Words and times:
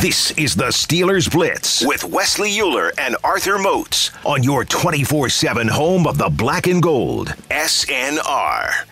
This 0.00 0.30
is 0.38 0.54
the 0.54 0.66
Steelers 0.66 1.28
Blitz 1.28 1.84
with 1.84 2.04
Wesley 2.04 2.56
Euler 2.60 2.92
and 2.98 3.16
Arthur 3.24 3.58
Moats 3.58 4.12
on 4.24 4.44
your 4.44 4.64
24 4.64 5.28
7 5.28 5.66
home 5.66 6.06
of 6.06 6.18
the 6.18 6.28
black 6.28 6.68
and 6.68 6.80
gold. 6.80 7.34
SNR. 7.50 8.84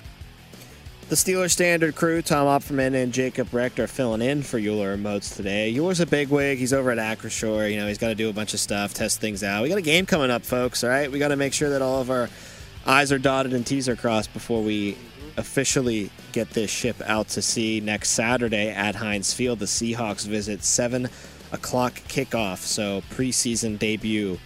The 1.08 1.14
Steelers 1.14 1.52
standard 1.52 1.94
crew, 1.94 2.22
Tom 2.22 2.48
Opperman 2.48 3.00
and 3.00 3.12
Jacob 3.12 3.54
Recht, 3.54 3.78
are 3.78 3.86
filling 3.86 4.20
in 4.20 4.42
for 4.42 4.58
Euler 4.58 4.94
and 4.94 5.02
Moats 5.04 5.36
today. 5.36 5.72
Euler's 5.72 6.00
a 6.00 6.06
big 6.06 6.28
wig. 6.28 6.58
He's 6.58 6.72
over 6.72 6.90
at 6.90 6.98
Acrisure. 6.98 7.70
You 7.70 7.78
know, 7.78 7.86
he's 7.86 7.98
got 7.98 8.08
to 8.08 8.16
do 8.16 8.28
a 8.28 8.32
bunch 8.32 8.52
of 8.52 8.58
stuff, 8.58 8.92
test 8.92 9.20
things 9.20 9.44
out. 9.44 9.62
We 9.62 9.68
got 9.68 9.78
a 9.78 9.82
game 9.82 10.06
coming 10.06 10.32
up, 10.32 10.44
folks, 10.44 10.82
all 10.82 10.90
right? 10.90 11.08
We 11.08 11.20
got 11.20 11.28
to 11.28 11.36
make 11.36 11.52
sure 11.52 11.70
that 11.70 11.82
all 11.82 12.00
of 12.00 12.10
our 12.10 12.28
I's 12.84 13.12
are 13.12 13.18
dotted 13.20 13.52
and 13.52 13.64
T's 13.64 13.88
are 13.88 13.94
crossed 13.94 14.32
before 14.32 14.60
we 14.60 14.98
officially 15.36 16.10
get 16.32 16.50
this 16.50 16.70
ship 16.70 16.96
out 17.06 17.28
to 17.28 17.42
sea 17.42 17.80
next 17.80 18.10
Saturday 18.10 18.70
at 18.70 18.94
Heinz 18.94 19.32
Field. 19.32 19.58
The 19.58 19.66
Seahawks 19.66 20.26
visit 20.26 20.64
7 20.64 21.08
o'clock 21.52 21.94
kickoff, 22.08 22.58
so 22.58 23.02
preseason 23.10 23.78
debut 23.78 24.38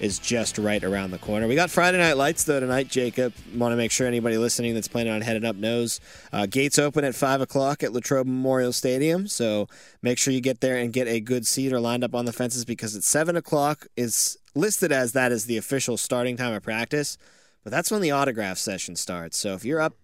is 0.00 0.18
just 0.18 0.58
right 0.58 0.84
around 0.84 1.10
the 1.10 1.18
corner. 1.18 1.48
We 1.48 1.54
got 1.54 1.70
Friday 1.70 1.98
Night 1.98 2.16
Lights, 2.16 2.44
though, 2.44 2.60
tonight, 2.60 2.88
Jacob. 2.88 3.32
Want 3.54 3.72
to 3.72 3.76
make 3.76 3.90
sure 3.90 4.06
anybody 4.06 4.38
listening 4.38 4.74
that's 4.74 4.88
planning 4.88 5.12
on 5.12 5.22
heading 5.22 5.44
up 5.44 5.56
knows. 5.56 6.00
Uh, 6.32 6.46
gates 6.46 6.78
open 6.78 7.04
at 7.04 7.14
5 7.14 7.40
o'clock 7.40 7.82
at 7.82 7.92
Latrobe 7.92 8.26
Memorial 8.26 8.72
Stadium, 8.72 9.26
so 9.26 9.66
make 10.02 10.18
sure 10.18 10.32
you 10.32 10.40
get 10.40 10.60
there 10.60 10.76
and 10.76 10.92
get 10.92 11.08
a 11.08 11.20
good 11.20 11.46
seat 11.46 11.72
or 11.72 11.80
lined 11.80 12.04
up 12.04 12.14
on 12.14 12.26
the 12.26 12.32
fences 12.32 12.64
because 12.64 12.94
at 12.94 13.02
7 13.02 13.36
o'clock 13.36 13.86
is 13.96 14.38
listed 14.54 14.92
as 14.92 15.12
that 15.12 15.32
is 15.32 15.46
the 15.46 15.56
official 15.56 15.96
starting 15.96 16.36
time 16.36 16.52
of 16.52 16.62
practice, 16.62 17.18
but 17.64 17.70
that's 17.70 17.90
when 17.90 18.00
the 18.00 18.10
autograph 18.10 18.58
session 18.58 18.94
starts. 18.94 19.36
So 19.36 19.54
if 19.54 19.64
you're 19.64 19.80
up 19.80 19.94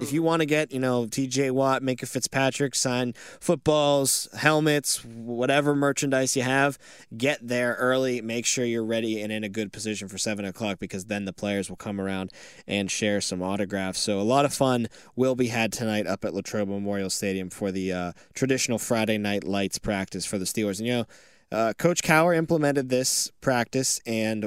if 0.00 0.12
you 0.12 0.22
want 0.22 0.40
to 0.40 0.46
get, 0.46 0.72
you 0.72 0.78
know, 0.78 1.04
TJ 1.04 1.50
Watt, 1.50 1.82
Minkah 1.82 2.08
Fitzpatrick, 2.08 2.74
sign 2.74 3.12
footballs, 3.40 4.28
helmets, 4.36 5.04
whatever 5.04 5.74
merchandise 5.74 6.36
you 6.36 6.42
have, 6.42 6.78
get 7.16 7.46
there 7.46 7.76
early. 7.78 8.20
Make 8.20 8.46
sure 8.46 8.64
you're 8.64 8.84
ready 8.84 9.20
and 9.20 9.30
in 9.32 9.44
a 9.44 9.48
good 9.48 9.72
position 9.72 10.08
for 10.08 10.18
7 10.18 10.44
o'clock 10.44 10.78
because 10.78 11.06
then 11.06 11.24
the 11.24 11.32
players 11.32 11.68
will 11.68 11.76
come 11.76 12.00
around 12.00 12.32
and 12.66 12.90
share 12.90 13.20
some 13.20 13.42
autographs. 13.42 14.00
So 14.00 14.20
a 14.20 14.22
lot 14.22 14.44
of 14.44 14.54
fun 14.54 14.88
will 15.16 15.34
be 15.34 15.48
had 15.48 15.72
tonight 15.72 16.06
up 16.06 16.24
at 16.24 16.34
Latrobe 16.34 16.68
Memorial 16.68 17.10
Stadium 17.10 17.50
for 17.50 17.70
the 17.70 17.92
uh, 17.92 18.12
traditional 18.34 18.78
Friday 18.78 19.18
night 19.18 19.44
lights 19.44 19.78
practice 19.78 20.24
for 20.24 20.38
the 20.38 20.44
Steelers. 20.44 20.78
And, 20.78 20.86
you 20.86 20.92
know, 20.94 21.04
uh, 21.52 21.72
Coach 21.76 22.02
Cowher 22.02 22.36
implemented 22.36 22.88
this 22.88 23.30
practice 23.40 24.00
and 24.06 24.46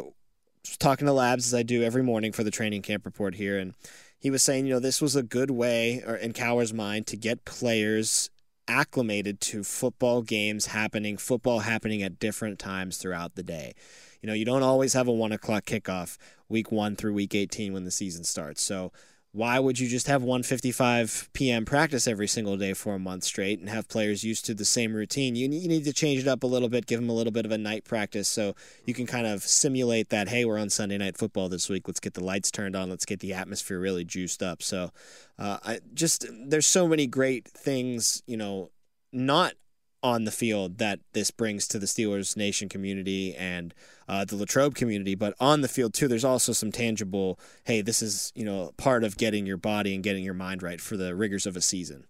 was 0.67 0.77
talking 0.77 1.07
to 1.07 1.13
Labs 1.13 1.47
as 1.47 1.53
I 1.53 1.63
do 1.63 1.83
every 1.83 2.03
morning 2.03 2.31
for 2.31 2.43
the 2.43 2.51
training 2.51 2.81
camp 2.81 3.05
report 3.05 3.35
here. 3.35 3.57
And 3.57 3.73
he 4.17 4.29
was 4.29 4.43
saying, 4.43 4.65
you 4.65 4.73
know, 4.73 4.79
this 4.79 5.01
was 5.01 5.15
a 5.15 5.23
good 5.23 5.51
way, 5.51 6.01
or 6.05 6.15
in 6.15 6.33
Cowher's 6.33 6.73
mind, 6.73 7.07
to 7.07 7.17
get 7.17 7.45
players 7.45 8.29
acclimated 8.67 9.41
to 9.41 9.63
football 9.63 10.21
games 10.21 10.67
happening, 10.67 11.17
football 11.17 11.59
happening 11.59 12.01
at 12.01 12.19
different 12.19 12.59
times 12.59 12.97
throughout 12.97 13.35
the 13.35 13.43
day. 13.43 13.73
You 14.21 14.27
know, 14.27 14.33
you 14.33 14.45
don't 14.45 14.63
always 14.63 14.93
have 14.93 15.07
a 15.09 15.11
one 15.11 15.33
o'clock 15.33 15.65
kickoff 15.65 16.17
week 16.47 16.71
one 16.71 16.95
through 16.95 17.13
week 17.13 17.35
18 17.35 17.73
when 17.73 17.83
the 17.83 17.91
season 17.91 18.23
starts. 18.23 18.61
So 18.61 18.93
why 19.33 19.57
would 19.57 19.79
you 19.79 19.87
just 19.89 20.05
have 20.05 20.21
1:55 20.21 21.33
p.m. 21.33 21.65
practice 21.65 22.07
every 22.07 22.27
single 22.27 22.55
day 22.55 22.73
for 22.73 22.93
a 22.93 22.99
month 22.99 23.23
straight 23.23 23.59
and 23.59 23.67
have 23.67 23.87
players 23.87 24.23
used 24.23 24.45
to 24.45 24.53
the 24.53 24.63
same 24.63 24.93
routine? 24.93 25.35
You 25.35 25.49
need, 25.49 25.63
you 25.63 25.67
need 25.67 25.85
to 25.85 25.93
change 25.93 26.21
it 26.21 26.27
up 26.27 26.43
a 26.43 26.47
little 26.47 26.69
bit, 26.69 26.85
give 26.85 26.99
them 26.99 27.09
a 27.09 27.13
little 27.13 27.33
bit 27.33 27.43
of 27.43 27.51
a 27.51 27.57
night 27.57 27.83
practice 27.83 28.27
so 28.27 28.53
you 28.85 28.93
can 28.93 29.07
kind 29.07 29.25
of 29.25 29.41
simulate 29.41 30.09
that. 30.09 30.29
Hey, 30.29 30.45
we're 30.45 30.59
on 30.59 30.69
Sunday 30.69 30.99
night 30.99 31.17
football 31.17 31.49
this 31.49 31.67
week. 31.67 31.87
Let's 31.87 31.99
get 31.99 32.13
the 32.13 32.23
lights 32.23 32.51
turned 32.51 32.75
on. 32.75 32.91
Let's 32.91 33.05
get 33.05 33.21
the 33.21 33.33
atmosphere 33.33 33.79
really 33.79 34.05
juiced 34.05 34.43
up. 34.43 34.61
So, 34.61 34.91
uh, 35.39 35.57
I 35.65 35.79
just 35.95 36.27
there's 36.47 36.67
so 36.67 36.87
many 36.87 37.07
great 37.07 37.47
things, 37.47 38.21
you 38.27 38.37
know, 38.37 38.69
not 39.11 39.53
on 40.03 40.25
the 40.25 40.31
field 40.31 40.77
that 40.79 40.99
this 41.13 41.31
brings 41.31 41.67
to 41.69 41.79
the 41.79 41.85
Steelers 41.85 42.35
Nation 42.35 42.67
community 42.67 43.33
and 43.35 43.73
uh, 44.07 44.25
the 44.25 44.35
Latrobe 44.35 44.75
community, 44.75 45.15
but 45.15 45.33
on 45.39 45.61
the 45.61 45.67
field 45.69 45.93
too, 45.93 46.07
there's 46.07 46.25
also 46.25 46.51
some 46.51 46.71
tangible. 46.71 47.39
Hey, 47.63 47.81
this 47.81 48.01
is 48.01 48.31
you 48.35 48.45
know 48.45 48.73
part 48.77 49.03
of 49.03 49.17
getting 49.17 49.45
your 49.45 49.57
body 49.57 49.95
and 49.95 50.03
getting 50.03 50.23
your 50.23 50.33
mind 50.33 50.61
right 50.61 50.81
for 50.81 50.97
the 50.97 51.15
rigors 51.15 51.45
of 51.45 51.55
a 51.55 51.61
season. 51.61 52.05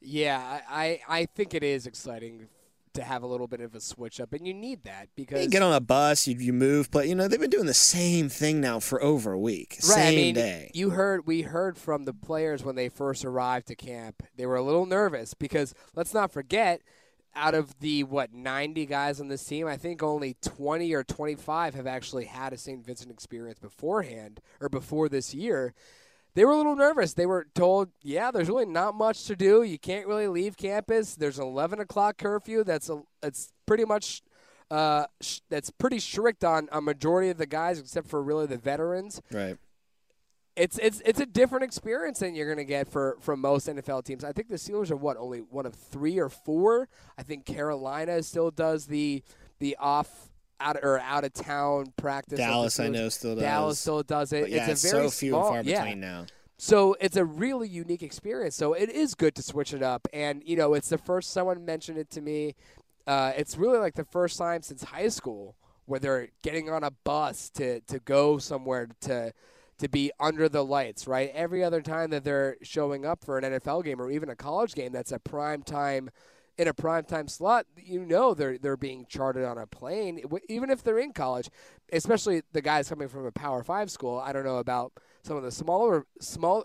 Yeah, 0.00 0.60
I 0.68 1.00
I 1.08 1.26
think 1.26 1.52
it 1.52 1.62
is 1.62 1.86
exciting 1.86 2.48
to 2.94 3.04
have 3.04 3.22
a 3.22 3.26
little 3.26 3.46
bit 3.46 3.60
of 3.60 3.74
a 3.74 3.80
switch 3.80 4.20
up, 4.20 4.32
and 4.32 4.46
you 4.46 4.54
need 4.54 4.84
that 4.84 5.08
because 5.14 5.44
you 5.44 5.50
get 5.50 5.62
on 5.62 5.72
a 5.72 5.80
bus, 5.80 6.26
you, 6.26 6.36
you 6.36 6.52
move, 6.52 6.90
but 6.90 7.08
you 7.08 7.14
know 7.14 7.28
they've 7.28 7.40
been 7.40 7.50
doing 7.50 7.66
the 7.66 7.74
same 7.74 8.28
thing 8.28 8.60
now 8.60 8.80
for 8.80 9.02
over 9.02 9.32
a 9.32 9.38
week, 9.38 9.76
right, 9.82 9.96
same 9.96 10.12
I 10.12 10.16
mean, 10.16 10.34
day. 10.34 10.70
You 10.74 10.90
heard 10.90 11.26
we 11.26 11.42
heard 11.42 11.78
from 11.78 12.04
the 12.04 12.14
players 12.14 12.64
when 12.64 12.74
they 12.74 12.88
first 12.88 13.24
arrived 13.24 13.68
to 13.68 13.76
camp. 13.76 14.22
They 14.36 14.46
were 14.46 14.56
a 14.56 14.62
little 14.62 14.86
nervous 14.86 15.34
because 15.34 15.74
let's 15.94 16.14
not 16.14 16.32
forget 16.32 16.80
out 17.36 17.54
of 17.54 17.78
the 17.80 18.04
what 18.04 18.32
90 18.32 18.86
guys 18.86 19.20
on 19.20 19.28
this 19.28 19.44
team, 19.44 19.66
I 19.66 19.76
think 19.76 20.02
only 20.02 20.36
20 20.42 20.92
or 20.94 21.04
25 21.04 21.74
have 21.74 21.86
actually 21.86 22.26
had 22.26 22.52
a 22.52 22.58
St. 22.58 22.84
Vincent 22.84 23.10
experience 23.10 23.58
beforehand 23.58 24.40
or 24.60 24.68
before 24.68 25.08
this 25.08 25.34
year. 25.34 25.74
They 26.34 26.44
were 26.44 26.52
a 26.52 26.56
little 26.56 26.76
nervous. 26.76 27.14
They 27.14 27.26
were 27.26 27.46
told, 27.54 27.90
"Yeah, 28.02 28.30
there's 28.30 28.48
really 28.48 28.66
not 28.66 28.94
much 28.94 29.24
to 29.26 29.36
do. 29.36 29.62
You 29.62 29.78
can't 29.78 30.06
really 30.06 30.26
leave 30.26 30.56
campus. 30.56 31.14
There's 31.14 31.38
an 31.38 31.44
11 31.44 31.80
o'clock 31.80 32.18
curfew. 32.18 32.64
That's 32.64 32.88
a 32.88 33.02
it's 33.22 33.52
pretty 33.66 33.84
much." 33.84 34.22
Uh, 34.70 35.06
sh- 35.20 35.40
that's 35.50 35.70
pretty 35.70 36.00
strict 36.00 36.42
on 36.42 36.68
a 36.72 36.80
majority 36.80 37.28
of 37.28 37.36
the 37.36 37.46
guys, 37.46 37.78
except 37.78 38.08
for 38.08 38.22
really 38.22 38.46
the 38.46 38.56
veterans. 38.56 39.20
Right 39.30 39.58
it's 40.56 40.78
it's 40.78 41.02
it's 41.04 41.20
a 41.20 41.26
different 41.26 41.64
experience 41.64 42.20
than 42.20 42.34
you're 42.34 42.46
going 42.46 42.58
to 42.58 42.64
get 42.64 42.88
for 42.88 43.16
from 43.20 43.40
most 43.40 43.68
NFL 43.68 44.04
teams. 44.04 44.24
I 44.24 44.32
think 44.32 44.48
the 44.48 44.56
Steelers 44.56 44.90
are 44.90 44.96
what 44.96 45.16
only 45.16 45.40
one 45.40 45.66
of 45.66 45.74
three 45.74 46.18
or 46.18 46.28
four. 46.28 46.88
I 47.18 47.22
think 47.22 47.44
Carolina 47.44 48.22
still 48.22 48.50
does 48.50 48.86
the 48.86 49.22
the 49.58 49.76
off 49.80 50.30
out 50.60 50.76
or 50.82 50.98
out 51.00 51.24
of 51.24 51.32
town 51.32 51.92
practice. 51.96 52.38
Dallas, 52.38 52.78
I 52.80 52.88
know, 52.88 53.08
still 53.08 53.34
does. 53.34 53.42
Dallas 53.42 53.78
still 53.78 54.02
does 54.02 54.32
it. 54.32 54.42
But 54.42 54.50
yeah, 54.50 54.70
it's 54.70 54.84
a 54.84 54.90
very 54.90 55.08
so 55.08 55.10
few 55.10 55.30
small, 55.30 55.54
and 55.54 55.66
far 55.66 55.70
yeah. 55.70 55.82
between 55.82 56.00
now. 56.00 56.26
So 56.56 56.96
it's 57.00 57.16
a 57.16 57.24
really 57.24 57.68
unique 57.68 58.02
experience. 58.02 58.54
So 58.54 58.74
it 58.74 58.88
is 58.90 59.14
good 59.14 59.34
to 59.36 59.42
switch 59.42 59.74
it 59.74 59.82
up, 59.82 60.06
and 60.12 60.42
you 60.44 60.56
know, 60.56 60.74
it's 60.74 60.88
the 60.88 60.98
first 60.98 61.30
someone 61.30 61.64
mentioned 61.64 61.98
it 61.98 62.10
to 62.10 62.20
me. 62.20 62.54
Uh, 63.06 63.32
it's 63.36 63.56
really 63.56 63.78
like 63.78 63.94
the 63.94 64.04
first 64.04 64.38
time 64.38 64.62
since 64.62 64.82
high 64.82 65.08
school 65.08 65.56
where 65.86 66.00
they're 66.00 66.28
getting 66.42 66.70
on 66.70 66.84
a 66.84 66.90
bus 66.90 67.50
to 67.50 67.80
to 67.80 67.98
go 68.00 68.38
somewhere 68.38 68.88
to 69.02 69.32
to 69.78 69.88
be 69.88 70.12
under 70.20 70.48
the 70.48 70.64
lights, 70.64 71.06
right? 71.06 71.30
Every 71.34 71.64
other 71.64 71.82
time 71.82 72.10
that 72.10 72.24
they're 72.24 72.56
showing 72.62 73.04
up 73.04 73.24
for 73.24 73.38
an 73.38 73.44
NFL 73.44 73.84
game 73.84 74.00
or 74.00 74.10
even 74.10 74.28
a 74.28 74.36
college 74.36 74.74
game 74.74 74.92
that's 74.92 75.12
a 75.12 75.18
prime 75.18 75.62
time 75.62 76.10
in 76.56 76.68
a 76.68 76.74
primetime 76.74 77.28
slot, 77.28 77.66
you 77.76 78.04
know 78.04 78.34
they're 78.34 78.58
they're 78.58 78.76
being 78.76 79.06
charted 79.08 79.44
on 79.44 79.58
a 79.58 79.66
plane, 79.66 80.20
even 80.48 80.70
if 80.70 80.82
they're 80.82 80.98
in 80.98 81.12
college. 81.12 81.48
Especially 81.92 82.42
the 82.52 82.62
guys 82.62 82.88
coming 82.88 83.08
from 83.08 83.26
a 83.26 83.32
Power 83.32 83.62
Five 83.62 83.90
school. 83.90 84.18
I 84.18 84.32
don't 84.32 84.44
know 84.44 84.58
about 84.58 84.92
some 85.22 85.36
of 85.36 85.42
the 85.42 85.50
smaller 85.50 86.06
small, 86.20 86.64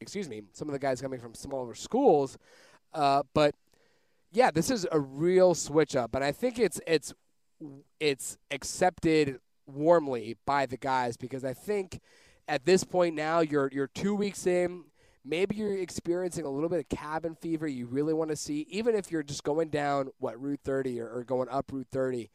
excuse 0.00 0.28
me, 0.28 0.42
some 0.52 0.68
of 0.68 0.72
the 0.72 0.78
guys 0.78 1.00
coming 1.00 1.20
from 1.20 1.34
smaller 1.34 1.74
schools, 1.74 2.38
uh, 2.94 3.22
but 3.34 3.54
yeah, 4.32 4.50
this 4.50 4.70
is 4.70 4.86
a 4.90 5.00
real 5.00 5.54
switch 5.54 5.96
up, 5.96 6.14
and 6.14 6.24
I 6.24 6.32
think 6.32 6.58
it's 6.58 6.80
it's 6.86 7.12
it's 7.98 8.38
accepted 8.50 9.38
warmly 9.66 10.36
by 10.46 10.66
the 10.66 10.76
guys 10.76 11.16
because 11.16 11.44
I 11.44 11.52
think 11.52 12.00
at 12.48 12.64
this 12.64 12.84
point 12.84 13.14
now 13.14 13.40
you're 13.40 13.70
you're 13.72 13.88
two 13.88 14.14
weeks 14.14 14.46
in 14.46 14.84
maybe 15.24 15.56
you're 15.56 15.76
experiencing 15.76 16.44
a 16.44 16.48
little 16.48 16.68
bit 16.68 16.80
of 16.80 16.88
cabin 16.88 17.34
fever 17.34 17.66
you 17.66 17.86
really 17.86 18.14
want 18.14 18.30
to 18.30 18.36
see 18.36 18.66
even 18.70 18.94
if 18.94 19.10
you're 19.10 19.22
just 19.22 19.44
going 19.44 19.68
down 19.68 20.08
what 20.18 20.40
route 20.40 20.60
30 20.64 21.00
or, 21.00 21.08
or 21.08 21.24
going 21.24 21.48
up 21.48 21.70
route 21.72 21.86
30 21.92 22.30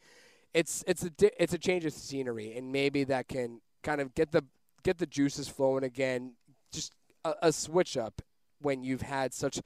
it's 0.54 0.84
it's 0.86 1.04
a 1.04 1.10
it's 1.42 1.52
a 1.52 1.58
change 1.58 1.84
of 1.84 1.92
scenery 1.92 2.56
and 2.56 2.70
maybe 2.72 3.04
that 3.04 3.28
can 3.28 3.60
kind 3.82 4.00
of 4.00 4.14
get 4.14 4.32
the 4.32 4.44
get 4.82 4.98
the 4.98 5.06
juices 5.06 5.48
flowing 5.48 5.84
again 5.84 6.32
just 6.72 6.92
a, 7.24 7.34
a 7.42 7.52
switch 7.52 7.96
up 7.96 8.22
when 8.60 8.84
you've 8.84 9.02
had 9.02 9.34
such 9.34 9.60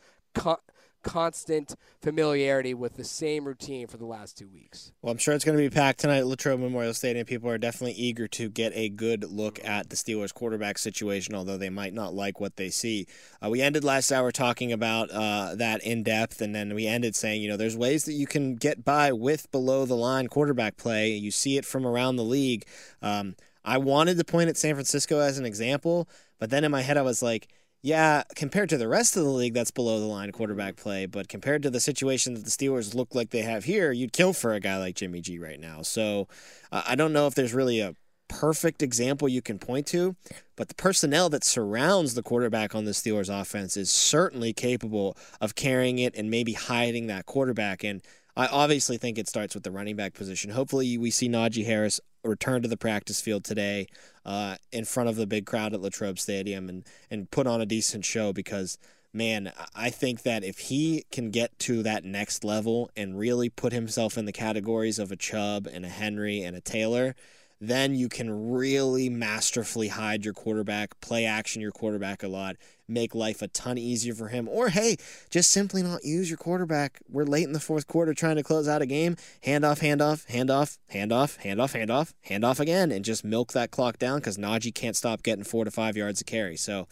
constant 1.02 1.76
familiarity 2.00 2.74
with 2.74 2.94
the 2.94 3.04
same 3.04 3.44
routine 3.46 3.86
for 3.86 3.96
the 3.96 4.06
last 4.06 4.38
two 4.38 4.48
weeks. 4.48 4.92
Well, 5.02 5.12
I'm 5.12 5.18
sure 5.18 5.34
it's 5.34 5.44
going 5.44 5.56
to 5.56 5.62
be 5.62 5.70
packed 5.70 6.00
tonight 6.00 6.18
at 6.18 6.26
Latrobe 6.26 6.60
Memorial 6.60 6.94
Stadium. 6.94 7.26
People 7.26 7.50
are 7.50 7.58
definitely 7.58 7.94
eager 7.94 8.28
to 8.28 8.48
get 8.48 8.72
a 8.74 8.88
good 8.88 9.24
look 9.24 9.58
at 9.64 9.90
the 9.90 9.96
Steelers 9.96 10.34
quarterback 10.34 10.78
situation, 10.78 11.34
although 11.34 11.56
they 11.56 11.70
might 11.70 11.94
not 11.94 12.14
like 12.14 12.40
what 12.40 12.56
they 12.56 12.70
see. 12.70 13.06
Uh, 13.44 13.48
we 13.48 13.60
ended 13.60 13.84
last 13.84 14.12
hour 14.12 14.30
talking 14.30 14.72
about 14.72 15.10
uh, 15.10 15.54
that 15.54 15.82
in 15.82 16.02
depth, 16.02 16.40
and 16.40 16.54
then 16.54 16.74
we 16.74 16.86
ended 16.86 17.16
saying, 17.16 17.42
you 17.42 17.48
know, 17.48 17.56
there's 17.56 17.76
ways 17.76 18.04
that 18.04 18.12
you 18.12 18.26
can 18.26 18.56
get 18.56 18.84
by 18.84 19.12
with 19.12 19.50
below 19.50 19.84
the 19.86 19.96
line 19.96 20.28
quarterback 20.28 20.76
play. 20.76 21.10
You 21.12 21.30
see 21.30 21.56
it 21.56 21.64
from 21.64 21.86
around 21.86 22.16
the 22.16 22.24
league. 22.24 22.64
Um, 23.02 23.36
I 23.64 23.78
wanted 23.78 24.18
to 24.18 24.24
point 24.24 24.48
at 24.48 24.56
San 24.56 24.74
Francisco 24.74 25.20
as 25.20 25.38
an 25.38 25.44
example, 25.44 26.08
but 26.38 26.50
then 26.50 26.64
in 26.64 26.70
my 26.70 26.80
head 26.80 26.96
I 26.96 27.02
was 27.02 27.22
like, 27.22 27.48
yeah, 27.82 28.24
compared 28.36 28.68
to 28.70 28.76
the 28.76 28.88
rest 28.88 29.16
of 29.16 29.24
the 29.24 29.30
league, 29.30 29.54
that's 29.54 29.70
below 29.70 30.00
the 30.00 30.06
line 30.06 30.32
quarterback 30.32 30.76
play. 30.76 31.06
But 31.06 31.28
compared 31.28 31.62
to 31.62 31.70
the 31.70 31.80
situation 31.80 32.34
that 32.34 32.44
the 32.44 32.50
Steelers 32.50 32.94
look 32.94 33.14
like 33.14 33.30
they 33.30 33.42
have 33.42 33.64
here, 33.64 33.90
you'd 33.90 34.12
kill 34.12 34.32
for 34.32 34.52
a 34.52 34.60
guy 34.60 34.76
like 34.76 34.96
Jimmy 34.96 35.20
G 35.20 35.38
right 35.38 35.58
now. 35.58 35.82
So 35.82 36.28
uh, 36.70 36.82
I 36.86 36.94
don't 36.94 37.12
know 37.12 37.26
if 37.26 37.34
there's 37.34 37.54
really 37.54 37.80
a 37.80 37.94
perfect 38.28 38.82
example 38.82 39.28
you 39.28 39.42
can 39.42 39.58
point 39.58 39.86
to, 39.88 40.14
but 40.56 40.68
the 40.68 40.74
personnel 40.74 41.28
that 41.30 41.42
surrounds 41.42 42.14
the 42.14 42.22
quarterback 42.22 42.74
on 42.74 42.84
the 42.84 42.92
Steelers 42.92 43.28
offense 43.28 43.76
is 43.76 43.90
certainly 43.90 44.52
capable 44.52 45.16
of 45.40 45.54
carrying 45.54 45.98
it 45.98 46.14
and 46.14 46.30
maybe 46.30 46.52
hiding 46.52 47.06
that 47.08 47.26
quarterback. 47.26 47.82
And 47.82 48.02
I 48.36 48.46
obviously 48.46 48.98
think 48.98 49.18
it 49.18 49.28
starts 49.28 49.54
with 49.54 49.64
the 49.64 49.72
running 49.72 49.96
back 49.96 50.14
position. 50.14 50.50
Hopefully, 50.50 50.96
we 50.96 51.10
see 51.10 51.28
Najee 51.28 51.66
Harris 51.66 52.00
return 52.24 52.62
to 52.62 52.68
the 52.68 52.76
practice 52.76 53.20
field 53.20 53.44
today 53.44 53.86
uh, 54.24 54.56
in 54.72 54.84
front 54.84 55.08
of 55.08 55.16
the 55.16 55.26
big 55.26 55.46
crowd 55.46 55.74
at 55.74 55.80
Latrobe 55.80 56.18
Stadium 56.18 56.68
and, 56.68 56.86
and 57.10 57.30
put 57.30 57.46
on 57.46 57.60
a 57.60 57.66
decent 57.66 58.04
show 58.04 58.32
because, 58.32 58.78
man, 59.12 59.52
I 59.74 59.90
think 59.90 60.22
that 60.22 60.44
if 60.44 60.58
he 60.58 61.04
can 61.10 61.30
get 61.30 61.58
to 61.60 61.82
that 61.82 62.04
next 62.04 62.44
level 62.44 62.90
and 62.96 63.18
really 63.18 63.48
put 63.48 63.72
himself 63.72 64.18
in 64.18 64.24
the 64.24 64.32
categories 64.32 64.98
of 64.98 65.10
a 65.10 65.16
Chubb 65.16 65.66
and 65.66 65.84
a 65.84 65.88
Henry 65.88 66.42
and 66.42 66.56
a 66.56 66.60
Taylor– 66.60 67.14
then 67.60 67.94
you 67.94 68.08
can 68.08 68.50
really 68.50 69.10
masterfully 69.10 69.88
hide 69.88 70.24
your 70.24 70.32
quarterback, 70.32 70.98
play 71.00 71.26
action 71.26 71.60
your 71.60 71.72
quarterback 71.72 72.22
a 72.22 72.28
lot, 72.28 72.56
make 72.88 73.14
life 73.14 73.42
a 73.42 73.48
ton 73.48 73.76
easier 73.76 74.14
for 74.14 74.28
him. 74.28 74.48
Or 74.48 74.70
hey, 74.70 74.96
just 75.28 75.50
simply 75.50 75.82
not 75.82 76.02
use 76.02 76.30
your 76.30 76.38
quarterback. 76.38 77.00
We're 77.08 77.24
late 77.24 77.44
in 77.44 77.52
the 77.52 77.60
fourth 77.60 77.86
quarter 77.86 78.14
trying 78.14 78.36
to 78.36 78.42
close 78.42 78.66
out 78.66 78.80
a 78.80 78.86
game. 78.86 79.16
Hand 79.42 79.64
off, 79.64 79.80
hand 79.80 80.00
off, 80.00 80.24
hand 80.26 80.50
off, 80.50 80.78
hand 80.88 81.12
off, 81.12 81.36
hand 81.36 81.60
off, 81.60 81.74
hand 81.74 81.90
off, 81.90 82.14
hand 82.22 82.44
off 82.44 82.60
again, 82.60 82.90
and 82.90 83.04
just 83.04 83.24
milk 83.24 83.52
that 83.52 83.70
clock 83.70 83.98
down 83.98 84.20
because 84.20 84.38
Najee 84.38 84.74
can't 84.74 84.96
stop 84.96 85.22
getting 85.22 85.44
four 85.44 85.66
to 85.66 85.70
five 85.70 85.98
yards 85.98 86.22
of 86.22 86.26
carry. 86.26 86.56
So 86.56 86.88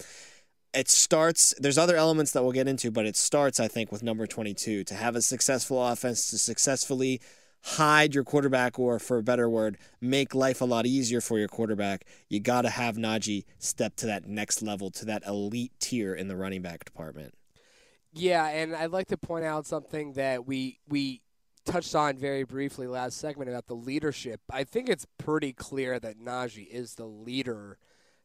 it 0.75 0.89
starts 0.89 1.55
there's 1.59 1.79
other 1.79 1.97
elements 1.97 2.33
that 2.33 2.43
we'll 2.43 2.53
get 2.53 2.69
into 2.69 2.91
but 2.91 3.07
it 3.07 3.17
starts 3.17 3.59
i 3.59 3.67
think 3.67 3.91
with 3.91 4.03
number 4.03 4.27
22 4.27 4.85
to 4.85 4.95
have 4.95 5.17
a 5.17 5.23
successful 5.23 5.83
offense 5.83 6.29
to 6.29 6.37
successfully 6.37 7.23
hide 7.63 8.15
your 8.15 8.25
quarterback 8.25 8.79
or, 8.79 8.99
for 8.99 9.19
a 9.19 9.23
better 9.23 9.49
word, 9.49 9.79
make 10.01 10.35
life 10.35 10.61
a 10.61 10.65
lot 10.65 10.87
easier 10.87 11.21
for 11.21 11.39
your 11.39 11.49
quarterback, 11.49 12.05
you 12.29 12.41
got 12.41 12.63
to 12.63 12.71
have 12.71 12.97
Najee 12.97 13.45
step 13.59 13.97
to 13.97 14.07
that 14.07 14.27
next 14.27 14.63
level, 14.63 14.91
to 14.93 15.05
that 15.07 15.27
elite 15.27 15.73
tier 15.81 16.15
in 16.15 16.29
the 16.29 16.37
running 16.37 16.63
back 16.63 16.85
department. 16.85 17.35
Yeah, 18.13 18.47
and 18.47 18.75
I'd 18.75 18.91
like 18.91 19.09
to 19.09 19.19
point 19.19 19.45
out 19.45 19.67
something 19.67 20.15
that 20.15 20.47
we 20.47 20.81
we 20.89 21.23
touched 21.65 21.95
on 21.95 22.17
very 22.17 22.45
briefly 22.45 22.87
last 22.87 23.19
segment 23.19 23.51
about 23.51 23.67
the 23.67 23.75
leadership. 23.75 24.41
I 24.51 24.65
think 24.65 24.89
it's 24.89 25.07
pretty 25.19 25.53
clear 25.53 26.01
that 26.01 26.19
Najee 26.19 26.67
is 26.69 26.95
the 26.95 27.05
leader 27.05 27.79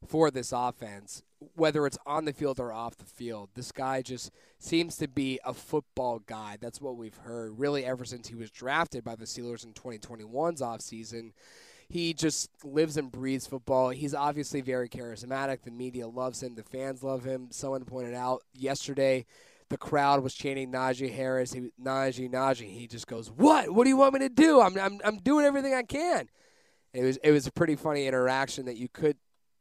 for 0.08 0.32
this 0.32 0.54
offense, 0.54 1.24
whether 1.56 1.86
it's 1.86 1.98
on 2.06 2.26
the 2.26 2.34
field 2.34 2.60
or 2.60 2.72
off 2.72 2.98
the 2.98 3.06
field. 3.06 3.50
This 3.56 3.72
guy 3.72 4.02
just 4.02 4.32
seems 4.60 4.98
to 4.98 5.08
be 5.08 5.40
a 5.46 5.54
football 5.54 6.20
guy. 6.20 6.58
That's 6.60 6.82
what 6.82 6.98
we've 6.98 7.18
heard 7.18 7.60
really 7.60 7.86
ever 7.86 8.06
since 8.06 8.28
he 8.28 8.36
was 8.36 8.52
drafted 8.52 9.04
by 9.04 9.16
the 9.16 9.26
Steelers 9.26 9.64
in 9.64 9.74
2021's 9.74 10.62
offseason. 10.62 11.32
He 11.90 12.14
just 12.14 12.50
lives 12.64 12.98
and 12.98 13.12
breathes 13.12 13.46
football. 13.46 13.90
He's 13.90 14.16
obviously 14.16 14.62
very 14.62 14.90
charismatic. 14.90 15.62
The 15.62 15.72
media 15.72 16.08
loves 16.08 16.42
him. 16.42 16.56
The 16.56 16.64
fans 16.64 17.04
love 17.04 17.24
him. 17.24 17.50
Someone 17.52 17.86
pointed 17.86 18.16
out 18.16 18.42
yesterday 18.54 19.26
the 19.70 19.78
crowd 19.78 20.22
was 20.22 20.34
chanting 20.34 20.72
Najee 20.72 21.14
Harris. 21.14 21.54
He, 21.54 21.72
Najee, 21.82 22.32
Najee. 22.32 22.72
He 22.72 22.88
just 22.88 23.08
goes, 23.08 23.32
"What? 23.32 23.72
What 23.72 23.84
do 23.86 23.90
you 23.90 23.98
want 23.98 24.14
me 24.14 24.20
to 24.20 24.30
do? 24.30 24.62
I'm, 24.62 24.78
I'm, 24.78 25.00
I'm 25.04 25.18
doing 25.18 25.46
everything 25.46 25.74
I 25.74 25.84
can." 25.84 26.30
It 26.94 27.04
was, 27.04 27.18
it 27.18 27.32
was 27.32 27.48
a 27.48 27.52
pretty 27.52 27.76
funny 27.76 28.06
interaction 28.06 28.66
that 28.66 28.78
you 28.78 28.88
could 28.88 29.18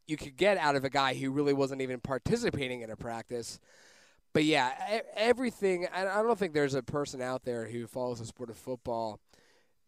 you 0.06 0.16
could 0.16 0.37
get 0.37 0.58
out 0.58 0.76
of 0.76 0.84
a 0.84 0.90
guy 0.90 1.14
who 1.14 1.31
really 1.31 1.52
wasn't 1.52 1.81
even 1.81 2.00
participating 2.00 2.82
in 2.82 2.90
a 2.90 2.96
practice. 2.96 3.58
But 4.32 4.44
yeah, 4.44 4.72
everything. 5.14 5.87
I 5.94 6.04
don't 6.04 6.38
think 6.38 6.54
there's 6.54 6.75
a 6.75 6.82
person 6.82 7.20
out 7.20 7.44
there 7.44 7.66
who 7.66 7.87
follows 7.87 8.19
the 8.19 8.26
sport 8.26 8.50
of 8.50 8.56
football 8.56 9.20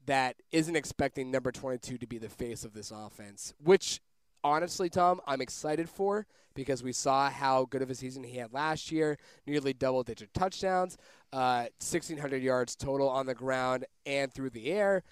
that 0.07 0.37
isn't 0.53 0.77
expecting 0.77 1.31
number 1.31 1.51
22 1.51 1.99
to 1.99 2.07
be 2.07 2.19
the 2.19 2.29
face 2.29 2.65
of 2.65 2.75
this 2.75 2.91
offense, 2.91 3.55
which 3.63 4.01
honestly, 4.43 4.91
Tom, 4.91 5.21
I'm 5.27 5.41
excited 5.41 5.89
for 5.89 6.27
because 6.55 6.83
we 6.83 6.93
saw 6.93 7.31
how 7.31 7.65
good 7.65 7.83
of 7.83 7.91
a 7.91 7.95
season 7.95 8.23
he 8.23 8.37
had 8.37 8.53
last 8.53 8.93
year 8.93 9.19
nearly 9.47 9.73
double 9.73 10.03
digit 10.03 10.33
touchdowns, 10.35 10.97
uh, 11.33 11.67
1,600 11.81 12.43
yards 12.43 12.77
total 12.77 13.09
on 13.09 13.27
the 13.27 13.35
ground 13.35 13.87
and 14.07 14.33
through 14.33 14.51
the 14.51 14.71
air. 14.71 15.03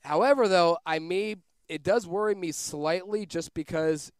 However, 0.00 0.48
though, 0.48 0.78
I 0.86 0.98
may. 0.98 1.36
It 1.68 1.82
does 1.82 2.06
worry 2.06 2.34
me 2.34 2.52
slightly 2.52 3.24
just 3.24 3.54
because 3.54 4.12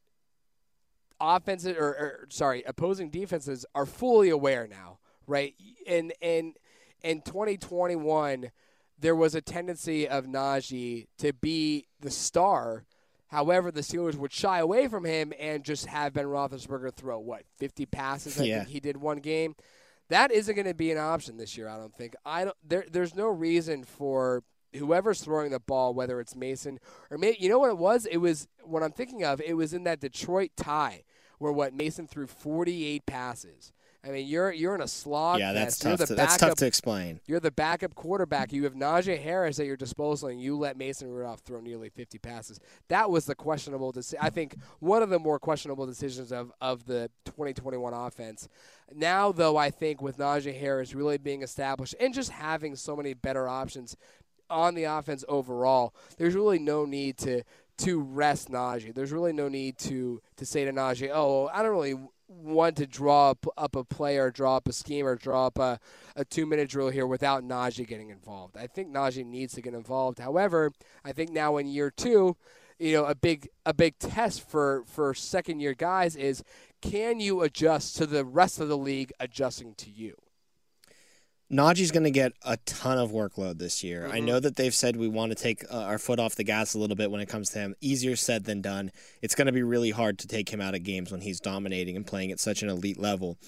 offenses 1.23 1.77
or, 1.77 1.87
or 1.87 2.27
sorry, 2.29 2.63
opposing 2.67 3.09
defenses 3.09 3.65
are 3.75 3.87
fully 3.87 4.29
aware 4.29 4.67
now, 4.67 4.99
right? 5.27 5.55
And 5.87 6.13
and 6.21 6.57
in 7.03 7.23
2021, 7.23 8.51
there 8.99 9.17
was 9.17 9.35
a 9.35 9.41
tendency 9.41 10.09
of 10.09 10.27
Najee 10.27 11.07
to 11.19 11.33
be 11.33 11.87
the 12.01 12.11
star. 12.11 12.85
However, 13.29 13.71
the 13.71 13.81
Steelers 13.81 14.17
would 14.17 14.33
shy 14.33 14.59
away 14.59 14.89
from 14.89 15.05
him 15.05 15.33
and 15.39 15.65
just 15.65 15.87
have 15.87 16.13
Ben 16.13 16.27
Roethlisberger 16.27 16.93
throw 16.93 17.19
what 17.19 17.45
50 17.57 17.87
passes. 17.87 18.39
I 18.39 18.45
yeah. 18.45 18.59
think 18.59 18.69
he 18.69 18.81
did 18.81 18.99
one 18.99 19.19
game. 19.19 19.57
That 20.11 20.31
isn't 20.31 20.55
going 20.55 20.67
to 20.67 20.75
be 20.75 20.93
an 20.93 20.99
option 20.99 21.39
this 21.39 21.57
year. 21.57 21.69
I 21.69 21.79
don't 21.79 21.95
think. 21.95 22.15
I 22.27 22.45
don't. 22.45 22.57
There, 22.63 22.85
there's 22.91 23.15
no 23.15 23.29
reason 23.29 23.85
for 23.85 24.43
whoever's 24.75 25.21
throwing 25.21 25.51
the 25.51 25.61
ball, 25.61 25.95
whether 25.95 26.21
it's 26.21 26.35
Mason 26.35 26.79
or 27.11 27.19
May, 27.19 27.37
you 27.39 27.49
know 27.49 27.59
what 27.59 27.71
it 27.71 27.79
was? 27.79 28.07
It 28.07 28.19
was 28.19 28.49
what 28.63 28.83
I'm 28.83 28.93
thinking 28.93 29.25
of. 29.25 29.41
It 29.41 29.55
was 29.55 29.73
in 29.73 29.85
that 29.85 30.01
Detroit 30.01 30.51
tie 30.57 31.05
where 31.43 31.53
what 31.53 31.75
Mason 31.75 32.07
threw 32.07 32.27
48 32.29 33.05
passes. 33.05 33.73
I 34.05 34.11
mean, 34.11 34.27
you're 34.27 34.53
you're 34.53 34.75
in 34.75 34.81
a 34.81 34.89
slog. 34.89 35.39
Yeah, 35.39 35.53
that's 35.53 35.79
tough. 35.79 36.05
To, 36.05 36.15
that's 36.15 36.37
tough 36.37 36.57
to 36.57 36.67
explain. 36.67 37.21
You're 37.27 37.39
the 37.39 37.53
backup 37.53 37.95
quarterback. 37.95 38.53
You 38.53 38.65
have 38.65 38.75
Najee 38.75 39.21
Harris 39.21 39.61
at 39.61 39.67
your 39.67 39.77
disposal, 39.77 40.29
and 40.29 40.41
you 40.41 40.57
let 40.59 40.77
Mason 40.77 41.09
Rudolph 41.09 41.41
throw 41.41 41.61
nearly 41.61 41.89
50 41.89 42.19
passes. 42.19 42.59
That 42.89 43.11
was 43.11 43.27
the 43.27 43.37
questionable 43.37 43.93
decision. 43.93 44.19
I 44.21 44.31
think 44.31 44.57
one 44.81 45.03
of 45.03 45.11
the 45.11 45.21
more 45.21 45.39
questionable 45.39 45.87
decisions 45.87 46.33
of 46.33 46.53
of 46.61 46.85
the 46.87 47.11
2021 47.27 47.93
offense. 47.93 48.49
Now, 48.93 49.31
though, 49.31 49.57
I 49.57 49.71
think 49.71 50.03
with 50.03 50.19
Najee 50.19 50.59
Harris 50.59 50.95
really 50.95 51.19
being 51.19 51.43
established 51.43 51.95
and 52.01 52.13
just 52.13 52.31
having 52.31 52.75
so 52.75 52.97
many 52.97 53.15
better 53.15 53.49
options 53.49 53.97
on 54.51 54.75
the 54.75 54.85
offense 54.85 55.25
overall, 55.29 55.95
there's 56.19 56.35
really 56.35 56.59
no 56.59 56.85
need 56.85 57.19
to 57.19 57.43
to 57.85 58.01
rest 58.01 58.51
Najee. 58.51 58.95
There's 58.95 59.13
really 59.13 59.33
no 59.33 59.49
need 59.49 59.79
to 59.79 60.21
to 60.37 60.47
say 60.47 60.65
to 60.65 60.73
Najee, 60.73 61.11
"Oh, 61.13 61.49
I 61.53 61.63
don't 61.63 61.73
really 61.73 61.99
want 62.29 62.77
to 62.79 62.87
draw 62.87 63.31
up, 63.31 63.47
up 63.59 63.77
a 63.77 63.85
player, 63.85 64.31
draw 64.31 64.57
up 64.57 64.67
a 64.67 64.73
scheme, 64.73 65.07
or 65.07 65.17
draw 65.17 65.47
up 65.47 65.59
a, 65.59 65.79
a 66.17 66.25
two 66.25 66.47
minute 66.47 66.71
drill 66.71 66.89
here 66.89 67.07
without 67.07 67.45
Najee 67.45 67.87
getting 67.87 68.11
involved." 68.11 68.57
I 68.57 68.67
think 68.67 68.93
Najee 68.93 69.27
needs 69.27 69.55
to 69.55 69.63
get 69.63 69.75
involved. 69.75 70.19
However, 70.19 70.73
I 71.05 71.13
think 71.13 71.31
now 71.31 71.57
in 71.57 71.67
year 71.67 71.91
two, 71.91 72.37
you 72.79 72.93
know, 72.93 73.05
a 73.05 73.15
big 73.15 73.49
a 73.67 73.75
big 73.75 73.99
test 73.99 74.49
for 74.49 74.85
for 74.87 75.15
second 75.15 75.61
year 75.61 75.75
guys 75.75 76.17
is 76.17 76.43
can 76.81 77.21
you 77.21 77.43
adjust 77.43 77.97
to 77.97 78.07
the 78.07 78.25
rest 78.25 78.61
of 78.61 78.69
the 78.69 78.79
league 78.79 79.13
adjusting 79.21 79.75
to 79.77 79.91
you? 79.91 80.17
Najee's 81.53 81.91
going 81.91 82.05
to 82.05 82.11
get 82.11 82.33
a 82.43 82.57
ton 82.65 82.99
of 82.99 83.11
workload 83.11 83.59
this 83.59 83.85
year. 83.85 84.05
Mm-hmm. 84.05 84.13
I 84.13 84.21
know 84.21 84.41
that 84.41 84.57
they've 84.57 84.75
said 84.75 84.97
we 84.97 85.09
want 85.09 85.33
to 85.33 85.37
take 85.37 85.65
uh, 85.71 85.83
our 85.83 85.99
foot 85.99 86.19
off 86.19 86.35
the 86.35 86.45
gas 86.45 86.75
a 86.75 86.79
little 86.79 86.97
bit 86.97 87.11
when 87.11 87.21
it 87.21 87.29
comes 87.29 87.51
to 87.51 87.59
him. 87.59 87.75
Easier 87.81 88.17
said 88.17 88.45
than 88.45 88.63
done. 88.63 88.91
It's 89.21 89.35
going 89.35 89.47
to 89.47 89.53
be 89.53 89.63
really 89.63 89.91
hard 89.91 90.19
to 90.21 90.27
take 90.27 90.49
him 90.49 90.63
out 90.63 90.75
of 90.75 90.83
games 90.83 91.13
when 91.13 91.21
he's 91.21 91.41
dominating 91.41 91.95
and 91.95 92.07
playing 92.07 92.33
at 92.33 92.41
such 92.41 92.63
an 92.63 92.71
elite 92.71 92.99
level. 92.99 93.39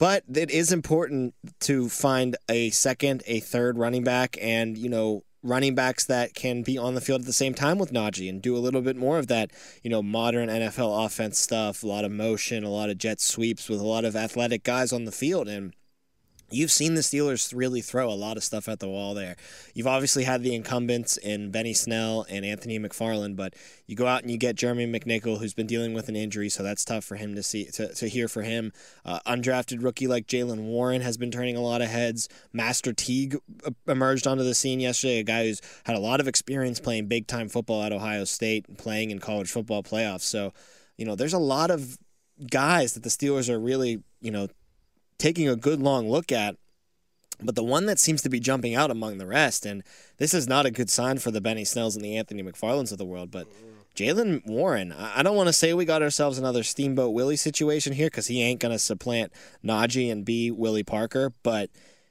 But 0.00 0.24
it 0.34 0.50
is 0.50 0.72
important 0.72 1.34
to 1.60 1.88
find 1.88 2.36
a 2.48 2.70
second, 2.70 3.22
a 3.26 3.38
third 3.38 3.78
running 3.78 4.02
back, 4.02 4.36
and 4.40 4.76
you 4.76 4.88
know 4.88 5.22
running 5.44 5.74
backs 5.74 6.06
that 6.06 6.34
can 6.34 6.62
be 6.62 6.76
on 6.76 6.94
the 6.94 7.00
field 7.00 7.20
at 7.20 7.26
the 7.26 7.32
same 7.32 7.54
time 7.54 7.78
with 7.78 7.92
Najee 7.92 8.28
and 8.30 8.40
do 8.40 8.56
a 8.56 8.58
little 8.58 8.80
bit 8.80 8.96
more 8.96 9.18
of 9.18 9.26
that, 9.26 9.50
you 9.82 9.90
know, 9.90 10.02
modern 10.02 10.48
NFL 10.48 11.04
offense 11.04 11.38
stuff, 11.38 11.82
a 11.82 11.86
lot 11.86 12.04
of 12.04 12.10
motion, 12.10 12.64
a 12.64 12.70
lot 12.70 12.88
of 12.88 12.96
jet 12.96 13.20
sweeps 13.20 13.68
with 13.68 13.78
a 13.78 13.86
lot 13.86 14.06
of 14.06 14.16
athletic 14.16 14.64
guys 14.64 14.90
on 14.90 15.04
the 15.04 15.12
field 15.12 15.46
and 15.46 15.74
You've 16.54 16.70
seen 16.70 16.94
the 16.94 17.00
Steelers 17.00 17.52
really 17.54 17.80
throw 17.80 18.08
a 18.08 18.14
lot 18.14 18.36
of 18.36 18.44
stuff 18.44 18.68
at 18.68 18.80
the 18.80 18.88
wall 18.88 19.14
there. 19.14 19.36
You've 19.74 19.86
obviously 19.86 20.24
had 20.24 20.42
the 20.42 20.54
incumbents 20.54 21.16
in 21.16 21.50
Benny 21.50 21.74
Snell 21.74 22.24
and 22.28 22.44
Anthony 22.44 22.78
McFarland, 22.78 23.36
but 23.36 23.54
you 23.86 23.96
go 23.96 24.06
out 24.06 24.22
and 24.22 24.30
you 24.30 24.38
get 24.38 24.56
Jeremy 24.56 24.86
McNichol, 24.86 25.38
who's 25.38 25.54
been 25.54 25.66
dealing 25.66 25.94
with 25.94 26.08
an 26.08 26.16
injury, 26.16 26.48
so 26.48 26.62
that's 26.62 26.84
tough 26.84 27.04
for 27.04 27.16
him 27.16 27.34
to 27.34 27.42
see 27.42 27.64
to, 27.72 27.92
to 27.94 28.08
hear 28.08 28.28
for 28.28 28.42
him. 28.42 28.72
Uh, 29.04 29.18
undrafted 29.26 29.82
rookie 29.82 30.06
like 30.06 30.26
Jaylen 30.26 30.64
Warren 30.64 31.00
has 31.00 31.16
been 31.16 31.30
turning 31.30 31.56
a 31.56 31.60
lot 31.60 31.82
of 31.82 31.88
heads. 31.88 32.28
Master 32.52 32.92
Teague 32.92 33.36
uh, 33.66 33.70
emerged 33.86 34.26
onto 34.26 34.44
the 34.44 34.54
scene 34.54 34.80
yesterday, 34.80 35.18
a 35.18 35.24
guy 35.24 35.44
who's 35.44 35.60
had 35.84 35.96
a 35.96 36.00
lot 36.00 36.20
of 36.20 36.28
experience 36.28 36.80
playing 36.80 37.06
big 37.06 37.26
time 37.26 37.48
football 37.48 37.82
at 37.82 37.92
Ohio 37.92 38.24
State 38.24 38.78
playing 38.78 39.10
in 39.10 39.18
college 39.18 39.50
football 39.50 39.82
playoffs. 39.82 40.22
So, 40.22 40.52
you 40.96 41.04
know, 41.04 41.14
there's 41.16 41.32
a 41.32 41.38
lot 41.38 41.70
of 41.70 41.98
guys 42.50 42.94
that 42.94 43.02
the 43.02 43.08
Steelers 43.08 43.48
are 43.48 43.58
really, 43.58 44.02
you 44.20 44.30
know, 44.30 44.48
taking 45.18 45.48
a 45.48 45.56
good 45.56 45.80
long 45.80 46.08
look 46.08 46.32
at. 46.32 46.56
But 47.42 47.56
the 47.56 47.64
one 47.64 47.86
that 47.86 47.98
seems 47.98 48.22
to 48.22 48.28
be 48.28 48.40
jumping 48.40 48.74
out 48.74 48.90
among 48.90 49.18
the 49.18 49.26
rest, 49.26 49.66
and 49.66 49.82
this 50.18 50.34
is 50.34 50.46
not 50.46 50.66
a 50.66 50.70
good 50.70 50.88
sign 50.88 51.18
for 51.18 51.30
the 51.30 51.40
Benny 51.40 51.64
Snells 51.64 51.96
and 51.96 52.04
the 52.04 52.16
Anthony 52.16 52.42
McFarlands 52.42 52.92
of 52.92 52.98
the 52.98 53.04
world, 53.04 53.30
but 53.30 53.48
Jaylen 53.94 54.44
Warren, 54.44 54.92
I 54.92 55.22
don't 55.22 55.36
want 55.36 55.48
to 55.48 55.52
say 55.52 55.72
we 55.72 55.84
got 55.84 56.02
ourselves 56.02 56.36
another 56.36 56.64
Steamboat 56.64 57.12
Willie 57.12 57.36
situation 57.36 57.92
here 57.92 58.08
because 58.08 58.26
he 58.26 58.42
ain't 58.42 58.60
going 58.60 58.72
to 58.72 58.78
supplant 58.78 59.32
Najee 59.64 60.10
and 60.10 60.24
be 60.24 60.50
Willie 60.50 60.82
Parker. 60.82 61.32
But 61.44 61.70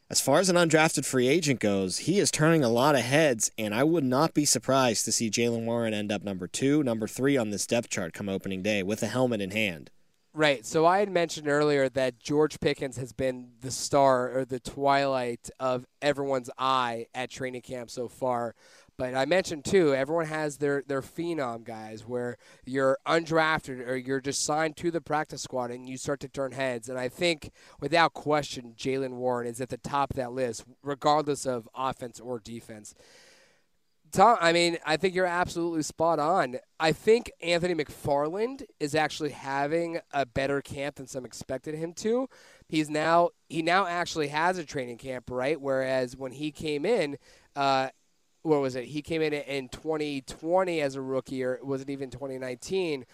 as 0.09 0.21
far 0.21 0.39
as 0.39 0.47
an 0.47 0.55
undrafted 0.55 1.05
free 1.05 1.27
agent 1.27 1.59
goes, 1.59 1.99
he 1.99 2.19
is 2.19 2.31
turning 2.31 2.63
a 2.63 2.69
lot 2.69 2.95
of 2.95 3.01
heads, 3.01 3.51
and 3.57 3.75
I 3.75 3.83
would 3.83 4.05
not 4.05 4.33
be 4.33 4.45
surprised 4.45 5.03
to 5.05 5.11
see 5.11 5.29
Jaylen 5.29 5.65
Warren 5.65 5.93
end 5.93 6.09
up 6.09 6.23
number 6.23 6.47
two, 6.47 6.83
number 6.83 7.07
three 7.07 7.35
on 7.35 7.49
this 7.49 7.67
depth 7.67 7.89
chart 7.89 8.13
come 8.13 8.29
opening 8.29 8.61
day 8.61 8.81
with 8.81 9.03
a 9.03 9.07
helmet 9.07 9.41
in 9.41 9.51
hand. 9.51 9.89
Right. 10.35 10.65
So 10.65 10.87
I 10.87 10.97
had 10.97 11.11
mentioned 11.11 11.47
earlier 11.47 11.89
that 11.89 12.19
George 12.19 12.59
Pickens 12.59 12.97
has 12.97 13.13
been 13.13 13.51
the 13.61 13.69
star 13.69 14.35
or 14.35 14.45
the 14.45 14.59
twilight 14.59 15.51
of 15.59 15.85
everyone's 16.01 16.49
eye 16.57 17.05
at 17.13 17.29
training 17.29 17.61
camp 17.61 17.91
so 17.91 18.07
far. 18.07 18.55
But 18.97 19.13
I 19.13 19.25
mentioned 19.25 19.63
too, 19.63 19.93
everyone 19.93 20.25
has 20.25 20.57
their 20.57 20.83
their 20.87 21.01
phenom 21.01 21.63
guys 21.63 22.07
where 22.07 22.37
you're 22.65 22.97
undrafted 23.07 23.87
or 23.87 23.95
you're 23.95 24.21
just 24.21 24.43
signed 24.43 24.75
to 24.77 24.89
the 24.89 25.01
practice 25.01 25.43
squad 25.43 25.69
and 25.69 25.87
you 25.87 25.97
start 25.97 26.19
to 26.21 26.27
turn 26.27 26.51
heads. 26.51 26.89
And 26.89 26.97
I 26.97 27.09
think 27.09 27.51
without 27.79 28.13
question, 28.13 28.73
Jaylen 28.75 29.13
Warren 29.13 29.47
is 29.47 29.61
at 29.61 29.69
the 29.69 29.77
top 29.77 30.11
of 30.11 30.15
that 30.17 30.31
list, 30.31 30.63
regardless 30.81 31.45
of 31.45 31.69
offense 31.75 32.19
or 32.19 32.39
defense. 32.39 32.95
Tom, 34.13 34.37
I 34.39 34.53
mean, 34.53 34.77
I 34.85 34.95
think 34.95 35.15
you're 35.15 35.25
absolutely 35.25 35.81
spot 35.81 36.19
on. 36.19 36.57
I 36.79 36.91
think 36.91 37.31
Anthony 37.41 37.73
McFarland 37.73 38.61
is 38.79 38.93
actually 38.93 39.31
having 39.31 40.01
a 40.11 40.23
better 40.23 40.61
camp 40.61 40.97
than 40.97 41.07
some 41.07 41.25
expected 41.25 41.73
him 41.73 41.93
to. 41.93 42.29
He's 42.67 42.91
now 42.91 43.29
he 43.49 43.63
now 43.63 43.87
actually 43.87 44.27
has 44.27 44.59
a 44.59 44.65
training 44.65 44.99
camp, 44.99 45.31
right? 45.31 45.59
Whereas 45.59 46.15
when 46.15 46.31
he 46.31 46.51
came 46.51 46.85
in, 46.85 47.17
uh, 47.55 47.89
what 48.43 48.61
was 48.61 48.75
it? 48.75 48.85
He 48.85 49.01
came 49.01 49.23
in 49.23 49.33
in 49.33 49.67
2020 49.69 50.79
as 50.79 50.93
a 50.93 51.01
rookie, 51.01 51.43
or 51.43 51.57
was 51.63 51.81
it 51.81 51.89
even 51.89 52.11
2019? 52.11 53.05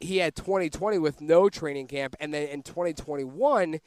He 0.00 0.16
had 0.16 0.34
2020 0.34 0.98
with 0.98 1.20
no 1.20 1.48
training 1.48 1.86
camp, 1.86 2.16
and 2.18 2.34
then 2.34 2.48
in 2.48 2.62
2021 2.64 3.78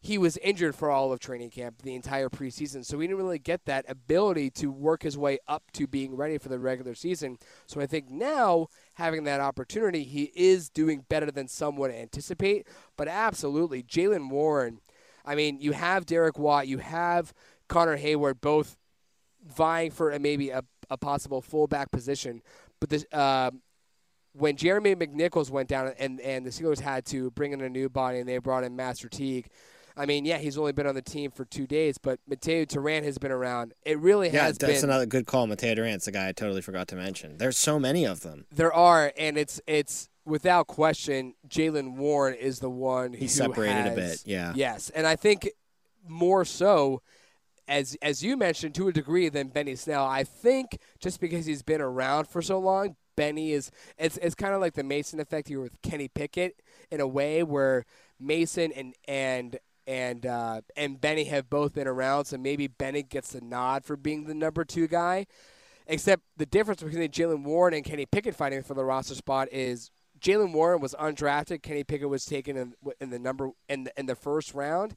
he 0.00 0.16
was 0.16 0.36
injured 0.38 0.76
for 0.76 0.90
all 0.90 1.12
of 1.12 1.18
training 1.18 1.50
camp, 1.50 1.82
the 1.82 1.94
entire 1.94 2.28
preseason. 2.28 2.84
So 2.84 2.98
he 2.98 3.08
didn't 3.08 3.18
really 3.18 3.38
get 3.38 3.64
that 3.64 3.84
ability 3.88 4.50
to 4.50 4.70
work 4.70 5.02
his 5.02 5.18
way 5.18 5.38
up 5.48 5.64
to 5.72 5.86
being 5.86 6.14
ready 6.14 6.38
for 6.38 6.48
the 6.48 6.58
regular 6.58 6.94
season. 6.94 7.38
So 7.66 7.80
I 7.80 7.86
think 7.86 8.08
now, 8.08 8.68
having 8.94 9.24
that 9.24 9.40
opportunity, 9.40 10.04
he 10.04 10.30
is 10.36 10.68
doing 10.70 11.04
better 11.08 11.30
than 11.32 11.48
some 11.48 11.76
would 11.76 11.90
anticipate. 11.90 12.68
But 12.96 13.08
absolutely, 13.08 13.82
Jaylen 13.82 14.30
Warren, 14.30 14.80
I 15.24 15.34
mean, 15.34 15.60
you 15.60 15.72
have 15.72 16.06
Derek 16.06 16.38
Watt, 16.38 16.68
you 16.68 16.78
have 16.78 17.34
Connor 17.68 17.98
Heyward, 17.98 18.40
both 18.40 18.76
vying 19.44 19.90
for 19.90 20.12
a, 20.12 20.20
maybe 20.20 20.50
a, 20.50 20.62
a 20.90 20.96
possible 20.96 21.42
fullback 21.42 21.90
position. 21.90 22.42
But 22.80 22.90
this. 22.90 23.04
Uh, 23.12 23.50
when 24.34 24.56
Jeremy 24.56 24.94
McNichols 24.94 25.50
went 25.50 25.68
down 25.68 25.92
and, 25.98 26.20
and 26.20 26.46
the 26.46 26.50
Steelers 26.50 26.78
had 26.78 27.04
to 27.06 27.32
bring 27.32 27.52
in 27.52 27.60
a 27.60 27.68
new 27.68 27.88
body 27.88 28.20
and 28.20 28.28
they 28.28 28.38
brought 28.38 28.62
in 28.62 28.76
Master 28.76 29.08
Teague, 29.08 29.48
I 29.98 30.06
mean, 30.06 30.24
yeah, 30.24 30.38
he's 30.38 30.56
only 30.56 30.72
been 30.72 30.86
on 30.86 30.94
the 30.94 31.02
team 31.02 31.30
for 31.32 31.44
two 31.44 31.66
days, 31.66 31.98
but 31.98 32.20
Mataeo 32.30 32.68
Durant 32.68 33.04
has 33.04 33.18
been 33.18 33.32
around. 33.32 33.74
It 33.84 33.98
really 33.98 34.30
yeah, 34.30 34.44
has 34.44 34.58
that's 34.58 34.80
been. 34.80 34.90
another 34.90 35.06
good 35.06 35.26
call. 35.26 35.46
Mataeo 35.48 35.74
Durant's 35.74 36.04
the 36.04 36.12
guy 36.12 36.28
I 36.28 36.32
totally 36.32 36.60
forgot 36.60 36.86
to 36.88 36.96
mention. 36.96 37.36
There's 37.38 37.56
so 37.56 37.80
many 37.80 38.04
of 38.04 38.20
them. 38.20 38.46
There 38.52 38.72
are, 38.72 39.12
and 39.18 39.36
it's 39.36 39.60
it's 39.66 40.08
without 40.24 40.68
question, 40.68 41.34
Jaylen 41.48 41.96
Warren 41.96 42.34
is 42.34 42.60
the 42.60 42.70
one 42.70 43.12
who 43.12 43.26
separated 43.26 43.92
a 43.92 43.94
bit, 43.96 44.22
yeah. 44.24 44.52
Yes, 44.54 44.90
and 44.90 45.06
I 45.06 45.16
think 45.16 45.50
more 46.06 46.44
so. 46.44 47.02
As, 47.66 47.98
as 48.00 48.22
you 48.22 48.38
mentioned, 48.38 48.74
to 48.76 48.88
a 48.88 48.92
degree, 48.92 49.28
than 49.28 49.48
Benny 49.48 49.76
Snell. 49.76 50.06
I 50.06 50.24
think 50.24 50.78
just 51.00 51.20
because 51.20 51.44
he's 51.44 51.62
been 51.62 51.82
around 51.82 52.26
for 52.26 52.40
so 52.40 52.58
long, 52.58 52.96
Benny 53.14 53.52
is 53.52 53.70
it's 53.98 54.16
it's 54.18 54.36
kind 54.36 54.54
of 54.54 54.60
like 54.60 54.74
the 54.74 54.84
Mason 54.84 55.18
effect 55.20 55.48
here 55.48 55.60
with 55.60 55.82
Kenny 55.82 56.08
Pickett 56.08 56.62
in 56.90 57.00
a 57.00 57.06
way 57.06 57.42
where 57.42 57.84
Mason 58.20 58.72
and 58.72 58.94
and 59.06 59.58
and 59.88 60.26
uh, 60.26 60.60
and 60.76 61.00
Benny 61.00 61.24
have 61.24 61.48
both 61.48 61.72
been 61.72 61.88
around, 61.88 62.26
so 62.26 62.36
maybe 62.36 62.66
Benny 62.66 63.02
gets 63.02 63.32
the 63.32 63.40
nod 63.40 63.84
for 63.84 63.96
being 63.96 64.24
the 64.24 64.34
number 64.34 64.64
two 64.64 64.86
guy. 64.86 65.26
Except 65.86 66.22
the 66.36 66.44
difference 66.44 66.82
between 66.82 67.08
Jaylen 67.08 67.44
Warren 67.44 67.72
and 67.72 67.82
Kenny 67.82 68.04
Pickett 68.04 68.34
fighting 68.34 68.62
for 68.62 68.74
the 68.74 68.84
roster 68.84 69.14
spot 69.14 69.48
is 69.50 69.90
Jaylen 70.20 70.52
Warren 70.52 70.82
was 70.82 70.94
undrafted. 71.00 71.62
Kenny 71.62 71.82
Pickett 71.82 72.10
was 72.10 72.26
taken 72.26 72.58
in, 72.58 72.74
in 73.00 73.08
the 73.08 73.18
number 73.18 73.50
in 73.70 73.84
the, 73.84 73.92
in 73.98 74.04
the 74.04 74.14
first 74.14 74.52
round. 74.52 74.94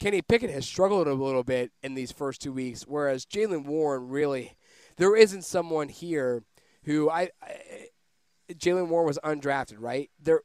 Kenny 0.00 0.20
Pickett 0.20 0.50
has 0.50 0.66
struggled 0.66 1.06
a 1.06 1.14
little 1.14 1.44
bit 1.44 1.70
in 1.84 1.94
these 1.94 2.10
first 2.10 2.40
two 2.40 2.52
weeks, 2.52 2.82
whereas 2.82 3.24
Jaylen 3.24 3.64
Warren 3.64 4.08
really 4.08 4.56
there 4.96 5.14
isn't 5.14 5.44
someone 5.44 5.88
here 5.88 6.42
who 6.84 7.08
I, 7.08 7.30
I 7.40 7.86
Jaylen 8.52 8.88
Warren 8.88 9.06
was 9.06 9.20
undrafted, 9.22 9.76
right? 9.78 10.10
There 10.20 10.42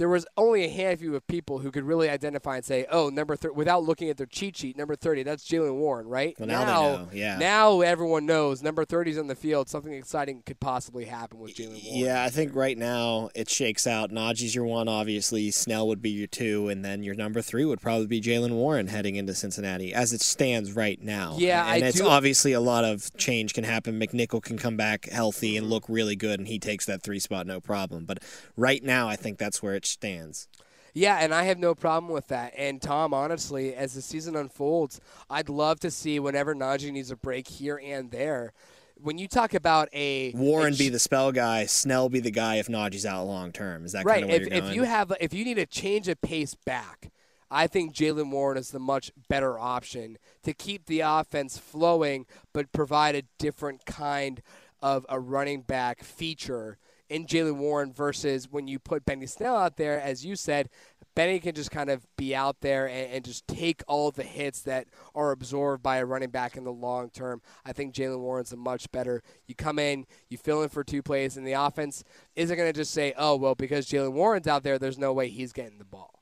there 0.00 0.08
was 0.08 0.24
only 0.38 0.64
a 0.64 0.68
handful 0.70 1.14
of 1.14 1.26
people 1.26 1.58
who 1.58 1.70
could 1.70 1.84
really 1.84 2.08
identify 2.08 2.56
and 2.56 2.64
say, 2.64 2.86
"Oh, 2.90 3.10
number 3.10 3.36
30, 3.36 3.54
without 3.54 3.84
looking 3.84 4.08
at 4.08 4.16
their 4.16 4.24
cheat 4.24 4.56
sheet, 4.56 4.74
number 4.74 4.96
30, 4.96 5.24
that's 5.24 5.46
Jaylen 5.46 5.74
Warren, 5.74 6.06
right?" 6.08 6.34
Well, 6.38 6.48
now 6.48 6.64
they 6.64 6.72
know, 6.72 7.08
yeah. 7.12 7.36
Now 7.36 7.82
everyone 7.82 8.24
knows 8.24 8.62
number 8.62 8.86
30 8.86 9.10
is 9.10 9.18
on 9.18 9.26
the 9.26 9.34
field. 9.34 9.68
Something 9.68 9.92
exciting 9.92 10.42
could 10.46 10.58
possibly 10.58 11.04
happen 11.04 11.38
with 11.38 11.54
Jaylen 11.54 11.84
Warren. 11.84 11.98
Yeah, 11.98 12.24
I 12.24 12.30
think 12.30 12.54
right 12.54 12.78
now 12.78 13.28
it 13.34 13.50
shakes 13.50 13.86
out. 13.86 14.10
Najee's 14.10 14.54
your 14.54 14.64
one, 14.64 14.88
obviously. 14.88 15.50
Snell 15.50 15.86
would 15.88 16.00
be 16.00 16.08
your 16.08 16.28
two, 16.28 16.70
and 16.70 16.82
then 16.82 17.02
your 17.02 17.14
number 17.14 17.42
three 17.42 17.66
would 17.66 17.82
probably 17.82 18.06
be 18.06 18.22
Jaylen 18.22 18.52
Warren 18.52 18.86
heading 18.86 19.16
into 19.16 19.34
Cincinnati, 19.34 19.92
as 19.92 20.14
it 20.14 20.22
stands 20.22 20.72
right 20.72 21.02
now. 21.02 21.36
Yeah, 21.36 21.62
and 21.74 21.84
I 21.84 21.88
it's 21.88 21.98
do- 21.98 22.08
obviously 22.08 22.52
a 22.52 22.60
lot 22.60 22.86
of 22.86 23.14
change 23.18 23.52
can 23.52 23.64
happen. 23.64 24.00
McNichol 24.00 24.42
can 24.42 24.56
come 24.56 24.78
back 24.78 25.10
healthy 25.10 25.58
and 25.58 25.68
look 25.68 25.84
really 25.90 26.16
good, 26.16 26.40
and 26.40 26.48
he 26.48 26.58
takes 26.58 26.86
that 26.86 27.02
three 27.02 27.18
spot 27.18 27.46
no 27.46 27.60
problem. 27.60 28.06
But 28.06 28.22
right 28.56 28.82
now, 28.82 29.06
I 29.06 29.16
think 29.16 29.36
that's 29.36 29.62
where 29.62 29.74
it 29.74 29.89
stands. 29.90 30.48
Yeah, 30.94 31.18
and 31.20 31.32
I 31.32 31.44
have 31.44 31.58
no 31.58 31.74
problem 31.74 32.12
with 32.12 32.28
that. 32.28 32.52
And 32.56 32.82
Tom, 32.82 33.14
honestly, 33.14 33.74
as 33.74 33.94
the 33.94 34.02
season 34.02 34.36
unfolds, 34.36 35.00
I'd 35.28 35.48
love 35.48 35.80
to 35.80 35.90
see 35.90 36.18
whenever 36.18 36.54
Najee 36.54 36.92
needs 36.92 37.10
a 37.10 37.16
break 37.16 37.46
here 37.46 37.80
and 37.82 38.10
there. 38.10 38.52
When 38.96 39.16
you 39.16 39.28
talk 39.28 39.54
about 39.54 39.88
a 39.94 40.32
Warren 40.32 40.74
a 40.74 40.76
be 40.76 40.88
the 40.90 40.98
spell 40.98 41.32
guy, 41.32 41.64
Snell 41.66 42.08
be 42.10 42.20
the 42.20 42.30
guy 42.30 42.56
if 42.56 42.68
Najee's 42.68 43.06
out 43.06 43.24
long 43.24 43.50
term. 43.50 43.84
Is 43.84 43.92
that 43.92 44.04
right. 44.04 44.22
kind 44.22 44.34
of 44.34 44.42
If, 44.42 44.52
if 44.52 44.74
you 44.74 44.82
have 44.82 45.12
if 45.20 45.32
you 45.32 45.44
need 45.44 45.58
a 45.58 45.64
change 45.64 46.06
of 46.08 46.20
pace 46.20 46.54
back, 46.54 47.10
I 47.50 47.66
think 47.66 47.94
Jaylen 47.94 48.30
Warren 48.30 48.58
is 48.58 48.70
the 48.70 48.78
much 48.78 49.10
better 49.28 49.58
option 49.58 50.18
to 50.42 50.52
keep 50.52 50.84
the 50.84 51.00
offense 51.00 51.56
flowing, 51.56 52.26
but 52.52 52.72
provide 52.72 53.14
a 53.14 53.22
different 53.38 53.86
kind 53.86 54.42
of 54.82 55.06
a 55.08 55.18
running 55.18 55.62
back 55.62 56.04
feature 56.04 56.76
in 57.10 57.26
Jaylen 57.26 57.56
Warren 57.56 57.92
versus 57.92 58.48
when 58.50 58.68
you 58.68 58.78
put 58.78 59.04
Benny 59.04 59.26
Snell 59.26 59.56
out 59.56 59.76
there, 59.76 60.00
as 60.00 60.24
you 60.24 60.36
said, 60.36 60.70
Benny 61.16 61.40
can 61.40 61.54
just 61.54 61.72
kind 61.72 61.90
of 61.90 62.06
be 62.16 62.34
out 62.34 62.60
there 62.60 62.86
and, 62.86 63.12
and 63.12 63.24
just 63.24 63.46
take 63.48 63.82
all 63.88 64.12
the 64.12 64.22
hits 64.22 64.62
that 64.62 64.86
are 65.14 65.32
absorbed 65.32 65.82
by 65.82 65.96
a 65.96 66.06
running 66.06 66.30
back 66.30 66.56
in 66.56 66.64
the 66.64 66.72
long 66.72 67.10
term. 67.10 67.42
I 67.66 67.72
think 67.72 67.94
Jaylen 67.94 68.20
Warren's 68.20 68.52
a 68.52 68.56
much 68.56 68.90
better. 68.92 69.22
You 69.46 69.56
come 69.56 69.78
in, 69.78 70.06
you 70.28 70.38
fill 70.38 70.62
in 70.62 70.68
for 70.68 70.84
two 70.84 71.02
plays, 71.02 71.36
and 71.36 71.46
the 71.46 71.52
offense 71.52 72.04
isn't 72.36 72.56
going 72.56 72.72
to 72.72 72.78
just 72.78 72.94
say, 72.94 73.12
oh, 73.18 73.36
well, 73.36 73.56
because 73.56 73.88
Jaylen 73.88 74.12
Warren's 74.12 74.46
out 74.46 74.62
there, 74.62 74.78
there's 74.78 74.98
no 74.98 75.12
way 75.12 75.28
he's 75.28 75.52
getting 75.52 75.78
the 75.78 75.84
ball. 75.84 76.19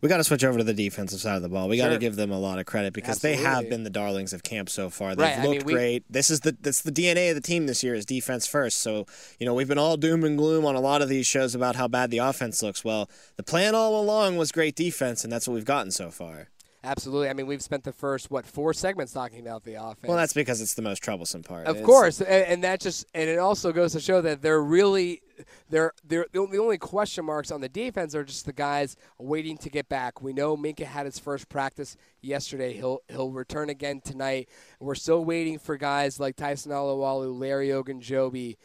We 0.00 0.08
got 0.08 0.16
to 0.16 0.24
switch 0.24 0.44
over 0.44 0.56
to 0.58 0.64
the 0.64 0.72
defensive 0.72 1.20
side 1.20 1.36
of 1.36 1.42
the 1.42 1.48
ball. 1.50 1.68
We 1.68 1.76
got 1.76 1.88
to 1.90 1.98
give 1.98 2.16
them 2.16 2.30
a 2.30 2.38
lot 2.38 2.58
of 2.58 2.64
credit 2.66 2.94
because 2.94 3.18
they 3.18 3.36
have 3.36 3.68
been 3.68 3.84
the 3.84 3.90
darlings 3.90 4.32
of 4.32 4.42
camp 4.42 4.70
so 4.70 4.88
far. 4.88 5.14
They've 5.14 5.26
Right, 5.26 5.38
I 5.38 5.42
mean, 5.42 5.50
looked 5.52 5.66
we- 5.66 5.72
great. 5.74 6.04
This 6.10 6.30
is 6.30 6.40
the 6.40 6.56
that's 6.60 6.80
the 6.82 6.90
DNA 6.92 7.28
of 7.30 7.34
the 7.34 7.42
team 7.42 7.66
this 7.66 7.82
year 7.82 7.94
is 7.94 8.06
defense 8.06 8.46
first. 8.46 8.78
So 8.78 9.06
you 9.38 9.44
know 9.46 9.52
we've 9.54 9.68
been 9.68 9.78
all 9.78 9.96
doom 9.98 10.24
and 10.24 10.38
gloom 10.38 10.64
on 10.64 10.74
a 10.74 10.80
lot 10.80 11.02
of 11.02 11.08
these 11.08 11.26
shows 11.26 11.54
about 11.54 11.76
how 11.76 11.86
bad 11.88 12.10
the 12.10 12.18
offense 12.18 12.62
looks. 12.62 12.82
Well, 12.84 13.10
the 13.36 13.42
plan 13.42 13.74
all 13.74 14.00
along 14.00 14.36
was 14.38 14.52
great 14.52 14.74
defense, 14.74 15.22
and 15.22 15.32
that's 15.32 15.46
what 15.46 15.54
we've 15.54 15.64
gotten 15.66 15.90
so 15.90 16.10
far. 16.10 16.48
Absolutely. 16.82 17.28
I 17.28 17.34
mean, 17.34 17.46
we've 17.46 17.60
spent 17.60 17.84
the 17.84 17.92
first 17.92 18.30
what 18.30 18.46
four 18.46 18.72
segments 18.72 19.12
talking 19.12 19.40
about 19.40 19.64
the 19.64 19.74
offense. 19.74 20.08
Well, 20.08 20.16
that's 20.16 20.32
because 20.32 20.62
it's 20.62 20.72
the 20.72 20.80
most 20.80 21.02
troublesome 21.02 21.42
part. 21.42 21.66
Of 21.66 21.76
It's- 21.76 21.84
course, 21.86 22.22
and, 22.22 22.28
and 22.46 22.64
that 22.64 22.80
just 22.80 23.04
and 23.12 23.28
it 23.28 23.38
also 23.38 23.70
goes 23.70 23.92
to 23.92 24.00
show 24.00 24.22
that 24.22 24.40
they're 24.40 24.62
really 24.62 25.20
they're 25.68 25.92
they're 26.04 26.26
the 26.32 26.38
only- 26.38 26.78
question 26.78 27.24
marks 27.24 27.50
on 27.50 27.60
the 27.60 27.68
defense 27.68 28.14
are 28.14 28.24
just 28.24 28.46
the 28.46 28.52
guys 28.52 28.96
waiting 29.18 29.58
to 29.58 29.70
get 29.70 29.88
back. 29.88 30.22
We 30.22 30.32
know 30.32 30.56
Minkah 30.56 30.84
had 30.84 31.06
his 31.06 31.18
first 31.18 31.48
practice 31.48 31.96
yesterday. 32.20 32.72
He'll 32.72 33.00
he'll 33.08 33.30
return 33.30 33.70
again 33.70 34.00
tonight. 34.00 34.48
We're 34.78 34.94
still 34.94 35.24
waiting 35.24 35.58
for 35.58 35.76
guys 35.76 36.18
like 36.18 36.36
Tyson 36.36 36.72
Alualu, 36.72 37.38
Larry 37.38 37.68
Ogunjobi. 37.68 38.56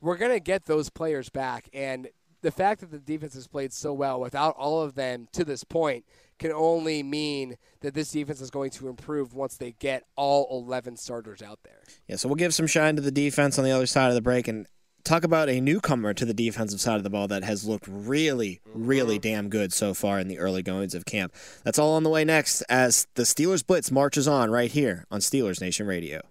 We're 0.00 0.16
gonna 0.16 0.40
get 0.40 0.66
those 0.66 0.90
players 0.90 1.30
back, 1.30 1.68
and 1.72 2.08
the 2.42 2.50
fact 2.50 2.80
that 2.82 2.90
the 2.90 2.98
defense 2.98 3.34
has 3.34 3.46
played 3.46 3.72
so 3.72 3.92
well 3.92 4.20
without 4.20 4.54
all 4.56 4.82
of 4.82 4.94
them 4.94 5.28
to 5.32 5.44
this 5.44 5.64
point 5.64 6.04
can 6.38 6.52
only 6.52 7.02
mean 7.02 7.56
that 7.80 7.94
this 7.94 8.10
defense 8.10 8.40
is 8.40 8.50
going 8.50 8.70
to 8.70 8.88
improve 8.88 9.34
once 9.34 9.56
they 9.56 9.72
get 9.78 10.04
all 10.16 10.46
11 10.50 10.96
starters 10.96 11.40
out 11.40 11.60
there. 11.64 11.80
Yeah, 12.06 12.16
so 12.16 12.28
we'll 12.28 12.34
give 12.34 12.52
some 12.52 12.66
shine 12.66 12.96
to 12.96 13.02
the 13.02 13.10
defense 13.10 13.58
on 13.58 13.64
the 13.64 13.70
other 13.70 13.86
side 13.86 14.08
of 14.08 14.14
the 14.14 14.20
break 14.20 14.46
and 14.48 14.66
talk 15.04 15.22
about 15.22 15.48
a 15.48 15.60
newcomer 15.60 16.14
to 16.14 16.24
the 16.24 16.34
defensive 16.34 16.80
side 16.80 16.96
of 16.96 17.02
the 17.02 17.10
ball 17.10 17.28
that 17.28 17.44
has 17.44 17.64
looked 17.64 17.86
really, 17.86 18.60
really 18.74 19.16
mm-hmm. 19.16 19.28
damn 19.28 19.48
good 19.48 19.72
so 19.72 19.94
far 19.94 20.18
in 20.18 20.28
the 20.28 20.38
early 20.38 20.62
goings 20.62 20.94
of 20.94 21.04
camp. 21.04 21.34
That's 21.62 21.78
all 21.78 21.94
on 21.94 22.02
the 22.02 22.10
way 22.10 22.24
next 22.24 22.62
as 22.62 23.06
the 23.14 23.22
Steelers 23.22 23.64
Blitz 23.64 23.90
marches 23.90 24.26
on 24.26 24.50
right 24.50 24.70
here 24.70 25.04
on 25.10 25.20
Steelers 25.20 25.60
Nation 25.60 25.86
Radio. 25.86 26.22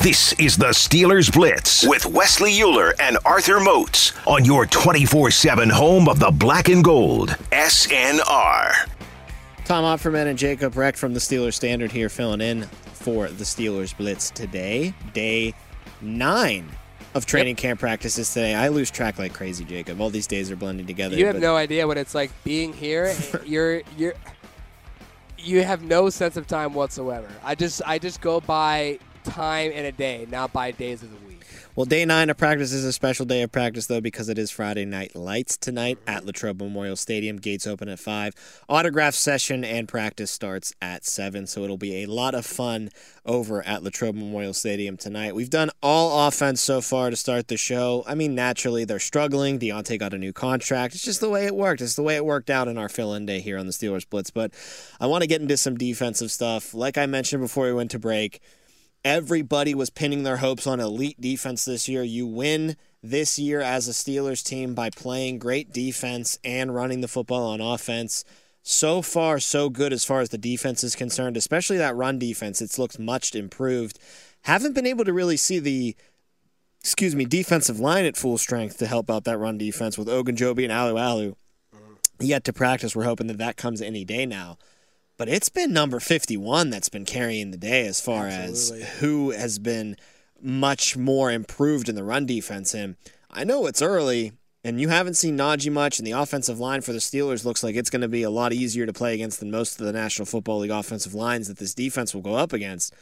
This 0.00 0.32
is 0.34 0.56
the 0.56 0.68
Steelers 0.68 1.30
Blitz 1.30 1.86
with 1.86 2.06
Wesley 2.06 2.62
Euler 2.62 2.94
and 3.00 3.18
Arthur 3.26 3.60
Moats 3.60 4.12
on 4.26 4.44
your 4.44 4.64
24 4.64 5.30
7 5.32 5.68
home 5.68 6.08
of 6.08 6.18
the 6.18 6.30
black 6.30 6.68
and 6.68 6.82
gold. 6.82 7.30
SNR. 7.50 8.88
Tom 9.68 9.84
Opferman 9.84 10.28
and 10.28 10.38
Jacob 10.38 10.78
Reck 10.78 10.96
from 10.96 11.12
the 11.12 11.20
Steelers 11.20 11.52
Standard 11.52 11.92
here 11.92 12.08
filling 12.08 12.40
in 12.40 12.62
for 12.62 13.28
the 13.28 13.44
Steelers 13.44 13.94
Blitz 13.94 14.30
today. 14.30 14.94
Day 15.12 15.52
nine 16.00 16.66
of 17.12 17.26
training 17.26 17.56
camp 17.56 17.78
practices 17.78 18.32
today. 18.32 18.54
I 18.54 18.68
lose 18.68 18.90
track 18.90 19.18
like 19.18 19.34
crazy, 19.34 19.66
Jacob. 19.66 20.00
All 20.00 20.08
these 20.08 20.26
days 20.26 20.50
are 20.50 20.56
blending 20.56 20.86
together. 20.86 21.16
You 21.18 21.26
have 21.26 21.38
no 21.38 21.54
idea 21.54 21.86
what 21.86 21.98
it's 21.98 22.14
like 22.14 22.30
being 22.44 22.72
here. 22.72 23.14
you're 23.44 23.82
you're 23.98 24.14
you 25.36 25.62
have 25.62 25.82
no 25.82 26.08
sense 26.08 26.38
of 26.38 26.46
time 26.46 26.72
whatsoever. 26.72 27.28
I 27.44 27.54
just 27.54 27.82
I 27.84 27.98
just 27.98 28.22
go 28.22 28.40
by 28.40 28.98
time 29.22 29.70
in 29.70 29.84
a 29.84 29.92
day, 29.92 30.26
not 30.30 30.50
by 30.50 30.70
days 30.70 31.02
of 31.02 31.10
the 31.10 31.26
week. 31.26 31.27
Well, 31.78 31.84
day 31.84 32.04
nine 32.04 32.28
of 32.28 32.36
practice 32.36 32.72
is 32.72 32.84
a 32.84 32.92
special 32.92 33.24
day 33.24 33.40
of 33.42 33.52
practice, 33.52 33.86
though, 33.86 34.00
because 34.00 34.28
it 34.28 34.36
is 34.36 34.50
Friday 34.50 34.84
night 34.84 35.14
lights 35.14 35.56
tonight 35.56 35.96
at 36.08 36.26
Latrobe 36.26 36.60
Memorial 36.60 36.96
Stadium. 36.96 37.36
Gates 37.36 37.68
open 37.68 37.88
at 37.88 38.00
5. 38.00 38.64
Autograph 38.68 39.14
session 39.14 39.64
and 39.64 39.86
practice 39.86 40.32
starts 40.32 40.74
at 40.82 41.04
7, 41.04 41.46
so 41.46 41.62
it'll 41.62 41.76
be 41.76 42.02
a 42.02 42.06
lot 42.06 42.34
of 42.34 42.44
fun 42.44 42.90
over 43.24 43.64
at 43.64 43.84
Latrobe 43.84 44.16
Memorial 44.16 44.54
Stadium 44.54 44.96
tonight. 44.96 45.36
We've 45.36 45.48
done 45.48 45.70
all 45.80 46.26
offense 46.26 46.60
so 46.60 46.80
far 46.80 47.10
to 47.10 47.16
start 47.16 47.46
the 47.46 47.56
show. 47.56 48.02
I 48.08 48.16
mean, 48.16 48.34
naturally, 48.34 48.84
they're 48.84 48.98
struggling. 48.98 49.60
Diontae 49.60 50.00
got 50.00 50.12
a 50.12 50.18
new 50.18 50.32
contract. 50.32 50.96
It's 50.96 51.04
just 51.04 51.20
the 51.20 51.30
way 51.30 51.46
it 51.46 51.54
worked. 51.54 51.80
It's 51.80 51.94
the 51.94 52.02
way 52.02 52.16
it 52.16 52.24
worked 52.24 52.50
out 52.50 52.66
in 52.66 52.76
our 52.76 52.88
fill 52.88 53.14
in 53.14 53.24
day 53.24 53.38
here 53.38 53.56
on 53.56 53.66
the 53.66 53.72
Steelers 53.72 54.04
Blitz. 54.10 54.30
But 54.32 54.52
I 54.98 55.06
want 55.06 55.22
to 55.22 55.28
get 55.28 55.40
into 55.40 55.56
some 55.56 55.76
defensive 55.76 56.32
stuff. 56.32 56.74
Like 56.74 56.98
I 56.98 57.06
mentioned 57.06 57.40
before 57.40 57.66
we 57.66 57.72
went 57.72 57.92
to 57.92 58.00
break, 58.00 58.40
Everybody 59.04 59.74
was 59.74 59.90
pinning 59.90 60.22
their 60.22 60.38
hopes 60.38 60.66
on 60.66 60.80
elite 60.80 61.20
defense 61.20 61.64
this 61.64 61.88
year. 61.88 62.02
You 62.02 62.26
win 62.26 62.76
this 63.02 63.38
year 63.38 63.60
as 63.60 63.88
a 63.88 63.92
Steelers 63.92 64.44
team 64.44 64.74
by 64.74 64.90
playing 64.90 65.38
great 65.38 65.72
defense 65.72 66.38
and 66.44 66.74
running 66.74 67.00
the 67.00 67.08
football 67.08 67.44
on 67.44 67.60
offense. 67.60 68.24
So 68.62 69.00
far, 69.00 69.38
so 69.38 69.70
good 69.70 69.92
as 69.92 70.04
far 70.04 70.20
as 70.20 70.30
the 70.30 70.38
defense 70.38 70.84
is 70.84 70.94
concerned, 70.94 71.36
especially 71.36 71.78
that 71.78 71.96
run 71.96 72.18
defense. 72.18 72.60
It's 72.60 72.78
looked 72.78 72.98
much 72.98 73.34
improved. 73.34 73.98
Haven't 74.42 74.74
been 74.74 74.86
able 74.86 75.04
to 75.04 75.12
really 75.12 75.36
see 75.36 75.58
the 75.58 75.96
excuse 76.80 77.14
me, 77.14 77.24
defensive 77.24 77.80
line 77.80 78.04
at 78.04 78.16
full 78.16 78.38
strength 78.38 78.78
to 78.78 78.86
help 78.86 79.10
out 79.10 79.24
that 79.24 79.38
run 79.38 79.58
defense 79.58 79.98
with 79.98 80.08
Ogunjobi 80.08 80.64
and 80.64 80.72
Alualu. 80.72 81.34
Mm-hmm. 81.74 81.94
Yet 82.20 82.44
to 82.44 82.52
practice, 82.52 82.94
we're 82.94 83.04
hoping 83.04 83.26
that 83.28 83.38
that 83.38 83.56
comes 83.56 83.82
any 83.82 84.04
day 84.04 84.26
now. 84.26 84.58
But 85.18 85.28
it's 85.28 85.48
been 85.48 85.72
number 85.72 85.98
51 85.98 86.70
that's 86.70 86.88
been 86.88 87.04
carrying 87.04 87.50
the 87.50 87.56
day 87.58 87.86
as 87.86 88.00
far 88.00 88.28
Absolutely. 88.28 88.86
as 88.86 88.98
who 89.00 89.30
has 89.32 89.58
been 89.58 89.96
much 90.40 90.96
more 90.96 91.30
improved 91.32 91.88
in 91.88 91.96
the 91.96 92.04
run 92.04 92.24
defense. 92.24 92.72
And 92.72 92.94
I 93.28 93.42
know 93.42 93.66
it's 93.66 93.82
early, 93.82 94.32
and 94.62 94.80
you 94.80 94.88
haven't 94.88 95.14
seen 95.14 95.36
Najee 95.36 95.72
much, 95.72 95.98
and 95.98 96.06
the 96.06 96.12
offensive 96.12 96.60
line 96.60 96.82
for 96.82 96.92
the 96.92 97.00
Steelers 97.00 97.44
looks 97.44 97.64
like 97.64 97.74
it's 97.74 97.90
going 97.90 98.02
to 98.02 98.08
be 98.08 98.22
a 98.22 98.30
lot 98.30 98.52
easier 98.52 98.86
to 98.86 98.92
play 98.92 99.12
against 99.12 99.40
than 99.40 99.50
most 99.50 99.80
of 99.80 99.86
the 99.86 99.92
National 99.92 100.24
Football 100.24 100.60
League 100.60 100.70
offensive 100.70 101.14
lines 101.14 101.48
that 101.48 101.58
this 101.58 101.74
defense 101.74 102.14
will 102.14 102.22
go 102.22 102.34
up 102.34 102.52
against. 102.52 102.94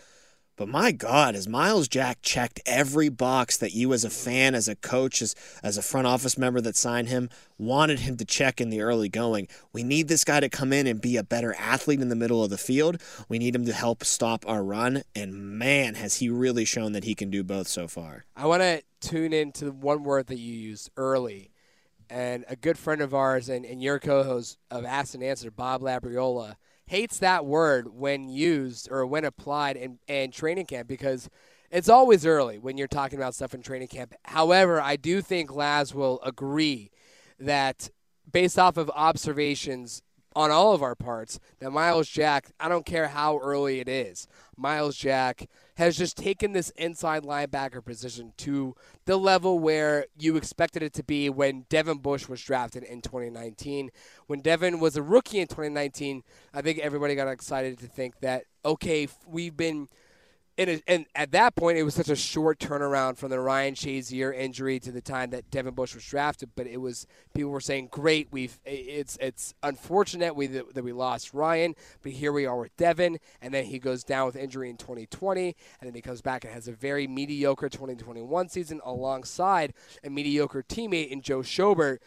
But 0.56 0.68
my 0.68 0.90
God, 0.90 1.34
has 1.34 1.46
Myles 1.46 1.86
Jack 1.86 2.22
checked 2.22 2.60
every 2.64 3.10
box 3.10 3.58
that 3.58 3.74
you, 3.74 3.92
as 3.92 4.04
a 4.04 4.10
fan, 4.10 4.54
as 4.54 4.68
a 4.68 4.74
coach, 4.74 5.20
as, 5.20 5.34
as 5.62 5.76
a 5.76 5.82
front 5.82 6.06
office 6.06 6.38
member 6.38 6.62
that 6.62 6.76
signed 6.76 7.08
him, 7.08 7.28
wanted 7.58 8.00
him 8.00 8.16
to 8.16 8.24
check 8.24 8.58
in 8.58 8.70
the 8.70 8.80
early 8.80 9.10
going? 9.10 9.48
We 9.74 9.82
need 9.82 10.08
this 10.08 10.24
guy 10.24 10.40
to 10.40 10.48
come 10.48 10.72
in 10.72 10.86
and 10.86 10.98
be 10.98 11.18
a 11.18 11.22
better 11.22 11.54
athlete 11.58 12.00
in 12.00 12.08
the 12.08 12.16
middle 12.16 12.42
of 12.42 12.48
the 12.48 12.56
field. 12.56 13.02
We 13.28 13.38
need 13.38 13.54
him 13.54 13.66
to 13.66 13.72
help 13.74 14.02
stop 14.02 14.48
our 14.48 14.64
run. 14.64 15.02
And 15.14 15.58
man, 15.58 15.94
has 15.96 16.16
he 16.16 16.30
really 16.30 16.64
shown 16.64 16.92
that 16.92 17.04
he 17.04 17.14
can 17.14 17.30
do 17.30 17.44
both 17.44 17.68
so 17.68 17.86
far. 17.86 18.24
I 18.34 18.46
want 18.46 18.62
to 18.62 18.82
tune 19.00 19.34
into 19.34 19.70
one 19.70 20.04
word 20.04 20.28
that 20.28 20.38
you 20.38 20.54
used 20.54 20.90
early. 20.96 21.50
And 22.08 22.44
a 22.48 22.56
good 22.56 22.78
friend 22.78 23.00
of 23.00 23.14
ours 23.14 23.48
and, 23.48 23.64
and 23.64 23.82
your 23.82 23.98
co 23.98 24.22
host 24.22 24.58
of 24.70 24.84
Ask 24.84 25.14
and 25.14 25.22
Answer, 25.22 25.50
Bob 25.50 25.82
Labriola, 25.82 26.56
hates 26.86 27.18
that 27.18 27.44
word 27.44 27.88
when 27.92 28.28
used 28.28 28.88
or 28.90 29.04
when 29.06 29.24
applied 29.24 29.76
in, 29.76 29.98
in 30.06 30.30
training 30.30 30.66
camp 30.66 30.86
because 30.86 31.28
it's 31.70 31.88
always 31.88 32.24
early 32.24 32.58
when 32.58 32.78
you're 32.78 32.86
talking 32.86 33.18
about 33.18 33.34
stuff 33.34 33.54
in 33.54 33.62
training 33.62 33.88
camp. 33.88 34.14
However, 34.24 34.80
I 34.80 34.96
do 34.96 35.20
think 35.20 35.52
Laz 35.52 35.94
will 35.94 36.20
agree 36.22 36.90
that 37.40 37.90
based 38.30 38.58
off 38.58 38.76
of 38.76 38.90
observations 38.90 40.02
on 40.34 40.50
all 40.50 40.74
of 40.74 40.82
our 40.82 40.94
parts, 40.94 41.40
that 41.58 41.70
Myles 41.70 42.08
Jack, 42.08 42.50
I 42.60 42.68
don't 42.68 42.86
care 42.86 43.08
how 43.08 43.38
early 43.38 43.80
it 43.80 43.88
is, 43.88 44.28
Myles 44.56 44.96
Jack 44.96 45.48
has 45.76 45.96
just 45.96 46.16
taken 46.16 46.52
this 46.52 46.70
inside 46.70 47.22
linebacker 47.22 47.84
position 47.84 48.32
to 48.38 48.74
the 49.04 49.16
level 49.16 49.58
where 49.58 50.06
you 50.18 50.36
expected 50.36 50.82
it 50.82 50.92
to 50.94 51.02
be 51.02 51.28
when 51.28 51.66
Devin 51.68 51.98
Bush 51.98 52.28
was 52.28 52.42
drafted 52.42 52.82
in 52.82 53.02
2019. 53.02 53.90
When 54.26 54.40
Devin 54.40 54.80
was 54.80 54.96
a 54.96 55.02
rookie 55.02 55.38
in 55.38 55.48
2019, 55.48 56.22
I 56.54 56.62
think 56.62 56.78
everybody 56.78 57.14
got 57.14 57.28
excited 57.28 57.78
to 57.80 57.86
think 57.86 58.20
that, 58.20 58.44
okay, 58.64 59.06
we've 59.26 59.56
been 59.56 59.88
and, 60.58 60.70
it, 60.70 60.82
and 60.86 61.06
at 61.14 61.32
that 61.32 61.54
point, 61.54 61.76
it 61.76 61.82
was 61.82 61.94
such 61.94 62.08
a 62.08 62.16
short 62.16 62.58
turnaround 62.58 63.18
from 63.18 63.28
the 63.28 63.38
Ryan 63.38 63.74
Shazier 63.74 64.34
injury 64.34 64.80
to 64.80 64.90
the 64.90 65.02
time 65.02 65.30
that 65.30 65.50
Devin 65.50 65.74
Bush 65.74 65.94
was 65.94 66.04
drafted. 66.04 66.50
But 66.56 66.66
it 66.66 66.78
was 66.78 67.06
people 67.34 67.50
were 67.50 67.60
saying, 67.60 67.88
"Great, 67.90 68.28
we've 68.30 68.58
it's 68.64 69.18
it's 69.20 69.54
unfortunate 69.62 70.34
we 70.34 70.46
that 70.46 70.82
we 70.82 70.92
lost 70.92 71.34
Ryan, 71.34 71.74
but 72.02 72.12
here 72.12 72.32
we 72.32 72.46
are 72.46 72.56
with 72.56 72.74
Devin." 72.78 73.18
And 73.42 73.52
then 73.52 73.66
he 73.66 73.78
goes 73.78 74.02
down 74.02 74.26
with 74.26 74.36
injury 74.36 74.70
in 74.70 74.78
2020, 74.78 75.54
and 75.80 75.88
then 75.88 75.94
he 75.94 76.00
comes 76.00 76.22
back 76.22 76.44
and 76.44 76.54
has 76.54 76.68
a 76.68 76.72
very 76.72 77.06
mediocre 77.06 77.68
2021 77.68 78.48
season 78.48 78.80
alongside 78.82 79.74
a 80.02 80.08
mediocre 80.08 80.62
teammate 80.62 81.10
in 81.10 81.20
Joe 81.20 81.40
Schobert. 81.40 81.98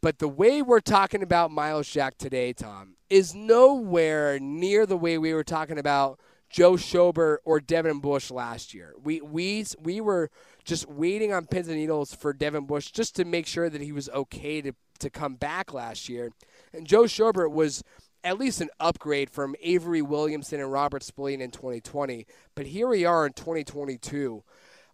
But 0.00 0.18
the 0.18 0.28
way 0.28 0.62
we're 0.62 0.80
talking 0.80 1.22
about 1.22 1.50
Myles 1.50 1.90
Jack 1.90 2.16
today, 2.16 2.54
Tom, 2.54 2.94
is 3.10 3.34
nowhere 3.34 4.38
near 4.38 4.86
the 4.86 4.96
way 4.96 5.18
we 5.18 5.34
were 5.34 5.44
talking 5.44 5.78
about 5.78 6.18
Joe 6.50 6.72
Schobert 6.72 7.38
or 7.44 7.60
Devin 7.60 8.00
Bush 8.00 8.30
last 8.30 8.74
year. 8.74 8.94
We 9.02 9.20
we 9.20 9.64
we 9.78 10.00
were 10.00 10.30
just 10.64 10.88
waiting 10.88 11.32
on 11.32 11.46
pins 11.46 11.68
and 11.68 11.76
needles 11.76 12.12
for 12.12 12.32
Devin 12.32 12.66
Bush 12.66 12.90
just 12.90 13.16
to 13.16 13.24
make 13.24 13.46
sure 13.46 13.70
that 13.70 13.80
he 13.80 13.92
was 13.92 14.08
okay 14.10 14.60
to 14.60 14.72
to 14.98 15.10
come 15.10 15.36
back 15.36 15.72
last 15.72 16.08
year. 16.08 16.32
And 16.72 16.86
Joe 16.86 17.04
Schobert 17.04 17.52
was 17.52 17.82
at 18.22 18.38
least 18.38 18.60
an 18.60 18.68
upgrade 18.78 19.30
from 19.30 19.54
Avery 19.62 20.02
Williamson 20.02 20.60
and 20.60 20.70
Robert 20.70 21.02
Spillane 21.02 21.40
in 21.40 21.50
2020. 21.50 22.26
But 22.54 22.66
here 22.66 22.88
we 22.88 23.04
are 23.04 23.26
in 23.26 23.32
2022. 23.32 24.42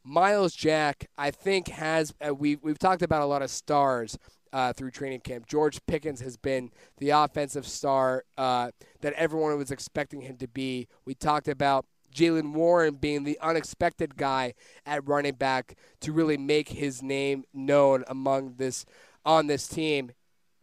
Myles 0.06 0.54
Jack, 0.54 1.08
I 1.18 1.32
think, 1.32 1.68
has 1.68 2.14
uh, 2.26 2.32
we 2.32 2.56
we've 2.56 2.78
talked 2.78 3.02
about 3.02 3.22
a 3.22 3.26
lot 3.26 3.42
of 3.42 3.50
stars 3.50 4.16
uh, 4.52 4.72
through 4.72 4.92
training 4.92 5.20
camp. 5.20 5.46
George 5.46 5.84
Pickens 5.86 6.20
has 6.20 6.36
been 6.36 6.70
the 6.98 7.10
offensive 7.10 7.66
star 7.66 8.24
uh, 8.38 8.70
that 9.00 9.12
everyone 9.14 9.58
was 9.58 9.72
expecting 9.72 10.22
him 10.22 10.36
to 10.36 10.46
be. 10.46 10.86
We 11.04 11.14
talked 11.14 11.48
about 11.48 11.86
Jaylen 12.14 12.52
Warren 12.52 12.94
being 12.94 13.24
the 13.24 13.38
unexpected 13.42 14.16
guy 14.16 14.54
at 14.86 15.06
running 15.06 15.34
back 15.34 15.76
to 16.00 16.12
really 16.12 16.38
make 16.38 16.68
his 16.68 17.02
name 17.02 17.44
known 17.52 18.04
among 18.06 18.54
this 18.58 18.86
on 19.24 19.48
this 19.48 19.66
team. 19.66 20.12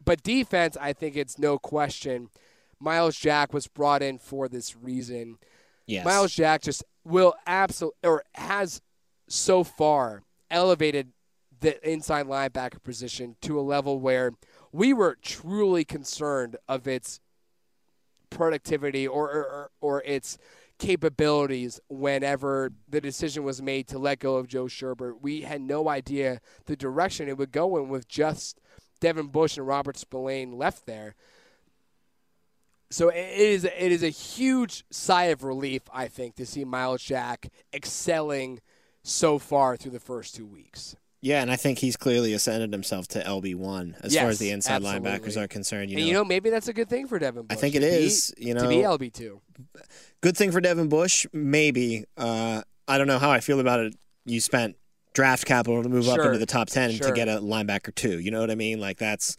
But 0.03 0.23
defense, 0.23 0.77
I 0.79 0.93
think 0.93 1.15
it's 1.17 1.37
no 1.37 1.59
question. 1.59 2.29
Myles 2.79 3.17
Jack 3.17 3.53
was 3.53 3.67
brought 3.67 4.01
in 4.01 4.19
for 4.19 4.47
this 4.47 4.75
reason. 4.75 5.37
Yes. 5.85 6.05
Myles 6.05 6.33
Jack 6.33 6.61
just 6.61 6.83
will 7.03 7.33
absolutely 7.45 7.97
or 8.03 8.23
has 8.35 8.81
so 9.27 9.63
far 9.63 10.23
elevated 10.49 11.11
the 11.59 11.89
inside 11.89 12.27
linebacker 12.27 12.81
position 12.83 13.35
to 13.41 13.59
a 13.59 13.61
level 13.61 13.99
where 13.99 14.33
we 14.71 14.93
were 14.93 15.17
truly 15.21 15.85
concerned 15.85 16.57
of 16.67 16.87
its 16.87 17.19
productivity 18.29 19.07
or 19.07 19.29
or, 19.29 19.71
or 19.79 20.03
its 20.03 20.37
capabilities 20.79 21.79
whenever 21.87 22.71
the 22.89 22.99
decision 22.99 23.43
was 23.43 23.61
made 23.61 23.87
to 23.87 23.97
let 23.97 24.19
go 24.19 24.35
of 24.35 24.47
Joe 24.47 24.65
Schobert. 24.65 25.21
We 25.21 25.41
had 25.41 25.61
no 25.61 25.87
idea 25.87 26.41
the 26.65 26.75
direction 26.75 27.29
it 27.29 27.37
would 27.37 27.51
go 27.51 27.77
in 27.77 27.87
with 27.89 28.07
just 28.07 28.59
Devin 28.99 29.27
Bush 29.27 29.57
and 29.57 29.67
Robert 29.67 29.97
Spillane 29.97 30.51
left 30.51 30.85
there. 30.85 31.15
So 32.89 33.09
it 33.09 33.37
is 33.37 33.63
it 33.63 33.91
is 33.91 34.03
a 34.03 34.09
huge 34.09 34.85
sigh 34.91 35.25
of 35.25 35.43
relief, 35.43 35.83
I 35.91 36.07
think, 36.07 36.35
to 36.35 36.45
see 36.45 36.63
Myles 36.63 37.01
Jack 37.01 37.49
excelling 37.73 38.59
so 39.03 39.37
far 39.39 39.77
through 39.77 39.91
the 39.91 39.99
first 39.99 40.35
two 40.35 40.45
weeks. 40.45 40.95
Yeah, 41.21 41.41
and 41.41 41.49
I 41.49 41.55
think 41.55 41.79
he's 41.79 41.95
clearly 41.95 42.33
ascended 42.33 42.73
himself 42.73 43.07
to 43.09 43.23
LB 43.23 43.55
one 43.55 43.95
as 44.01 44.13
Yes, 44.13 44.21
far 44.23 44.29
as 44.31 44.39
the 44.39 44.51
inside 44.51 44.83
absolutely. 44.83 45.09
linebackers 45.09 45.41
are 45.41 45.47
concerned. 45.47 45.89
You 45.89 45.95
and 45.97 46.03
know, 46.05 46.07
you 46.07 46.13
know, 46.15 46.25
maybe 46.25 46.49
that's 46.49 46.67
a 46.67 46.73
good 46.73 46.89
thing 46.89 47.07
for 47.07 47.17
Devin 47.17 47.43
Bush. 47.45 47.57
I 47.57 47.59
think 47.61 47.75
it 47.75 47.79
to 47.79 47.85
be- 47.85 47.91
is, 48.05 48.33
you 48.37 48.53
to 48.53 48.67
be. 48.67 48.75
LB 48.77 49.13
two. 49.13 49.39
good 50.21 50.35
thing 50.35 50.51
for 50.51 50.59
Devin 50.59 50.89
Bush, 50.89 51.25
maybe. 51.31 52.03
Uh, 52.17 52.61
I 52.89 52.97
don't 52.97 53.07
know 53.07 53.19
how 53.19 53.31
I 53.31 53.39
feel 53.39 53.61
about 53.61 53.79
it. 53.79 53.95
You 54.25 54.41
spent 54.41 54.75
draft 55.13 55.45
capital 55.45 55.81
to 55.83 55.87
move 55.87 56.09
up 56.09 56.19
into 56.19 56.37
the 56.39 56.45
top 56.45 56.67
ten 56.67 56.91
Sure. 56.91 57.07
to 57.07 57.13
get 57.13 57.29
a 57.29 57.39
linebacker 57.39 57.95
two. 57.95 58.19
You 58.19 58.31
know 58.31 58.41
what 58.41 58.51
I 58.51 58.55
mean? 58.55 58.81
Like 58.81 58.97
that's 58.97 59.37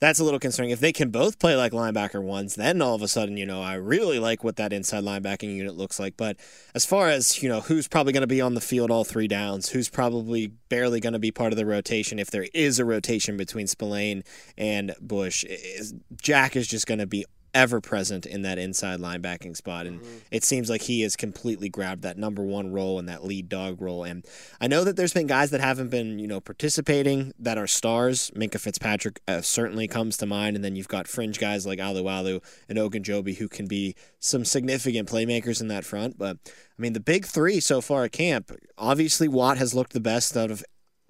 that's 0.00 0.18
a 0.18 0.24
little 0.24 0.38
concerning. 0.38 0.70
If 0.70 0.80
they 0.80 0.92
can 0.92 1.10
both 1.10 1.38
play 1.38 1.56
like 1.56 1.72
linebacker 1.72 2.22
ones, 2.22 2.54
then 2.54 2.80
all 2.80 2.94
of 2.94 3.02
a 3.02 3.08
sudden, 3.08 3.36
you 3.36 3.46
know, 3.46 3.62
I 3.62 3.74
really 3.74 4.18
like 4.18 4.44
what 4.44 4.56
that 4.56 4.72
inside 4.72 5.04
linebacking 5.04 5.54
unit 5.54 5.76
looks 5.76 5.98
like. 5.98 6.16
But 6.16 6.36
as 6.74 6.84
far 6.84 7.08
as 7.08 7.42
you 7.42 7.48
know, 7.48 7.60
who's 7.60 7.88
probably 7.88 8.12
going 8.12 8.20
to 8.22 8.28
be 8.28 8.40
on 8.40 8.54
the 8.54 8.60
field 8.60 8.90
all 8.90 9.04
three 9.04 9.28
downs, 9.28 9.70
who's 9.70 9.88
probably 9.88 10.48
barely 10.68 11.00
going 11.00 11.14
to 11.14 11.18
be 11.18 11.30
part 11.30 11.52
of 11.52 11.56
the 11.56 11.66
rotation 11.66 12.18
if 12.18 12.30
there 12.30 12.46
is 12.54 12.78
a 12.78 12.84
rotation 12.84 13.36
between 13.36 13.66
Spillane 13.66 14.22
and 14.56 14.94
Bush, 15.00 15.44
Jack 16.20 16.54
is 16.54 16.68
just 16.68 16.86
going 16.86 17.00
to 17.00 17.06
be 17.06 17.24
ever 17.54 17.80
present 17.80 18.26
in 18.26 18.42
that 18.42 18.58
inside 18.58 19.00
linebacking 19.00 19.56
spot 19.56 19.86
and 19.86 20.00
it 20.30 20.44
seems 20.44 20.68
like 20.68 20.82
he 20.82 21.02
has 21.02 21.16
completely 21.16 21.68
grabbed 21.68 22.02
that 22.02 22.18
number 22.18 22.42
one 22.42 22.72
role 22.72 22.98
and 22.98 23.08
that 23.08 23.24
lead 23.24 23.48
dog 23.48 23.80
role 23.80 24.04
and 24.04 24.24
i 24.60 24.66
know 24.66 24.84
that 24.84 24.96
there's 24.96 25.12
been 25.12 25.26
guys 25.26 25.50
that 25.50 25.60
haven't 25.60 25.88
been 25.88 26.18
you 26.18 26.26
know 26.26 26.40
participating 26.40 27.32
that 27.38 27.58
are 27.58 27.66
stars. 27.66 28.30
Minkah 28.34 28.60
fitzpatrick 28.60 29.20
uh, 29.26 29.40
certainly 29.40 29.88
comes 29.88 30.16
to 30.18 30.26
mind 30.26 30.56
and 30.56 30.64
then 30.64 30.76
you've 30.76 30.88
got 30.88 31.08
fringe 31.08 31.38
guys 31.38 31.66
like 31.66 31.78
alualu 31.78 32.42
and 32.68 32.78
ogunjobi 32.78 33.36
who 33.36 33.48
can 33.48 33.66
be 33.66 33.94
some 34.18 34.44
significant 34.44 35.08
playmakers 35.08 35.60
in 35.60 35.68
that 35.68 35.84
front 35.84 36.18
but 36.18 36.36
i 36.46 36.82
mean 36.82 36.92
the 36.92 37.00
big 37.00 37.24
three 37.24 37.60
so 37.60 37.80
far 37.80 38.04
at 38.04 38.12
camp 38.12 38.52
obviously 38.76 39.28
watt 39.28 39.58
has 39.58 39.74
looked 39.74 39.92
the 39.92 40.00
best 40.00 40.36
out 40.36 40.50
of 40.50 40.64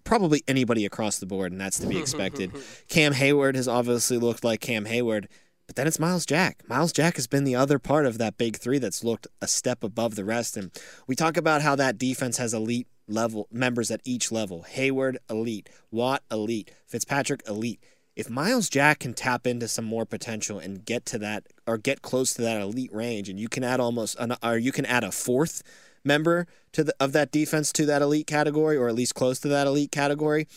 probably 0.08 0.42
anybody 0.48 0.86
across 0.86 1.18
the 1.18 1.26
board, 1.26 1.52
and 1.52 1.60
that's 1.60 1.78
to 1.78 1.86
be 1.86 1.98
expected. 2.04 2.50
Cam 2.88 3.12
Heyward 3.12 3.54
has 3.54 3.68
obviously 3.68 4.16
looked 4.16 4.42
like 4.42 4.60
Cam 4.60 4.86
Heyward, 4.86 5.26
but 5.68 5.76
then 5.76 5.86
it's 5.86 6.00
Myles 6.00 6.24
Jack. 6.24 6.62
Myles 6.66 6.92
Jack 6.92 7.16
has 7.16 7.26
been 7.26 7.44
the 7.44 7.54
other 7.54 7.78
part 7.78 8.06
of 8.06 8.16
that 8.16 8.38
big 8.38 8.56
three 8.56 8.78
that's 8.78 9.04
looked 9.04 9.26
a 9.42 9.46
step 9.46 9.84
above 9.84 10.14
the 10.14 10.24
rest. 10.24 10.56
And 10.56 10.72
we 11.06 11.14
talk 11.14 11.36
about 11.36 11.60
how 11.60 11.76
that 11.76 11.98
defense 11.98 12.38
has 12.38 12.54
elite 12.54 12.88
level 13.06 13.48
members 13.52 13.90
at 13.90 14.00
each 14.02 14.32
level. 14.32 14.64
Heyward, 14.74 15.18
elite. 15.28 15.68
Watt, 15.90 16.22
elite. 16.30 16.72
Fitzpatrick, 16.86 17.42
elite. 17.46 17.80
If 18.16 18.30
Myles 18.30 18.70
Jack 18.70 19.00
can 19.00 19.12
tap 19.12 19.46
into 19.46 19.68
some 19.68 19.84
more 19.84 20.06
potential 20.06 20.58
and 20.58 20.86
get 20.86 21.04
to 21.06 21.18
that 21.18 21.44
or 21.66 21.76
get 21.76 22.00
close 22.00 22.32
to 22.34 22.42
that 22.42 22.60
elite 22.62 22.92
range, 22.92 23.28
and 23.28 23.38
you 23.38 23.48
can 23.50 23.62
add 23.62 23.78
almost 23.78 24.18
an, 24.18 24.36
or 24.42 24.56
you 24.56 24.72
can 24.72 24.86
add 24.86 25.04
a 25.04 25.12
fourth 25.12 25.62
member 26.02 26.46
to 26.72 26.82
the 26.82 26.94
of 26.98 27.12
that 27.12 27.30
defense 27.30 27.72
to 27.72 27.84
that 27.84 28.00
elite 28.00 28.26
category, 28.26 28.78
or 28.78 28.88
at 28.88 28.94
least 28.94 29.14
close 29.14 29.38
to 29.40 29.48
that 29.48 29.66
elite 29.66 29.92
category, 29.92 30.48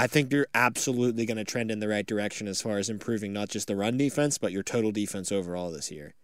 I 0.00 0.06
think 0.06 0.32
you're 0.32 0.46
absolutely 0.54 1.26
going 1.26 1.36
to 1.36 1.44
trend 1.44 1.70
in 1.70 1.78
the 1.78 1.86
right 1.86 2.06
direction 2.06 2.48
as 2.48 2.62
far 2.62 2.78
as 2.78 2.88
improving 2.88 3.34
not 3.34 3.50
just 3.50 3.68
the 3.68 3.76
run 3.76 3.98
defense, 3.98 4.38
but 4.38 4.50
your 4.50 4.62
total 4.62 4.92
defense 4.92 5.30
overall 5.30 5.70
this 5.70 5.90
year. 5.90 6.14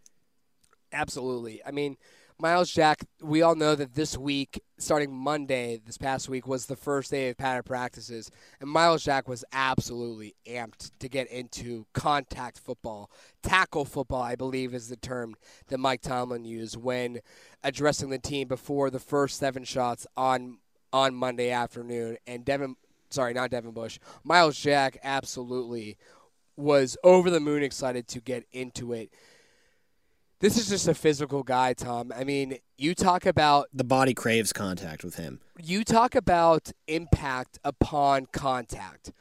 Absolutely. 0.95 1.61
I 1.63 1.73
mean, 1.73 1.99
Myles 2.41 2.73
Jack, 2.73 3.05
we 3.21 3.43
all 3.43 3.55
know 3.55 3.75
that 3.75 3.93
this 3.93 4.17
week, 4.17 4.63
starting 4.79 5.15
Monday, 5.15 5.79
this 5.85 5.99
past 5.99 6.27
week, 6.27 6.47
was 6.47 6.65
the 6.65 6.75
first 6.75 7.11
day 7.11 7.29
of 7.29 7.37
padded 7.37 7.67
practices. 7.67 8.31
And 8.63 8.71
Myles 8.71 9.05
Jack 9.05 9.29
was 9.29 9.45
absolutely 9.53 10.35
amped 10.49 10.91
to 11.01 11.11
get 11.11 11.31
into 11.31 11.85
contact 11.93 12.59
football. 12.59 13.11
Tackle 13.43 13.85
football, 13.85 14.23
I 14.23 14.37
believe, 14.37 14.73
is 14.73 14.89
the 14.89 14.97
term 14.97 15.35
that 15.69 15.77
Mike 15.77 16.01
Tomlin 16.01 16.47
used 16.47 16.79
when 16.79 17.21
addressing 17.63 18.09
the 18.09 18.19
team 18.19 18.49
before 18.49 18.89
the 18.89 19.01
first 19.01 19.39
seven 19.39 19.65
shots 19.65 20.07
on 20.17 20.61
on 20.93 21.15
Monday 21.15 21.51
afternoon. 21.51 22.17
And 22.27 22.43
Devin, 22.43 22.77
sorry, 23.11 23.35
not 23.35 23.51
Devin 23.51 23.73
Bush, 23.73 23.99
Myles 24.25 24.59
Jack 24.59 24.99
absolutely 25.03 25.97
was 26.57 26.97
over 27.05 27.31
the 27.31 27.41
moon 27.41 27.63
excited 27.63 28.09
to 28.09 28.21
get 28.21 28.45
into 28.53 28.93
it. 28.93 29.11
This 30.41 30.59
is 30.59 30.69
just 30.69 30.87
a 30.87 30.95
physical 30.95 31.43
guy, 31.43 31.73
Tom. 31.73 32.13
I 32.15 32.25
mean, 32.25 32.59
you 32.77 32.95
talk 32.95 33.25
about 33.25 33.69
The 33.73 33.85
body 33.85 34.13
craves 34.13 34.53
contact 34.53 35.03
with 35.03 35.17
him. 35.17 35.41
you 35.59 35.83
talk 35.83 36.15
about 36.15 36.73
impact 36.87 37.59
upon 37.65 38.27
contact. 38.27 39.13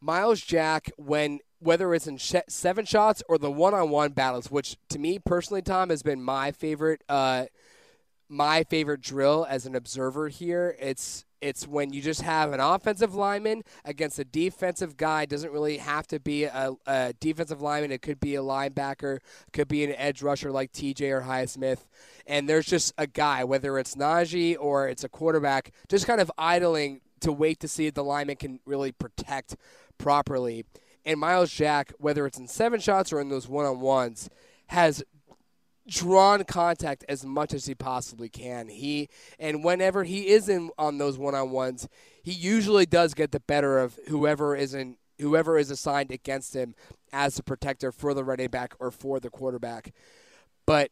Myles 0.00 0.40
Jack, 0.40 0.90
when 0.96 1.40
whether 1.60 1.92
it's 1.94 2.06
in 2.06 2.18
sh- 2.18 2.36
seven 2.48 2.84
shots 2.84 3.22
or 3.28 3.36
the 3.36 3.50
one-on-one 3.50 4.12
battles, 4.12 4.48
which 4.50 4.76
to 4.90 4.98
me 4.98 5.18
personally, 5.18 5.62
Tom, 5.62 5.90
has 5.90 6.02
been 6.02 6.22
my 6.22 6.52
favorite, 6.52 7.02
uh, 7.08 7.46
my 8.28 8.64
favorite 8.64 9.00
drill 9.00 9.46
as 9.48 9.66
an 9.66 9.74
observer 9.74 10.28
here. 10.28 10.76
It's 10.78 11.24
it's 11.40 11.68
when 11.68 11.92
you 11.92 12.02
just 12.02 12.22
have 12.22 12.52
an 12.52 12.58
offensive 12.58 13.14
lineman 13.14 13.62
against 13.84 14.18
a 14.18 14.24
defensive 14.24 14.96
guy. 14.96 15.22
It 15.22 15.30
doesn't 15.30 15.52
really 15.52 15.78
have 15.78 16.06
to 16.08 16.18
be 16.18 16.44
a, 16.44 16.72
a 16.86 17.14
defensive 17.20 17.62
lineman. 17.62 17.92
It 17.92 18.02
could 18.02 18.18
be 18.18 18.34
a 18.34 18.42
linebacker, 18.42 19.18
could 19.52 19.68
be 19.68 19.84
an 19.84 19.94
edge 19.94 20.20
rusher 20.20 20.50
like 20.50 20.72
TJ 20.72 21.10
or 21.12 21.22
Highsmith. 21.22 21.86
And 22.26 22.48
there's 22.48 22.66
just 22.66 22.92
a 22.98 23.06
guy, 23.06 23.44
whether 23.44 23.78
it's 23.78 23.94
Najee 23.94 24.56
or 24.58 24.88
it's 24.88 25.04
a 25.04 25.08
quarterback, 25.08 25.70
just 25.88 26.06
kind 26.06 26.20
of 26.20 26.30
idling 26.36 27.02
to 27.20 27.32
wait 27.32 27.60
to 27.60 27.68
see 27.68 27.86
if 27.86 27.94
the 27.94 28.04
lineman 28.04 28.36
can 28.36 28.60
really 28.66 28.92
protect 28.92 29.56
properly. 29.96 30.64
And 31.04 31.20
Myles 31.20 31.52
Jack, 31.52 31.92
whether 31.98 32.26
it's 32.26 32.38
in 32.38 32.48
seven 32.48 32.80
shots 32.80 33.12
or 33.12 33.20
in 33.20 33.28
those 33.28 33.48
one 33.48 33.64
on 33.64 33.80
ones, 33.80 34.28
has 34.68 35.02
drawn 35.88 36.44
contact 36.44 37.04
as 37.08 37.24
much 37.24 37.54
as 37.54 37.66
he 37.66 37.74
possibly 37.74 38.28
can. 38.28 38.68
He 38.68 39.08
and 39.38 39.64
whenever 39.64 40.04
he 40.04 40.28
is 40.28 40.48
in 40.48 40.70
on 40.78 40.98
those 40.98 41.18
one-on-ones, 41.18 41.88
he 42.22 42.32
usually 42.32 42.86
does 42.86 43.14
get 43.14 43.32
the 43.32 43.40
better 43.40 43.78
of 43.78 43.98
whoever 44.08 44.54
is 44.54 44.74
in 44.74 44.96
whoever 45.18 45.58
is 45.58 45.70
assigned 45.70 46.12
against 46.12 46.54
him 46.54 46.74
as 47.12 47.38
a 47.38 47.42
protector 47.42 47.90
for 47.90 48.14
the 48.14 48.22
running 48.22 48.48
back 48.48 48.74
or 48.78 48.90
for 48.90 49.18
the 49.18 49.30
quarterback. 49.30 49.92
But 50.66 50.90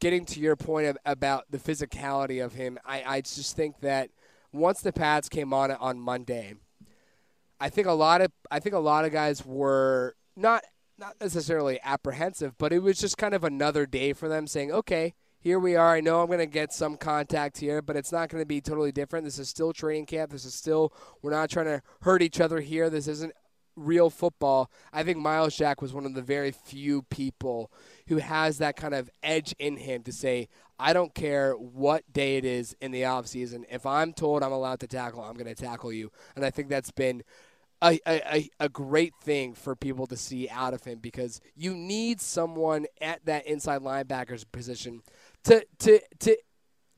getting 0.00 0.26
to 0.26 0.40
your 0.40 0.56
point 0.56 0.88
of, 0.88 0.98
about 1.06 1.44
the 1.50 1.58
physicality 1.58 2.44
of 2.44 2.52
him, 2.54 2.78
I, 2.84 3.04
I 3.06 3.20
just 3.20 3.56
think 3.56 3.80
that 3.80 4.10
once 4.52 4.82
the 4.82 4.92
pads 4.92 5.28
came 5.28 5.54
on 5.54 5.70
on 5.70 5.98
Monday, 5.98 6.54
I 7.60 7.70
think 7.70 7.86
a 7.86 7.92
lot 7.92 8.20
of 8.20 8.32
I 8.50 8.58
think 8.58 8.74
a 8.74 8.80
lot 8.80 9.04
of 9.04 9.12
guys 9.12 9.46
were 9.46 10.16
not 10.36 10.64
not 10.98 11.16
necessarily 11.20 11.80
apprehensive, 11.82 12.56
but 12.58 12.72
it 12.72 12.80
was 12.80 12.98
just 12.98 13.18
kind 13.18 13.34
of 13.34 13.44
another 13.44 13.86
day 13.86 14.12
for 14.12 14.28
them 14.28 14.46
saying, 14.46 14.72
okay, 14.72 15.14
here 15.40 15.58
we 15.58 15.74
are. 15.74 15.94
I 15.94 16.00
know 16.00 16.20
I'm 16.20 16.28
going 16.28 16.38
to 16.38 16.46
get 16.46 16.72
some 16.72 16.96
contact 16.96 17.58
here, 17.58 17.82
but 17.82 17.96
it's 17.96 18.12
not 18.12 18.28
going 18.28 18.40
to 18.40 18.46
be 18.46 18.60
totally 18.60 18.92
different. 18.92 19.24
This 19.24 19.38
is 19.40 19.48
still 19.48 19.72
training 19.72 20.06
camp. 20.06 20.30
This 20.30 20.44
is 20.44 20.54
still, 20.54 20.92
we're 21.20 21.32
not 21.32 21.50
trying 21.50 21.66
to 21.66 21.82
hurt 22.02 22.22
each 22.22 22.40
other 22.40 22.60
here. 22.60 22.88
This 22.88 23.08
isn't 23.08 23.32
real 23.74 24.10
football. 24.10 24.70
I 24.92 25.02
think 25.02 25.18
Myles 25.18 25.56
Jack 25.56 25.82
was 25.82 25.92
one 25.92 26.06
of 26.06 26.14
the 26.14 26.22
very 26.22 26.52
few 26.52 27.02
people 27.02 27.72
who 28.06 28.18
has 28.18 28.58
that 28.58 28.76
kind 28.76 28.94
of 28.94 29.10
edge 29.22 29.54
in 29.58 29.78
him 29.78 30.02
to 30.02 30.12
say, 30.12 30.48
I 30.78 30.92
don't 30.92 31.14
care 31.14 31.54
what 31.54 32.12
day 32.12 32.36
it 32.36 32.44
is 32.44 32.76
in 32.80 32.92
the 32.92 33.02
offseason. 33.02 33.64
If 33.70 33.86
I'm 33.86 34.12
told 34.12 34.42
I'm 34.42 34.52
allowed 34.52 34.80
to 34.80 34.86
tackle, 34.86 35.22
I'm 35.22 35.34
going 35.34 35.52
to 35.52 35.60
tackle 35.60 35.92
you. 35.92 36.10
And 36.36 36.44
I 36.44 36.50
think 36.50 36.68
that's 36.68 36.90
been 36.90 37.22
a, 37.82 38.00
a, 38.06 38.50
a 38.60 38.68
great 38.68 39.14
thing 39.22 39.54
for 39.54 39.74
people 39.74 40.06
to 40.06 40.16
see 40.16 40.48
out 40.48 40.74
of 40.74 40.84
him 40.84 40.98
because 40.98 41.40
you 41.56 41.74
need 41.74 42.20
someone 42.20 42.86
at 43.00 43.24
that 43.26 43.46
inside 43.46 43.82
linebacker's 43.82 44.44
position 44.44 45.02
to 45.44 45.66
to 45.80 46.00
to 46.20 46.36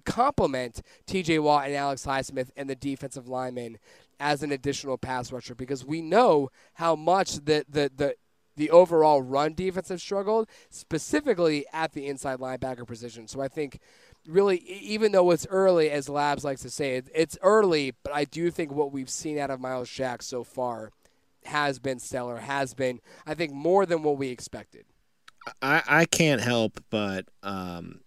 complement 0.05 0.83
TJ 1.07 1.42
Watt 1.42 1.66
and 1.66 1.75
Alex 1.75 2.05
Highsmith 2.05 2.51
and 2.57 2.68
the 2.68 2.75
defensive 2.75 3.29
linemen 3.29 3.79
as 4.20 4.42
an 4.42 4.53
additional 4.53 4.99
pass 4.99 5.33
rusher 5.33 5.55
because 5.55 5.85
we 5.85 6.03
know 6.03 6.51
how 6.75 6.94
much 6.94 7.44
the 7.44 7.64
the, 7.68 7.90
the 7.94 8.14
the 8.57 8.70
overall 8.70 9.20
run 9.20 9.55
defense 9.55 9.88
has 9.88 10.03
struggled, 10.03 10.49
specifically 10.70 11.64
at 11.73 11.92
the 11.92 12.07
inside 12.07 12.38
linebacker 12.38 12.87
position. 12.87 13.27
So 13.27 13.40
I 13.40 13.49
think 13.49 13.81
really, 14.26 14.58
even 14.58 15.12
though 15.12 15.30
it's 15.30 15.46
early, 15.48 15.90
as 15.90 16.08
Labs 16.08 16.44
likes 16.44 16.62
to 16.62 16.70
say, 16.70 16.96
it, 16.96 17.08
it's 17.14 17.38
early, 17.42 17.94
but 18.02 18.12
I 18.12 18.24
do 18.24 18.50
think 18.50 18.72
what 18.72 18.92
we've 18.92 19.10
seen 19.10 19.38
out 19.38 19.50
of 19.50 19.60
Myles 19.60 19.90
Jack 19.90 20.22
so 20.22 20.44
far 20.44 20.90
has 21.44 21.78
been 21.78 21.98
stellar, 21.98 22.38
has 22.38 22.74
been, 22.74 23.00
I 23.26 23.34
think, 23.34 23.52
more 23.52 23.87
than 23.87 24.02
what 24.02 24.16
we 24.16 24.28
expected. 24.28 24.87
I, 25.60 25.82
I 25.87 26.04
can't 26.06 26.40
help 26.40 26.82
but 26.90 27.26
um, 27.42 28.00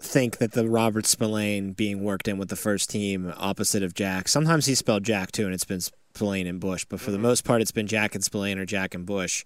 think 0.00 0.38
that 0.38 0.52
the 0.52 0.68
Robert 0.68 1.06
Spillane 1.06 1.72
being 1.72 2.02
worked 2.02 2.28
in 2.28 2.36
with 2.36 2.50
the 2.50 2.56
first 2.56 2.90
team 2.90 3.32
opposite 3.36 3.82
of 3.82 3.94
Jack. 3.94 4.28
Sometimes 4.28 4.66
he's 4.66 4.78
spelled 4.78 5.04
Jack 5.04 5.32
too, 5.32 5.46
and 5.46 5.54
it's 5.54 5.64
been 5.64 5.80
Spillane 5.80 6.46
and 6.46 6.60
Bush, 6.60 6.84
but 6.88 7.00
for 7.00 7.10
the 7.10 7.16
mm-hmm. 7.16 7.22
most 7.22 7.44
part, 7.44 7.62
it's 7.62 7.72
been 7.72 7.86
Jack 7.86 8.14
and 8.14 8.22
Spillane 8.22 8.58
or 8.58 8.66
Jack 8.66 8.94
and 8.94 9.06
Bush. 9.06 9.44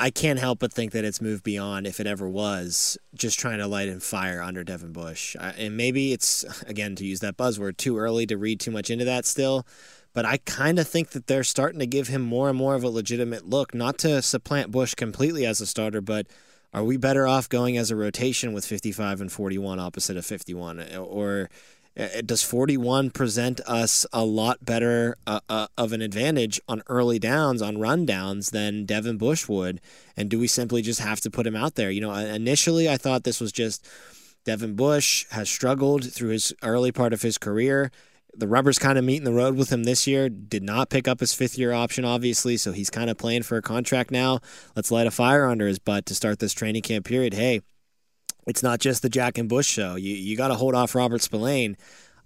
I 0.00 0.10
can't 0.10 0.38
help 0.38 0.58
but 0.60 0.72
think 0.72 0.92
that 0.92 1.04
it's 1.04 1.20
moved 1.20 1.42
beyond, 1.42 1.86
if 1.86 2.00
it 2.00 2.06
ever 2.06 2.28
was, 2.28 2.98
just 3.14 3.38
trying 3.38 3.58
to 3.58 3.66
light 3.66 3.88
and 3.88 4.02
fire 4.02 4.42
under 4.42 4.64
Devin 4.64 4.92
Bush. 4.92 5.36
And 5.40 5.76
maybe 5.76 6.12
it's, 6.12 6.44
again, 6.66 6.94
to 6.96 7.04
use 7.04 7.20
that 7.20 7.36
buzzword, 7.36 7.76
too 7.76 7.98
early 7.98 8.26
to 8.26 8.36
read 8.36 8.60
too 8.60 8.70
much 8.70 8.90
into 8.90 9.04
that 9.04 9.26
still. 9.26 9.66
But 10.12 10.24
I 10.24 10.36
kind 10.38 10.78
of 10.78 10.86
think 10.86 11.10
that 11.10 11.26
they're 11.26 11.44
starting 11.44 11.80
to 11.80 11.86
give 11.86 12.08
him 12.08 12.22
more 12.22 12.48
and 12.48 12.56
more 12.56 12.74
of 12.74 12.84
a 12.84 12.88
legitimate 12.88 13.48
look, 13.48 13.74
not 13.74 13.98
to 13.98 14.22
supplant 14.22 14.70
Bush 14.70 14.94
completely 14.94 15.44
as 15.44 15.60
a 15.60 15.66
starter, 15.66 16.00
but 16.00 16.26
are 16.72 16.84
we 16.84 16.96
better 16.96 17.26
off 17.26 17.48
going 17.48 17.76
as 17.76 17.90
a 17.90 17.96
rotation 17.96 18.52
with 18.52 18.64
55 18.64 19.20
and 19.20 19.32
41 19.32 19.78
opposite 19.78 20.16
of 20.16 20.24
51? 20.26 20.94
Or 20.96 21.48
does 21.96 22.42
41 22.42 23.10
present 23.10 23.60
us 23.66 24.04
a 24.12 24.24
lot 24.24 24.64
better 24.64 25.16
uh, 25.26 25.40
uh, 25.48 25.68
of 25.78 25.92
an 25.92 26.02
advantage 26.02 26.60
on 26.68 26.82
early 26.88 27.18
downs, 27.18 27.62
on 27.62 27.78
run 27.78 28.04
downs 28.04 28.50
than 28.50 28.84
Devin 28.84 29.16
Bush 29.16 29.48
would? 29.48 29.80
And 30.16 30.28
do 30.28 30.38
we 30.38 30.48
simply 30.48 30.82
just 30.82 31.00
have 31.00 31.20
to 31.20 31.30
put 31.30 31.46
him 31.46 31.54
out 31.54 31.76
there? 31.76 31.90
You 31.90 32.00
know, 32.00 32.12
initially 32.12 32.88
I 32.88 32.96
thought 32.96 33.24
this 33.24 33.40
was 33.40 33.52
just 33.52 33.88
Devin 34.44 34.74
Bush 34.74 35.26
has 35.30 35.48
struggled 35.48 36.12
through 36.12 36.30
his 36.30 36.52
early 36.62 36.90
part 36.90 37.12
of 37.12 37.22
his 37.22 37.38
career. 37.38 37.92
The 38.36 38.48
rubber's 38.48 38.80
kind 38.80 38.98
of 38.98 39.04
meeting 39.04 39.24
the 39.24 39.32
road 39.32 39.56
with 39.56 39.70
him 39.70 39.84
this 39.84 40.08
year. 40.08 40.28
Did 40.28 40.64
not 40.64 40.90
pick 40.90 41.06
up 41.06 41.20
his 41.20 41.32
fifth 41.32 41.56
year 41.56 41.72
option, 41.72 42.04
obviously, 42.04 42.56
so 42.56 42.72
he's 42.72 42.90
kind 42.90 43.08
of 43.08 43.16
playing 43.16 43.44
for 43.44 43.56
a 43.56 43.62
contract 43.62 44.10
now. 44.10 44.40
Let's 44.74 44.90
light 44.90 45.06
a 45.06 45.12
fire 45.12 45.46
under 45.46 45.68
his 45.68 45.78
butt 45.78 46.06
to 46.06 46.14
start 46.16 46.40
this 46.40 46.52
training 46.52 46.82
camp 46.82 47.06
period. 47.06 47.34
Hey, 47.34 47.60
it's 48.46 48.62
not 48.62 48.80
just 48.80 49.02
the 49.02 49.08
Jack 49.08 49.38
and 49.38 49.48
Bush 49.48 49.66
show. 49.66 49.96
You 49.96 50.14
you 50.14 50.36
got 50.36 50.48
to 50.48 50.54
hold 50.54 50.74
off 50.74 50.94
Robert 50.94 51.22
Spillane. 51.22 51.76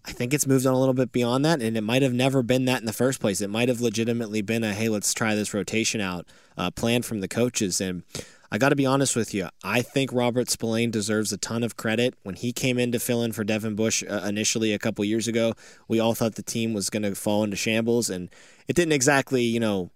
I 0.04 0.12
think 0.12 0.33
it's 0.33 0.46
moved 0.46 0.64
on 0.64 0.72
a 0.72 0.78
little 0.78 0.94
bit 0.94 1.12
beyond 1.12 1.44
that, 1.44 1.61
and 1.61 1.76
it 1.76 1.83
might 1.83 2.02
have 2.02 2.14
never 2.14 2.42
been 2.42 2.64
that 2.64 2.81
in 2.81 2.87
the 2.87 2.92
first 2.92 3.20
place. 3.20 3.40
It 3.40 3.50
might 3.50 3.68
have 3.68 3.81
legitimately 3.81 4.42
been 4.42 4.64
a 4.64 4.72
hey, 4.72 4.88
let's 4.88 5.12
try 5.12 5.35
this 5.35 5.52
rotation 5.52 6.00
out 6.00 6.26
uh, 6.57 6.70
plan 6.70 7.02
from 7.02 7.20
the 7.20 7.28
coaches. 7.28 7.81
And 7.81 8.04
I 8.50 8.57
got 8.57 8.70
to 8.70 8.76
be 8.76 8.87
honest 8.87 9.14
with 9.14 9.35
you, 9.35 9.48
I 9.62 9.83
think 9.83 10.11
Robert 10.12 10.48
Spillane 10.48 10.90
deserves 10.90 11.33
a 11.33 11.37
ton 11.37 11.62
of 11.62 11.76
credit. 11.76 12.14
When 12.22 12.37
he 12.37 12.52
came 12.52 12.78
in 12.78 12.92
to 12.92 12.98
fill 12.98 13.22
in 13.22 13.33
for 13.33 13.44
Devin 13.44 13.74
Bush 13.74 14.02
uh, 14.09 14.24
initially 14.26 14.72
a 14.72 14.78
couple 14.78 15.04
years 15.04 15.28
ago, 15.28 15.52
we 15.88 16.00
all 16.00 16.14
thought 16.14 16.37
the 16.37 16.42
team 16.42 16.72
was 16.72 16.88
going 16.88 17.02
to 17.02 17.14
fall 17.14 17.44
into 17.44 17.57
shambles, 17.57 18.09
and 18.09 18.31
it 18.66 18.76
didn't 18.76 18.92
exactly, 18.92 19.42
you 19.42 19.61
know, 19.61 19.90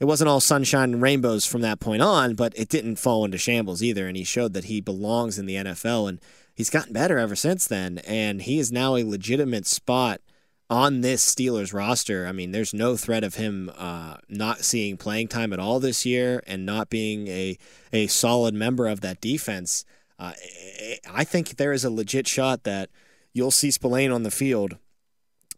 it 0.00 0.06
wasn't 0.06 0.28
all 0.28 0.40
sunshine 0.40 0.94
and 0.94 1.02
rainbows 1.02 1.44
from 1.44 1.60
that 1.60 1.78
point 1.78 2.00
on, 2.00 2.34
but 2.34 2.58
it 2.58 2.70
didn't 2.70 2.96
fall 2.96 3.24
into 3.24 3.36
shambles 3.36 3.82
either. 3.82 4.08
And 4.08 4.16
he 4.16 4.24
showed 4.24 4.54
that 4.54 4.64
he 4.64 4.80
belongs 4.80 5.38
in 5.38 5.44
the 5.44 5.56
NFL, 5.56 6.08
and 6.08 6.20
he's 6.54 6.70
gotten 6.70 6.94
better 6.94 7.18
ever 7.18 7.36
since 7.36 7.66
then. 7.66 7.98
And 7.98 8.40
he 8.42 8.58
is 8.58 8.72
now 8.72 8.96
a 8.96 9.04
legitimate 9.04 9.66
spot 9.66 10.22
on 10.70 11.02
this 11.02 11.22
Steelers 11.22 11.74
roster. 11.74 12.26
I 12.26 12.32
mean, 12.32 12.52
there's 12.52 12.72
no 12.72 12.96
threat 12.96 13.24
of 13.24 13.34
him 13.34 13.70
uh, 13.76 14.16
not 14.28 14.60
seeing 14.60 14.96
playing 14.96 15.28
time 15.28 15.52
at 15.52 15.58
all 15.58 15.80
this 15.80 16.06
year 16.06 16.42
and 16.46 16.64
not 16.64 16.88
being 16.88 17.28
a 17.28 17.58
a 17.92 18.06
solid 18.06 18.54
member 18.54 18.86
of 18.86 19.02
that 19.02 19.20
defense. 19.20 19.84
Uh, 20.18 20.32
I 21.12 21.24
think 21.24 21.56
there 21.56 21.72
is 21.72 21.84
a 21.84 21.90
legit 21.90 22.26
shot 22.26 22.62
that 22.62 22.88
you'll 23.34 23.50
see 23.50 23.70
Spillane 23.70 24.12
on 24.12 24.22
the 24.22 24.30
field, 24.30 24.78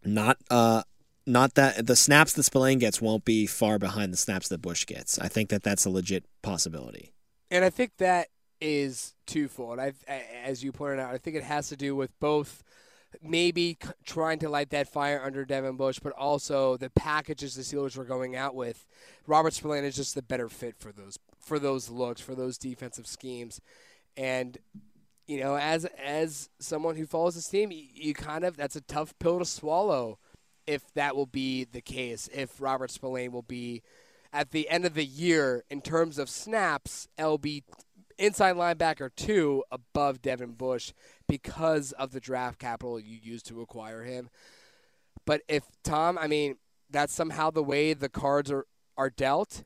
not 0.04 0.38
uh, 0.50 0.82
not 1.26 1.54
that 1.54 1.86
the 1.86 1.96
snaps 1.96 2.32
that 2.34 2.42
Spillane 2.42 2.78
gets 2.78 3.00
won't 3.00 3.24
be 3.24 3.46
far 3.46 3.78
behind 3.78 4.12
the 4.12 4.16
snaps 4.16 4.48
that 4.48 4.62
Bush 4.62 4.86
gets. 4.86 5.18
I 5.18 5.28
think 5.28 5.50
that 5.50 5.62
that's 5.62 5.84
a 5.84 5.90
legit 5.90 6.24
possibility. 6.42 7.12
And 7.50 7.64
I 7.64 7.70
think 7.70 7.96
that 7.98 8.28
is 8.60 9.14
twofold. 9.26 9.78
I, 9.78 9.92
as 10.44 10.62
you 10.62 10.72
pointed 10.72 11.00
out, 11.00 11.12
I 11.12 11.18
think 11.18 11.36
it 11.36 11.42
has 11.42 11.68
to 11.68 11.76
do 11.76 11.94
with 11.94 12.18
both 12.20 12.62
maybe 13.20 13.76
trying 14.04 14.38
to 14.38 14.48
light 14.48 14.70
that 14.70 14.88
fire 14.88 15.20
under 15.22 15.44
Devin 15.44 15.76
Bush, 15.76 15.98
but 15.98 16.12
also 16.12 16.76
the 16.76 16.90
packages 16.90 17.54
the 17.54 17.62
Steelers 17.62 17.96
were 17.96 18.04
going 18.04 18.36
out 18.36 18.54
with. 18.54 18.86
Robert 19.26 19.52
Spillane 19.52 19.84
is 19.84 19.96
just 19.96 20.14
the 20.14 20.22
better 20.22 20.48
fit 20.48 20.76
for 20.78 20.92
those 20.92 21.18
for 21.38 21.58
those 21.58 21.90
looks, 21.90 22.20
for 22.20 22.34
those 22.34 22.56
defensive 22.56 23.06
schemes, 23.06 23.60
and 24.16 24.58
you 25.26 25.40
know, 25.40 25.56
as 25.56 25.84
as 26.02 26.48
someone 26.58 26.96
who 26.96 27.06
follows 27.06 27.34
this 27.34 27.48
team, 27.48 27.70
you, 27.70 27.84
you 27.92 28.14
kind 28.14 28.44
of 28.44 28.56
that's 28.56 28.76
a 28.76 28.80
tough 28.80 29.14
pill 29.18 29.38
to 29.38 29.44
swallow 29.44 30.18
if 30.66 30.92
that 30.94 31.16
will 31.16 31.26
be 31.26 31.64
the 31.64 31.80
case, 31.80 32.28
if 32.32 32.60
Robert 32.60 32.90
Spillane 32.90 33.32
will 33.32 33.42
be 33.42 33.82
at 34.32 34.50
the 34.50 34.68
end 34.68 34.84
of 34.84 34.94
the 34.94 35.04
year 35.04 35.64
in 35.70 35.80
terms 35.80 36.18
of 36.18 36.30
snaps, 36.30 37.08
LB 37.18 37.62
inside 38.18 38.56
linebacker 38.56 39.10
two 39.14 39.64
above 39.70 40.22
Devin 40.22 40.52
Bush 40.52 40.92
because 41.28 41.92
of 41.92 42.12
the 42.12 42.20
draft 42.20 42.58
capital 42.58 43.00
you 43.00 43.18
used 43.20 43.46
to 43.46 43.60
acquire 43.60 44.04
him. 44.04 44.30
But 45.24 45.42
if 45.48 45.64
Tom, 45.82 46.18
I 46.18 46.26
mean, 46.26 46.56
that's 46.90 47.12
somehow 47.12 47.50
the 47.50 47.62
way 47.62 47.94
the 47.94 48.08
cards 48.08 48.50
are, 48.50 48.66
are 48.96 49.10
dealt. 49.10 49.64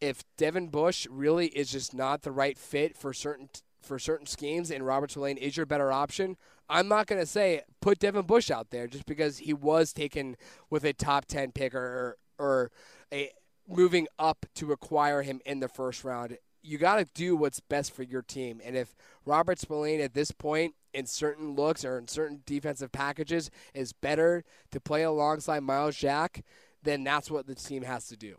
If 0.00 0.22
Devin 0.36 0.68
Bush 0.68 1.06
really 1.10 1.46
is 1.48 1.72
just 1.72 1.92
not 1.92 2.22
the 2.22 2.30
right 2.30 2.56
fit 2.56 2.96
for 2.96 3.12
certain 3.12 3.48
for 3.88 3.98
certain 3.98 4.26
schemes 4.26 4.70
and 4.70 4.86
Robert 4.86 5.10
Spillane 5.10 5.38
is 5.38 5.56
your 5.56 5.66
better 5.66 5.90
option, 5.90 6.36
I'm 6.68 6.86
not 6.86 7.06
going 7.06 7.20
to 7.20 7.26
say 7.26 7.62
put 7.80 7.98
Devin 7.98 8.26
Bush 8.26 8.50
out 8.50 8.70
there 8.70 8.86
just 8.86 9.06
because 9.06 9.38
he 9.38 9.52
was 9.52 9.92
taken 9.92 10.36
with 10.70 10.84
a 10.84 10.92
top 10.92 11.24
10 11.24 11.52
pick 11.52 11.74
or, 11.74 12.18
or 12.38 12.70
a 13.12 13.30
moving 13.66 14.06
up 14.18 14.46
to 14.56 14.72
acquire 14.72 15.22
him 15.22 15.40
in 15.44 15.60
the 15.60 15.68
first 15.68 16.04
round. 16.04 16.36
You 16.62 16.78
got 16.78 16.96
to 16.96 17.06
do 17.14 17.36
what's 17.36 17.60
best 17.60 17.94
for 17.94 18.02
your 18.02 18.22
team. 18.22 18.60
And 18.64 18.76
if 18.76 18.94
Robert 19.24 19.58
Spillane 19.58 20.00
at 20.00 20.14
this 20.14 20.30
point 20.30 20.74
in 20.92 21.06
certain 21.06 21.54
looks 21.54 21.84
or 21.84 21.98
in 21.98 22.08
certain 22.08 22.42
defensive 22.46 22.92
packages 22.92 23.50
is 23.74 23.92
better 23.92 24.44
to 24.70 24.80
play 24.80 25.02
alongside 25.02 25.60
Myles 25.62 25.96
Jack, 25.96 26.44
then 26.82 27.04
that's 27.04 27.30
what 27.30 27.46
the 27.46 27.54
team 27.54 27.82
has 27.82 28.08
to 28.08 28.16
do. 28.16 28.36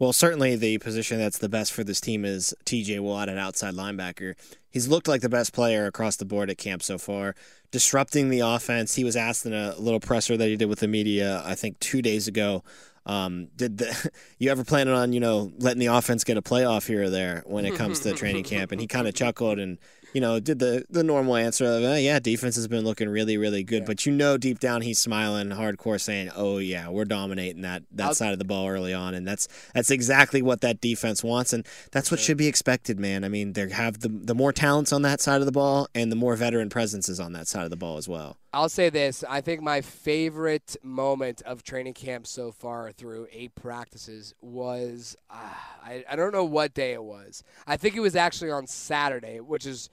Well, 0.00 0.14
certainly 0.14 0.56
the 0.56 0.78
position 0.78 1.18
that's 1.18 1.36
the 1.36 1.50
best 1.50 1.74
for 1.74 1.84
this 1.84 2.00
team 2.00 2.24
is 2.24 2.54
TJ 2.64 3.00
Watt 3.00 3.28
at 3.28 3.34
an 3.34 3.38
outside 3.38 3.74
linebacker. 3.74 4.34
He's 4.70 4.88
looked 4.88 5.06
like 5.06 5.20
the 5.20 5.28
best 5.28 5.52
player 5.52 5.84
across 5.84 6.16
the 6.16 6.24
board 6.24 6.48
at 6.48 6.56
camp 6.56 6.82
so 6.82 6.96
far, 6.96 7.34
disrupting 7.70 8.30
the 8.30 8.40
offense. 8.40 8.94
He 8.94 9.04
was 9.04 9.14
asked 9.14 9.44
in 9.44 9.52
a 9.52 9.76
little 9.76 10.00
presser 10.00 10.38
that 10.38 10.48
he 10.48 10.56
did 10.56 10.70
with 10.70 10.80
the 10.80 10.88
media, 10.88 11.42
I 11.44 11.54
think 11.54 11.78
two 11.80 12.00
days 12.00 12.26
ago. 12.26 12.64
Um, 13.04 13.48
did 13.56 13.76
the, 13.76 14.10
you 14.38 14.50
ever 14.50 14.64
plan 14.64 14.88
on 14.88 15.12
you 15.12 15.20
know 15.20 15.52
letting 15.58 15.80
the 15.80 15.86
offense 15.86 16.24
get 16.24 16.38
a 16.38 16.42
playoff 16.42 16.86
here 16.86 17.02
or 17.02 17.10
there 17.10 17.42
when 17.44 17.66
it 17.66 17.74
comes 17.74 18.00
to 18.00 18.14
training 18.14 18.44
camp? 18.44 18.72
And 18.72 18.80
he 18.80 18.86
kind 18.86 19.06
of 19.06 19.12
chuckled 19.14 19.58
and 19.58 19.76
you 20.12 20.20
know, 20.20 20.40
did 20.40 20.58
the 20.58 20.84
the 20.90 21.04
normal 21.04 21.36
answer 21.36 21.64
of, 21.64 21.84
eh, 21.84 21.98
yeah, 21.98 22.18
defense 22.18 22.56
has 22.56 22.68
been 22.68 22.84
looking 22.84 23.08
really, 23.08 23.36
really 23.36 23.62
good. 23.62 23.80
Yeah. 23.82 23.86
But 23.86 24.06
you 24.06 24.12
know, 24.12 24.36
deep 24.36 24.58
down, 24.58 24.82
he's 24.82 24.98
smiling 24.98 25.50
hardcore, 25.50 26.00
saying, 26.00 26.30
"Oh 26.34 26.58
yeah, 26.58 26.88
we're 26.88 27.04
dominating 27.04 27.62
that 27.62 27.82
that 27.92 28.08
I'll, 28.08 28.14
side 28.14 28.32
of 28.32 28.38
the 28.38 28.44
ball 28.44 28.68
early 28.68 28.92
on," 28.92 29.14
and 29.14 29.26
that's 29.26 29.48
that's 29.74 29.90
exactly 29.90 30.42
what 30.42 30.60
that 30.62 30.80
defense 30.80 31.22
wants, 31.22 31.52
and 31.52 31.66
that's 31.92 32.10
what 32.10 32.20
should 32.20 32.36
be 32.36 32.46
expected, 32.46 32.98
man. 32.98 33.24
I 33.24 33.28
mean, 33.28 33.52
they 33.52 33.68
have 33.70 34.00
the 34.00 34.08
the 34.08 34.34
more 34.34 34.52
talents 34.52 34.92
on 34.92 35.02
that 35.02 35.20
side 35.20 35.40
of 35.40 35.46
the 35.46 35.52
ball, 35.52 35.88
and 35.94 36.10
the 36.10 36.16
more 36.16 36.34
veteran 36.36 36.70
presences 36.70 37.20
on 37.20 37.32
that 37.34 37.46
side 37.46 37.64
of 37.64 37.70
the 37.70 37.76
ball 37.76 37.96
as 37.96 38.08
well. 38.08 38.39
I'll 38.52 38.68
say 38.68 38.90
this: 38.90 39.22
I 39.28 39.40
think 39.40 39.62
my 39.62 39.80
favorite 39.80 40.76
moment 40.82 41.40
of 41.42 41.62
training 41.62 41.94
camp 41.94 42.26
so 42.26 42.50
far 42.50 42.90
through 42.90 43.28
eight 43.30 43.54
practices 43.54 44.34
was 44.40 45.16
uh, 45.30 45.54
I 45.84 46.04
I 46.10 46.16
don't 46.16 46.32
know 46.32 46.44
what 46.44 46.74
day 46.74 46.92
it 46.92 47.02
was. 47.02 47.44
I 47.66 47.76
think 47.76 47.94
it 47.94 48.00
was 48.00 48.16
actually 48.16 48.50
on 48.50 48.66
Saturday, 48.66 49.38
which 49.38 49.66
is 49.66 49.88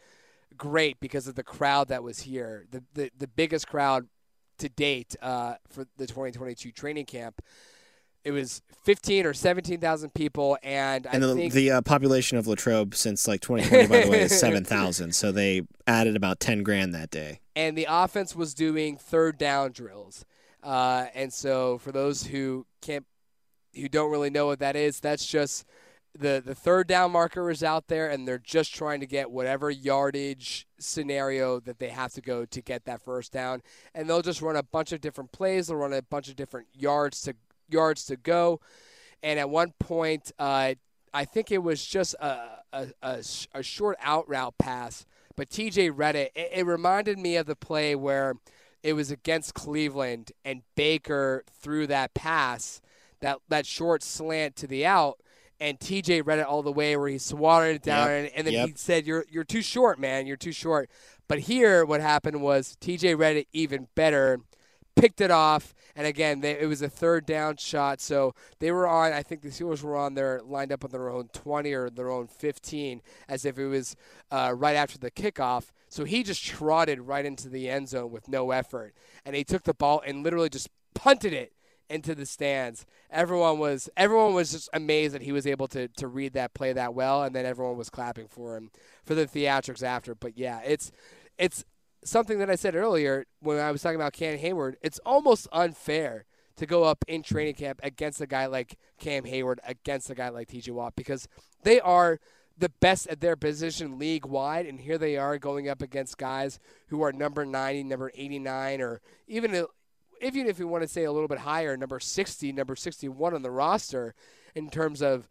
great 0.58 1.00
because 1.00 1.28
of 1.28 1.36
the 1.36 1.44
crowd 1.44 1.90
that 1.90 2.04
was 2.04 2.22
here. 2.22 2.66
The 2.72 2.84
the, 2.94 3.12
the 3.18 3.28
biggest 3.28 3.68
crowd 3.68 4.08
to 4.58 4.70
date 4.70 5.16
uh, 5.22 5.56
for 5.70 5.86
the 5.98 6.08
2022 6.08 6.72
training 6.72 7.06
camp. 7.06 7.42
It 8.28 8.32
was 8.32 8.62
15 8.84 9.26
or 9.26 9.34
17,000 9.34 10.14
people, 10.14 10.58
and, 10.62 11.08
and 11.08 11.24
the, 11.24 11.34
think 11.34 11.54
the 11.54 11.72
uh, 11.72 11.82
population 11.82 12.38
of 12.38 12.46
Latrobe 12.46 12.94
since 12.94 13.26
like 13.26 13.40
2020, 13.40 13.88
by 13.88 14.02
the 14.04 14.12
way, 14.12 14.22
is 14.24 14.38
7,000. 14.40 15.16
So 15.16 15.32
they 15.32 15.62
added 15.88 16.18
about 16.18 16.42
10 16.42 16.62
grand 16.62 16.94
that 16.94 17.10
day. 17.10 17.40
And 17.56 17.78
the 17.78 17.88
offense 17.90 18.36
was 18.36 18.54
doing 18.54 18.98
third 18.98 19.38
down 19.38 19.72
drills, 19.72 20.26
uh, 20.62 21.06
and 21.16 21.32
so 21.32 21.78
for 21.78 21.94
those 21.94 22.24
who 22.24 22.66
can't, 22.82 23.06
who 23.74 23.88
don't 23.88 24.12
really 24.12 24.30
know 24.30 24.46
what 24.46 24.60
that 24.60 24.76
is, 24.76 25.00
that's 25.00 25.26
just 25.26 25.64
the 26.20 26.42
the 26.44 26.56
third 26.56 26.88
down 26.88 27.12
marker 27.12 27.50
is 27.50 27.64
out 27.64 27.88
there 27.88 28.10
and 28.10 28.28
they're 28.28 28.40
just 28.40 28.74
trying 28.74 29.00
to 29.00 29.06
get 29.06 29.30
whatever 29.30 29.70
yardage 29.70 30.68
scenario 30.80 31.60
that 31.60 31.80
they 31.80 31.90
have 31.90 32.12
to 32.14 32.22
go 32.22 32.46
to 32.46 32.62
get 32.62 32.86
that 32.86 33.02
first 33.02 33.32
down 33.32 33.62
and 33.94 34.10
they'll 34.10 34.22
just 34.22 34.42
run 34.42 34.56
a 34.56 34.64
bunch 34.64 34.92
of 34.92 35.02
different 35.02 35.32
plays 35.32 35.68
they'll 35.68 35.78
run 35.78 35.94
a 35.94 36.02
bunch 36.02 36.28
of 36.28 36.36
different 36.36 36.68
yards 36.74 37.22
to 37.22 37.36
yards 37.70 38.06
to 38.06 38.16
go 38.16 38.60
and 39.24 39.40
at 39.40 39.50
one 39.50 39.74
point 39.80 40.32
uh, 40.40 40.74
i 41.14 41.26
think 41.26 41.52
it 41.52 41.64
was 41.64 41.84
just 41.86 42.16
a, 42.20 42.48
a, 42.74 42.88
a, 43.02 43.24
a 43.54 43.64
short 43.64 43.98
out 44.02 44.28
route 44.30 44.58
pass 44.58 45.06
but 45.38 45.50
TJ 45.50 45.92
read 45.94 46.18
it. 46.18 46.34
it. 46.36 46.50
It 46.52 46.66
reminded 46.66 47.18
me 47.18 47.38
of 47.38 47.46
the 47.46 47.56
play 47.56 47.96
where 47.96 48.34
it 48.84 48.94
was 48.94 49.12
against 49.12 49.54
Cleveland 49.54 50.34
and 50.44 50.64
Baker 50.76 51.44
threw 51.62 51.88
that 51.88 52.14
pass, 52.14 52.82
that 53.22 53.38
that 53.48 53.66
short 53.66 54.04
slant 54.04 54.56
to 54.58 54.68
the 54.68 54.86
out, 54.86 55.20
and 55.60 55.80
TJ 55.80 56.26
read 56.26 56.40
it 56.40 56.46
all 56.46 56.64
the 56.64 56.72
way 56.72 56.98
where 56.98 57.08
he 57.08 57.18
swatted 57.18 57.76
it 57.78 57.84
down, 57.84 58.10
Yep, 58.10 58.10
and, 58.10 58.36
and 58.36 58.48
then 58.48 58.54
yep. 58.54 58.70
he 58.70 58.74
said, 58.76 59.06
"You're 59.06 59.26
you're 59.30 59.44
too 59.44 59.62
short, 59.62 60.00
man. 60.00 60.28
You're 60.28 60.38
too 60.38 60.52
short." 60.52 60.90
But 61.28 61.40
here, 61.40 61.86
what 61.86 62.02
happened 62.02 62.42
was 62.42 62.76
TJ 62.82 63.18
read 63.18 63.38
it 63.38 63.48
even 63.54 63.88
better, 63.96 64.40
picked 64.98 65.22
it 65.22 65.32
off, 65.32 65.74
and 65.96 66.06
again, 66.06 66.42
they, 66.42 66.60
it 66.60 66.68
was 66.68 66.82
a 66.82 66.90
third 66.90 67.26
down 67.26 67.58
shot. 67.58 68.02
So 68.02 68.34
they 68.60 68.72
were 68.72 68.88
on. 68.88 69.14
I 69.14 69.24
think 69.24 69.42
the 69.42 69.50
Steelers 69.50 69.84
were 69.84 69.96
on 69.96 70.16
their 70.16 70.42
lined 70.44 70.72
up 70.72 70.84
on 70.84 70.92
their 70.92 71.10
own 71.10 71.30
20 71.34 71.72
or 71.74 71.90
their 71.90 72.12
own 72.12 72.28
15, 72.28 73.02
as 73.28 73.46
if 73.46 73.58
it 73.58 73.68
was 73.68 73.96
uh, 74.32 74.54
right 74.56 74.76
after 74.76 74.98
the 74.98 75.12
kickoff. 75.12 75.72
So 75.90 76.04
he 76.04 76.24
just 76.24 76.44
trotted 76.44 77.02
right 77.02 77.26
into 77.26 77.48
the 77.48 77.70
end 77.70 77.90
zone 77.90 78.12
with 78.12 78.28
no 78.28 78.52
effort, 78.52 78.94
and 79.26 79.36
he 79.36 79.44
took 79.44 79.64
the 79.64 79.74
ball 79.74 80.02
and 80.06 80.24
literally 80.24 80.50
just 80.50 80.70
punted 80.94 81.34
it 81.34 81.54
into 81.90 82.14
the 82.14 82.26
stands. 82.26 82.86
Everyone 83.10 83.60
was 83.60 83.90
everyone 83.96 84.34
was 84.34 84.52
just 84.52 84.70
amazed 84.74 85.14
that 85.16 85.22
he 85.22 85.32
was 85.32 85.48
able 85.48 85.68
to 85.70 85.88
to 85.88 86.08
read 86.08 86.34
that 86.34 86.54
play 86.54 86.74
that 86.74 86.94
well, 86.94 87.24
and 87.24 87.36
then 87.36 87.46
everyone 87.46 87.78
was 87.78 87.90
clapping 87.90 88.28
for 88.28 88.58
him 88.58 88.72
for 89.04 89.16
the 89.16 89.26
theatrics 89.26 89.84
after. 89.84 90.14
But 90.14 90.38
yeah, 90.38 90.62
it's 90.66 90.92
it's 91.38 91.64
something 92.10 92.40
that 92.40 92.50
I 92.50 92.56
said 92.56 92.76
earlier 92.76 93.26
when 93.40 93.60
I 93.60 93.72
was 93.72 93.82
talking 93.82 93.96
about 93.96 94.14
Cam 94.14 94.38
Heyward. 94.38 94.76
It's 94.82 95.00
almost 95.06 95.48
unfair 95.52 96.26
to 96.58 96.66
go 96.66 96.84
up 96.84 97.06
in 97.08 97.22
training 97.22 97.56
camp 97.56 97.80
against 97.84 98.20
a 98.22 98.28
guy 98.28 98.48
like 98.48 98.78
Cam 99.00 99.24
Heyward, 99.24 99.58
against 99.66 100.10
a 100.10 100.16
guy 100.16 100.30
like 100.30 100.48
TJ 100.48 100.72
Watt, 100.72 100.96
because 100.96 101.28
they 101.64 101.80
are 101.80 102.20
the 102.58 102.70
best 102.82 103.08
at 103.08 103.22
their 103.22 103.36
position 103.36 104.00
league 104.00 104.26
wide, 104.26 104.66
and 104.66 104.80
here 104.80 104.98
they 104.98 105.18
are 105.18 105.38
going 105.38 105.70
up 105.70 105.82
against 105.82 106.18
guys 106.18 106.60
who 106.88 107.04
are 107.04 107.14
number 107.14 107.46
90, 107.46 107.84
number 107.84 108.12
89, 108.16 108.82
or 108.82 109.02
even 109.28 109.66
even 110.20 110.48
if 110.48 110.58
you 110.58 110.68
want 110.68 110.82
to 110.82 110.88
say 110.88 111.04
a 111.04 111.12
little 111.12 111.28
bit 111.28 111.40
higher, 111.40 111.78
number 111.78 112.00
60, 112.00 112.52
number 112.52 112.76
61 112.76 113.36
on 113.36 113.44
the 113.44 113.52
roster 113.52 114.16
in 114.56 114.70
terms 114.70 115.04
of 115.04 115.30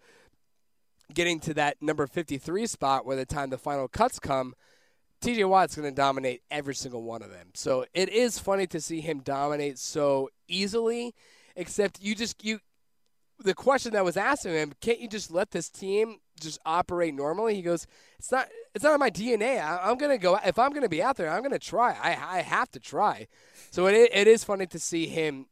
getting 1.13 1.41
to 1.41 1.55
that 1.55 1.77
number 1.81 2.07
53 2.07 2.67
spot 2.67 3.05
where 3.05 3.17
the 3.17 3.27
time 3.27 3.51
the 3.51 3.59
final 3.59 3.89
cuts 3.89 4.21
come, 4.21 4.55
TJ 5.23 5.49
Watt's 5.49 5.75
going 5.75 5.89
to 5.89 5.95
dominate 5.95 6.43
every 6.51 6.75
single 6.75 7.03
one 7.03 7.23
of 7.23 7.31
them. 7.31 7.49
So 7.55 7.87
it 7.95 8.09
is 8.09 8.39
funny 8.39 8.67
to 8.69 8.81
see 8.81 9.01
him 9.01 9.21
dominate 9.21 9.79
so 9.79 10.29
easily, 10.49 11.15
except 11.55 12.01
you 12.01 12.15
just, 12.15 12.45
you, 12.45 12.61
the 13.39 13.55
question 13.55 13.93
that 13.93 14.05
was 14.05 14.17
asked 14.17 14.47
of 14.47 14.53
him, 14.53 14.73
can't 14.81 15.01
you 15.01 15.09
just 15.09 15.31
let 15.31 15.51
this 15.51 15.69
team 15.69 16.17
just 16.41 16.59
operate 16.65 17.15
normally? 17.15 17.55
He 17.55 17.63
goes, 17.63 17.87
it's 18.19 18.31
not, 18.31 18.49
it's 18.75 18.85
not 18.85 18.95
in 18.95 19.01
my 19.01 19.11
DNA. 19.11 19.61
I, 19.61 19.91
I'm 19.91 19.97
going 19.97 20.13
to 20.13 20.19
go, 20.19 20.39
if 20.45 20.59
I'm 20.59 20.71
going 20.71 20.83
to 20.83 20.89
be 20.89 21.03
out 21.03 21.17
there, 21.17 21.31
I'm 21.31 21.41
going 21.41 21.53
to 21.53 21.59
try. 21.59 21.93
I, 21.93 22.39
I 22.39 22.43
have 22.43 22.71
to 22.73 22.81
try. 22.81 23.27
So 23.71 23.87
it, 23.87 24.11
it 24.13 24.27
is 24.27 24.45
funny 24.45 24.67
to 24.67 24.79
see 24.79 25.07
him 25.07 25.47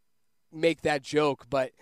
make 0.52 0.82
that 0.82 1.02
joke, 1.02 1.46
but 1.50 1.72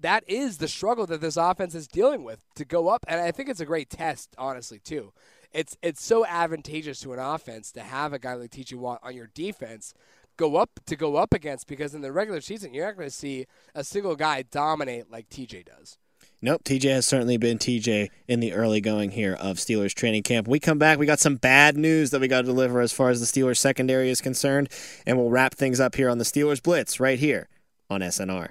that 0.00 0.24
is 0.28 0.58
the 0.58 0.68
struggle 0.68 1.06
that 1.06 1.20
this 1.20 1.36
offense 1.36 1.74
is 1.74 1.88
dealing 1.88 2.24
with 2.24 2.44
to 2.54 2.64
go 2.64 2.88
up. 2.88 3.04
And 3.08 3.20
I 3.20 3.32
think 3.32 3.48
it's 3.48 3.60
a 3.60 3.66
great 3.66 3.90
test, 3.90 4.34
honestly, 4.38 4.78
too. 4.78 5.12
It's 5.52 5.76
it's 5.82 6.04
so 6.04 6.26
advantageous 6.26 7.00
to 7.00 7.12
an 7.12 7.18
offense 7.18 7.72
to 7.72 7.80
have 7.80 8.12
a 8.12 8.18
guy 8.18 8.34
like 8.34 8.50
TJ 8.50 8.74
Watt 8.74 9.00
on 9.02 9.14
your 9.14 9.28
defense 9.34 9.94
go 10.36 10.56
up 10.56 10.80
to 10.86 10.96
go 10.96 11.16
up 11.16 11.34
against 11.34 11.66
because 11.66 11.94
in 11.94 12.00
the 12.00 12.12
regular 12.12 12.40
season 12.40 12.72
you're 12.72 12.86
not 12.86 12.96
going 12.96 13.08
to 13.08 13.14
see 13.14 13.46
a 13.74 13.82
single 13.84 14.16
guy 14.16 14.42
dominate 14.42 15.10
like 15.10 15.28
TJ 15.28 15.66
does. 15.66 15.98
Nope, 16.40 16.62
TJ 16.64 16.90
has 16.90 17.06
certainly 17.06 17.36
been 17.36 17.58
TJ 17.58 18.10
in 18.28 18.38
the 18.38 18.52
early 18.52 18.80
going 18.80 19.10
here 19.10 19.34
of 19.34 19.56
Steelers 19.56 19.92
training 19.92 20.22
camp. 20.22 20.46
When 20.46 20.52
we 20.52 20.60
come 20.60 20.78
back, 20.78 20.98
we 20.98 21.06
got 21.06 21.18
some 21.18 21.34
bad 21.34 21.76
news 21.76 22.10
that 22.10 22.20
we 22.20 22.28
got 22.28 22.42
to 22.42 22.46
deliver 22.46 22.80
as 22.80 22.92
far 22.92 23.10
as 23.10 23.18
the 23.20 23.26
Steelers 23.26 23.58
secondary 23.58 24.08
is 24.08 24.20
concerned, 24.20 24.68
and 25.04 25.18
we'll 25.18 25.30
wrap 25.30 25.54
things 25.54 25.80
up 25.80 25.96
here 25.96 26.08
on 26.08 26.18
the 26.18 26.24
Steelers 26.24 26.62
Blitz 26.62 27.00
right 27.00 27.18
here 27.18 27.48
on 27.90 28.02
SNR. 28.02 28.50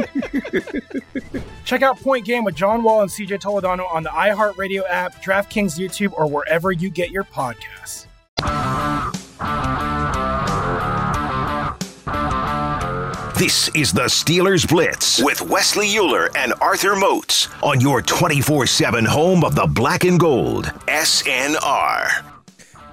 Check 1.65 1.81
out 1.81 1.99
Point 1.99 2.25
Game 2.25 2.43
with 2.43 2.55
John 2.55 2.83
Wall 2.83 3.01
and 3.01 3.09
CJ 3.09 3.41
Toledano 3.41 3.91
on 3.91 4.03
the 4.03 4.09
iHeartRadio 4.09 4.83
app, 4.89 5.21
DraftKings 5.23 5.79
YouTube, 5.79 6.13
or 6.13 6.27
wherever 6.27 6.71
you 6.71 6.89
get 6.89 7.11
your 7.11 7.23
podcasts. 7.23 8.07
This 13.41 13.71
is 13.73 13.91
the 13.91 14.03
Steelers 14.03 14.67
Blitz 14.67 15.19
with 15.23 15.41
Wesley 15.41 15.97
Euler 15.97 16.29
and 16.37 16.53
Arthur 16.61 16.95
Moats 16.95 17.47
on 17.63 17.81
your 17.81 18.01
24 18.01 18.67
7 18.67 19.03
home 19.03 19.43
of 19.43 19.55
the 19.55 19.65
black 19.65 20.03
and 20.03 20.19
gold. 20.19 20.65
SNR. 20.87 22.30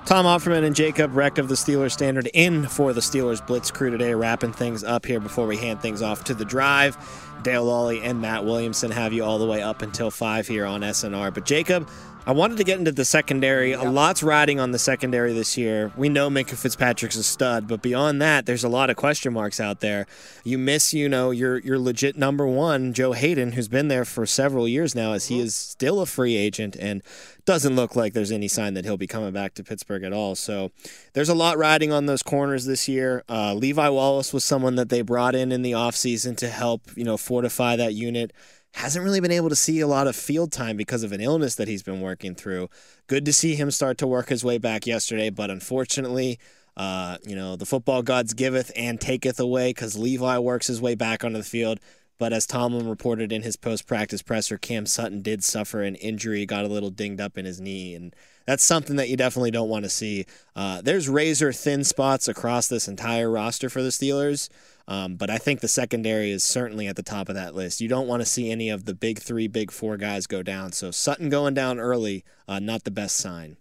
Tom 0.09 0.25
Offerman 0.25 0.65
and 0.65 0.75
Jacob 0.75 1.15
Recht 1.15 1.39
of 1.39 1.49
the 1.49 1.55
Steelers 1.55 1.93
Standard 1.93 2.31
in 2.33 2.67
for 2.67 2.95
the 2.95 3.01
Steelers 3.03 3.47
Blitz 3.47 3.71
crew 3.71 3.91
today, 3.91 4.15
wrapping 4.15 4.55
things 4.55 4.83
up 4.83 5.05
here 5.05 5.21
before 5.21 5.47
we 5.47 5.59
hand 5.59 5.83
things 5.83 6.01
off 6.01 6.25
to 6.25 6.33
the 6.33 6.47
drive. 6.47 6.97
Dale 7.43 7.67
Lolley 7.67 8.01
and 8.03 8.19
Matt 8.19 8.47
Williamson 8.47 8.91
have 8.91 9.13
you 9.13 9.23
all 9.23 9.39
the 9.39 9.45
way 9.45 9.61
up 9.61 9.83
until 9.83 10.11
5 10.11 10.49
here 10.49 10.65
on 10.65 10.81
SNR. 10.81 11.35
But 11.35 11.45
Jacob, 11.45 11.91
I 12.27 12.33
wanted 12.33 12.59
to 12.59 12.65
get 12.65 12.79
into 12.79 12.93
the 12.93 13.05
secondary. 13.05 13.73
A 13.73 13.85
lot's 13.85 14.23
riding 14.23 14.61
on 14.61 14.73
the 14.73 14.79
secondary 14.79 15.33
this 15.33 15.57
year. 15.57 15.93
We 15.97 16.09
know 16.09 16.29
Minkah 16.29 16.57
Fitzpatrick's 16.57 17.17
a 17.17 17.23
stud, 17.23 17.67
but 17.67 17.81
beyond 17.81 18.21
that, 18.21 18.45
there's 18.45 18.65
a 18.65 18.69
lot 18.69 18.91
of 18.91 18.97
question 18.97 19.33
marks 19.33 19.61
out 19.61 19.81
there. 19.81 20.07
You 20.45 20.59
miss, 20.59 20.93
you 20.93 21.09
know, 21.09 21.31
your 21.31 21.59
your 21.59 21.79
legit 21.79 22.17
number 22.17 22.47
one, 22.47 22.93
Joe 22.93 23.13
Haden, 23.13 23.53
who's 23.53 23.69
been 23.69 23.89
there 23.89 24.05
for 24.05 24.27
several 24.27 24.69
years 24.69 24.95
now, 24.95 25.13
as 25.13 25.29
he 25.29 25.39
is 25.39 25.55
still 25.55 26.01
a 26.01 26.07
free 26.07 26.37
agent 26.37 26.77
and 26.77 27.03
doesn't 27.47 27.77
look 27.77 27.97
like 27.97 28.13
there's 28.13 28.31
any 28.31 28.47
sign 28.47 28.75
that 28.75 28.85
he'll 28.85 28.99
be 28.99 29.07
coming 29.07 29.33
back 29.33 29.55
to 29.55 29.65
Pittsburgh 29.65 30.03
at 30.03 30.13
all. 30.13 30.35
So 30.35 30.71
there's 31.15 31.31
a 31.31 31.35
lot 31.35 31.57
riding 31.57 31.93
on 31.93 32.05
those 32.05 32.23
corners 32.23 32.67
this 32.67 32.89
year. 32.89 33.25
Uh, 33.27 33.55
Levi 33.55 33.89
Wallace 33.89 34.35
was 34.35 34.45
someone 34.45 34.75
that 34.75 34.91
they 34.91 35.01
brought 35.01 35.35
in 35.35 35.51
in 35.51 35.63
the 35.63 35.73
offseason 35.73 36.37
to 36.37 36.49
help, 36.49 36.83
you 36.95 37.05
know, 37.05 37.17
fortify 37.17 37.75
that 37.77 37.95
unit. 37.95 38.35
Hasn't 38.75 39.05
really 39.05 39.21
been 39.21 39.33
able 39.33 39.49
to 39.49 39.57
see 39.57 39.81
a 39.81 39.87
lot 39.87 40.07
of 40.07 40.15
field 40.15 40.53
time 40.53 40.77
because 40.77 41.03
of 41.03 41.13
an 41.13 41.21
illness 41.21 41.57
that 41.57 41.69
he's 41.69 41.83
been 41.83 42.01
working 42.01 42.35
through. 42.35 42.69
Good 43.07 43.25
to 43.25 43.33
see 43.33 43.55
him 43.55 43.71
start 43.71 43.99
to 43.99 44.07
work 44.07 44.29
his 44.29 44.45
way 44.45 44.59
back 44.59 44.87
yesterday, 44.87 45.31
but 45.31 45.51
unfortunately, 45.51 46.39
uh, 46.77 47.19
you 47.27 47.35
know, 47.35 47.57
the 47.57 47.67
football 47.67 48.03
gods 48.03 48.35
giveth 48.35 48.71
and 48.77 49.01
taketh 49.01 49.41
away 49.41 49.71
because 49.71 49.99
Levi 49.99 50.39
works 50.39 50.69
his 50.69 50.81
way 50.81 50.95
back 50.95 51.25
onto 51.25 51.39
the 51.39 51.45
field. 51.45 51.81
But 52.19 52.33
as 52.33 52.47
Tomlin 52.47 52.89
reported 52.89 53.33
in 53.33 53.43
his 53.43 53.57
post 53.57 53.87
practice 53.87 54.23
presser, 54.23 54.59
Cam 54.59 54.87
Sutton 54.87 55.23
did 55.23 55.45
suffer 55.45 55.83
an 55.83 55.95
injury, 55.95 56.45
got 56.47 56.65
a 56.65 56.69
little 56.69 56.91
dinged 56.91 57.21
up 57.21 57.39
in 57.39 57.45
his 57.45 57.61
knee. 57.61 57.95
And 57.95 58.15
that's 58.45 58.65
something 58.65 58.97
that 58.97 59.09
you 59.09 59.17
definitely 59.17 59.53
don't 59.53 59.69
want 59.69 59.85
to 59.85 59.89
see. 59.89 60.27
Uh, 60.57 60.81
there's 60.83 61.09
razor 61.09 61.53
thin 61.53 61.85
spots 61.85 62.27
across 62.27 62.67
this 62.67 62.89
entire 62.89 63.31
roster 63.31 63.69
for 63.69 63.83
the 63.83 63.91
Steelers. 63.91 64.49
Um, 64.89 65.17
but 65.17 65.31
I 65.31 65.39
think 65.39 65.61
the 65.61 65.69
secondary 65.69 66.31
is 66.31 66.43
certainly 66.43 66.89
at 66.89 66.97
the 66.97 67.03
top 67.03 67.29
of 67.29 67.35
that 67.35 67.55
list. 67.55 67.81
You 67.81 67.89
don't 67.89 68.09
want 68.09 68.23
to 68.23 68.27
see 68.27 68.51
any 68.51 68.71
of 68.71 68.87
the 68.87 68.95
big 68.95 69.21
three, 69.21 69.47
big 69.47 69.71
four 69.71 69.97
guys 69.97 70.27
go 70.27 70.43
down. 70.43 70.73
So 70.73 70.91
Sutton 70.91 71.29
going 71.29 71.55
down 71.55 71.79
early, 71.79 72.25
uh, 72.49 72.59
not 72.59 72.85
the 72.85 72.91
best 72.91 73.17
sign. 73.17 73.59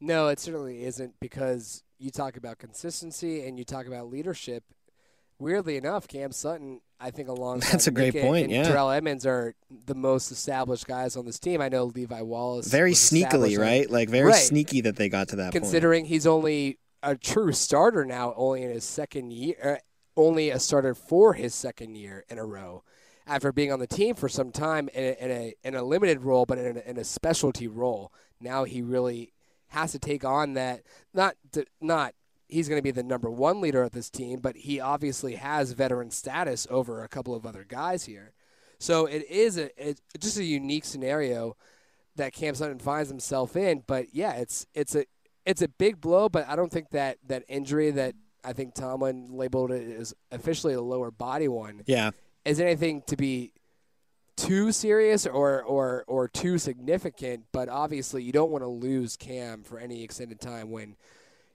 No, 0.00 0.28
it 0.28 0.38
certainly 0.38 0.84
isn't 0.84 1.14
because 1.18 1.82
you 1.98 2.10
talk 2.10 2.36
about 2.36 2.58
consistency 2.58 3.46
and 3.46 3.58
you 3.58 3.64
talk 3.64 3.86
about 3.86 4.10
leadership. 4.10 4.64
Weirdly 5.40 5.76
enough, 5.76 6.06
Cam 6.06 6.32
Sutton, 6.32 6.80
I 7.00 7.10
think, 7.10 7.28
along 7.36 7.60
That's 7.60 7.86
a 7.86 7.90
great 7.90 8.14
point, 8.14 8.44
and 8.44 8.52
yeah. 8.52 8.64
Terrell 8.64 8.90
Edmunds 8.90 9.26
are 9.26 9.54
the 9.86 9.94
most 9.94 10.30
established 10.30 10.86
guys 10.86 11.16
on 11.16 11.24
this 11.26 11.38
team. 11.38 11.60
I 11.60 11.68
know 11.68 11.84
Levi 11.86 12.20
Wallace 12.22 12.68
Very 12.68 12.92
sneakily, 12.92 13.58
right? 13.58 13.90
Like 13.90 14.08
very 14.08 14.28
Right. 14.30 14.34
sneaky 14.36 14.82
that 14.82 14.96
they 14.96 15.08
got 15.08 15.28
to 15.28 15.36
that 15.36 15.52
point. 15.52 15.62
considering 15.64 16.04
he's 16.04 16.26
only 16.26 16.78
a 17.02 17.16
true 17.16 17.52
starter 17.52 18.04
now, 18.04 18.34
only 18.36 18.62
in 18.62 18.70
his 18.70 18.84
second 18.84 19.32
year, 19.32 19.56
uh, 19.64 19.76
only 20.20 20.50
a 20.50 20.58
starter 20.60 20.94
for 20.94 21.32
his 21.32 21.54
second 21.54 21.96
year 21.96 22.24
in 22.28 22.38
a 22.38 22.44
row 22.44 22.84
after 23.26 23.52
being 23.52 23.72
on 23.72 23.78
the 23.78 23.86
team 23.86 24.14
for 24.14 24.28
some 24.28 24.50
time 24.52 24.88
in 24.92 25.04
a, 25.04 25.24
in 25.24 25.30
a, 25.30 25.54
in 25.64 25.74
a 25.74 25.82
limited 25.82 26.20
role, 26.22 26.44
but 26.44 26.58
in 26.58 26.76
a, 26.76 26.80
in 26.90 26.98
a 26.98 27.04
specialty 27.04 27.66
role. 27.68 28.12
Now 28.40 28.64
he 28.64 28.82
really 28.82 29.32
has 29.68 29.92
to 29.92 29.98
take 29.98 30.24
on 30.24 30.54
that. 30.54 30.82
Not 31.14 31.36
to, 31.52 31.64
not 31.80 32.14
he's 32.50 32.68
going 32.68 32.78
to 32.78 32.82
be 32.82 32.90
the 32.90 33.02
number 33.02 33.30
one 33.30 33.60
leader 33.60 33.82
of 33.82 33.92
this 33.92 34.10
team, 34.10 34.40
but 34.40 34.56
he 34.56 34.80
obviously 34.80 35.36
has 35.36 35.72
veteran 35.72 36.10
status 36.10 36.66
over 36.70 37.02
a 37.02 37.08
couple 37.08 37.34
of 37.34 37.46
other 37.46 37.64
guys 37.64 38.04
here. 38.04 38.32
So 38.78 39.06
it 39.06 39.28
is 39.30 39.58
a 39.58 39.70
it's 39.76 40.00
just 40.18 40.38
a 40.38 40.44
unique 40.44 40.84
scenario 40.84 41.56
that 42.16 42.32
Cam 42.32 42.54
Sutton 42.54 42.78
finds 42.78 43.10
himself 43.10 43.56
in. 43.56 43.82
But 43.86 44.14
yeah, 44.14 44.32
it's 44.32 44.66
it's 44.74 44.94
a 44.94 45.04
it's 45.44 45.62
a 45.62 45.68
big 45.68 46.00
blow, 46.00 46.28
but 46.28 46.48
I 46.48 46.56
don't 46.56 46.72
think 46.72 46.90
that 46.90 47.18
that 47.26 47.44
injury 47.48 47.90
that 47.90 48.14
I 48.44 48.52
think 48.52 48.74
Tomlin 48.74 49.28
labeled 49.32 49.70
it 49.70 49.96
as 49.98 50.14
officially 50.30 50.74
a 50.74 50.80
lower 50.80 51.10
body 51.10 51.48
one. 51.48 51.82
Yeah. 51.86 52.10
Is 52.44 52.58
anything 52.58 53.02
to 53.08 53.16
be 53.16 53.52
too 54.36 54.72
serious 54.72 55.26
or, 55.26 55.62
or, 55.62 56.04
or 56.06 56.28
too 56.28 56.58
significant, 56.58 57.44
but 57.52 57.68
obviously 57.68 58.22
you 58.22 58.32
don't 58.32 58.50
want 58.50 58.64
to 58.64 58.68
lose 58.68 59.16
Cam 59.16 59.62
for 59.62 59.78
any 59.78 60.02
extended 60.02 60.40
time 60.40 60.70
when 60.70 60.96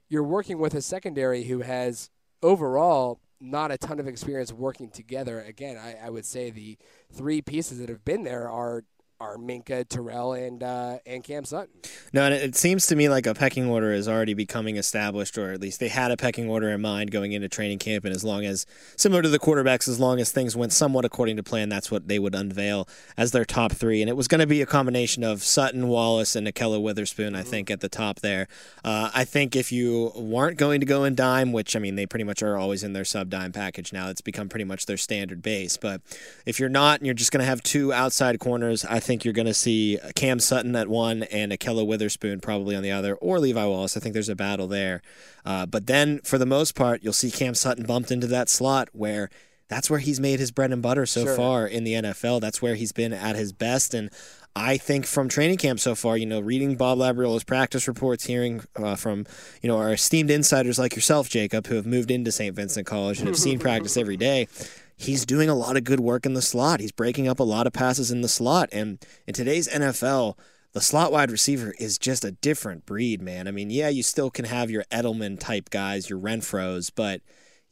you're 0.08 0.22
working 0.22 0.58
with 0.58 0.74
a 0.74 0.82
secondary 0.82 1.44
who 1.44 1.60
has 1.60 2.10
overall 2.42 3.20
not 3.40 3.70
a 3.70 3.78
ton 3.78 4.00
of 4.00 4.06
experience 4.06 4.52
working 4.52 4.88
together. 4.88 5.40
Again, 5.40 5.76
I, 5.76 6.06
I 6.06 6.10
would 6.10 6.24
say 6.24 6.50
the 6.50 6.78
three 7.12 7.42
pieces 7.42 7.78
that 7.78 7.88
have 7.88 8.04
been 8.04 8.24
there 8.24 8.48
are 8.48 8.84
are 9.20 9.36
Minkah, 9.36 9.88
Terrell, 9.88 10.34
and 10.34 10.62
uh, 10.62 10.98
and 11.06 11.24
Cam 11.24 11.44
Sutton. 11.44 11.74
No, 12.12 12.24
and 12.24 12.34
it 12.34 12.54
seems 12.54 12.86
to 12.88 12.96
me 12.96 13.08
like 13.08 13.26
a 13.26 13.34
pecking 13.34 13.68
order 13.68 13.92
is 13.92 14.08
already 14.08 14.34
becoming 14.34 14.76
established, 14.76 15.38
or 15.38 15.52
at 15.52 15.60
least 15.60 15.80
they 15.80 15.88
had 15.88 16.10
a 16.10 16.16
pecking 16.16 16.48
order 16.48 16.70
in 16.70 16.80
mind 16.80 17.10
going 17.10 17.32
into 17.32 17.48
training 17.48 17.78
camp. 17.78 18.04
And 18.04 18.14
as 18.14 18.24
long 18.24 18.44
as, 18.44 18.66
similar 18.96 19.22
to 19.22 19.28
the 19.28 19.38
quarterbacks, 19.38 19.88
as 19.88 19.98
long 19.98 20.20
as 20.20 20.30
things 20.30 20.56
went 20.56 20.72
somewhat 20.72 21.04
according 21.04 21.36
to 21.36 21.42
plan, 21.42 21.68
that's 21.68 21.90
what 21.90 22.08
they 22.08 22.18
would 22.18 22.34
unveil 22.34 22.88
as 23.16 23.32
their 23.32 23.44
top 23.44 23.72
three. 23.72 24.02
And 24.02 24.10
it 24.10 24.16
was 24.16 24.28
going 24.28 24.40
to 24.40 24.46
be 24.46 24.60
a 24.60 24.66
combination 24.66 25.24
of 25.24 25.42
Sutton, 25.42 25.88
Wallace, 25.88 26.36
and 26.36 26.46
Ahkello 26.46 26.80
Witherspoon, 26.80 27.34
I 27.34 27.42
think, 27.42 27.70
at 27.70 27.80
the 27.80 27.88
top 27.88 28.20
there. 28.20 28.48
Uh, 28.84 29.10
I 29.14 29.24
think 29.24 29.56
if 29.56 29.72
you 29.72 30.12
weren't 30.14 30.58
going 30.58 30.80
to 30.80 30.86
go 30.86 31.04
in 31.04 31.14
dime, 31.14 31.52
which, 31.52 31.74
I 31.74 31.78
mean, 31.78 31.96
they 31.96 32.06
pretty 32.06 32.24
much 32.24 32.42
are 32.42 32.56
always 32.56 32.82
in 32.82 32.92
their 32.92 33.04
sub 33.04 33.30
dime 33.30 33.52
package 33.52 33.92
now, 33.92 34.08
it's 34.08 34.20
become 34.20 34.48
pretty 34.48 34.64
much 34.64 34.86
their 34.86 34.96
standard 34.96 35.42
base. 35.42 35.76
But 35.76 36.02
if 36.44 36.60
you're 36.60 36.68
not 36.68 37.00
and 37.00 37.06
you're 37.06 37.14
just 37.14 37.32
going 37.32 37.40
to 37.40 37.46
have 37.46 37.62
two 37.62 37.92
outside 37.92 38.38
corners, 38.38 38.84
I 38.84 39.00
think 39.06 39.24
you're 39.24 39.32
going 39.34 39.46
to 39.46 39.54
see 39.54 39.98
Cam 40.14 40.38
Sutton 40.40 40.74
at 40.76 40.88
one 40.88 41.22
and 41.24 41.52
Ahkello 41.52 41.86
Witherspoon 41.86 42.40
probably 42.40 42.76
on 42.76 42.82
the 42.82 42.90
other, 42.90 43.14
or 43.16 43.38
Levi 43.38 43.64
Wallace. 43.64 43.96
I 43.96 44.00
think 44.00 44.12
there's 44.12 44.28
a 44.28 44.36
battle 44.36 44.66
there. 44.66 45.00
Uh, 45.44 45.64
but 45.64 45.86
then, 45.86 46.18
for 46.20 46.36
the 46.38 46.46
most 46.46 46.74
part, 46.74 47.02
you'll 47.02 47.12
see 47.12 47.30
Cam 47.30 47.54
Sutton 47.54 47.86
bumped 47.86 48.10
into 48.10 48.26
that 48.26 48.48
slot 48.48 48.88
where 48.92 49.30
that's 49.68 49.88
where 49.90 49.98
he's 50.00 50.20
made 50.20 50.38
his 50.38 50.50
bread 50.50 50.72
and 50.72 50.82
butter 50.82 51.06
so 51.06 51.24
Sure. 51.24 51.34
far 51.36 51.66
in 51.66 51.84
the 51.84 51.94
NFL. 51.94 52.40
That's 52.40 52.60
where 52.60 52.74
he's 52.74 52.92
been 52.92 53.12
at 53.12 53.34
his 53.36 53.52
best. 53.52 53.94
And 53.94 54.10
I 54.54 54.76
think 54.76 55.06
from 55.06 55.28
training 55.28 55.58
camp 55.58 55.80
so 55.80 55.94
far, 55.94 56.16
you 56.16 56.24
know, 56.24 56.40
reading 56.40 56.76
Bob 56.76 56.98
Labriola's 56.98 57.44
practice 57.44 57.86
reports, 57.88 58.24
hearing 58.24 58.62
uh, 58.76 58.94
from, 58.94 59.26
you 59.62 59.68
know, 59.68 59.76
our 59.76 59.92
esteemed 59.92 60.30
insiders 60.30 60.78
like 60.78 60.94
yourself, 60.94 61.28
Jacob, 61.28 61.66
who 61.66 61.74
have 61.74 61.84
moved 61.86 62.10
into 62.10 62.30
St. 62.32 62.54
Vincent 62.54 62.86
College 62.86 63.18
and 63.18 63.26
have 63.28 63.36
seen 63.36 63.58
practice 63.58 63.96
every 63.96 64.16
day, 64.16 64.46
he's 64.96 65.26
doing 65.26 65.48
a 65.48 65.54
lot 65.54 65.76
of 65.76 65.84
good 65.84 66.00
work 66.00 66.26
in 66.26 66.34
the 66.34 66.42
slot. 66.42 66.80
He's 66.80 66.92
breaking 66.92 67.28
up 67.28 67.38
a 67.38 67.44
lot 67.44 67.66
of 67.66 67.72
passes 67.72 68.10
in 68.10 68.22
the 68.22 68.28
slot. 68.28 68.68
And 68.72 69.04
in 69.26 69.34
today's 69.34 69.68
NFL, 69.68 70.36
the 70.72 70.80
slot 70.80 71.12
wide 71.12 71.30
receiver 71.30 71.74
is 71.78 71.98
just 71.98 72.24
a 72.24 72.32
different 72.32 72.86
breed, 72.86 73.22
man. 73.22 73.46
I 73.46 73.50
mean, 73.50 73.70
yeah, 73.70 73.88
you 73.88 74.02
still 74.02 74.30
can 74.30 74.46
have 74.46 74.70
your 74.70 74.84
Edelman 74.84 75.38
type 75.38 75.70
guys, 75.70 76.10
your 76.10 76.18
Renfrows, 76.18 76.90
but 76.94 77.20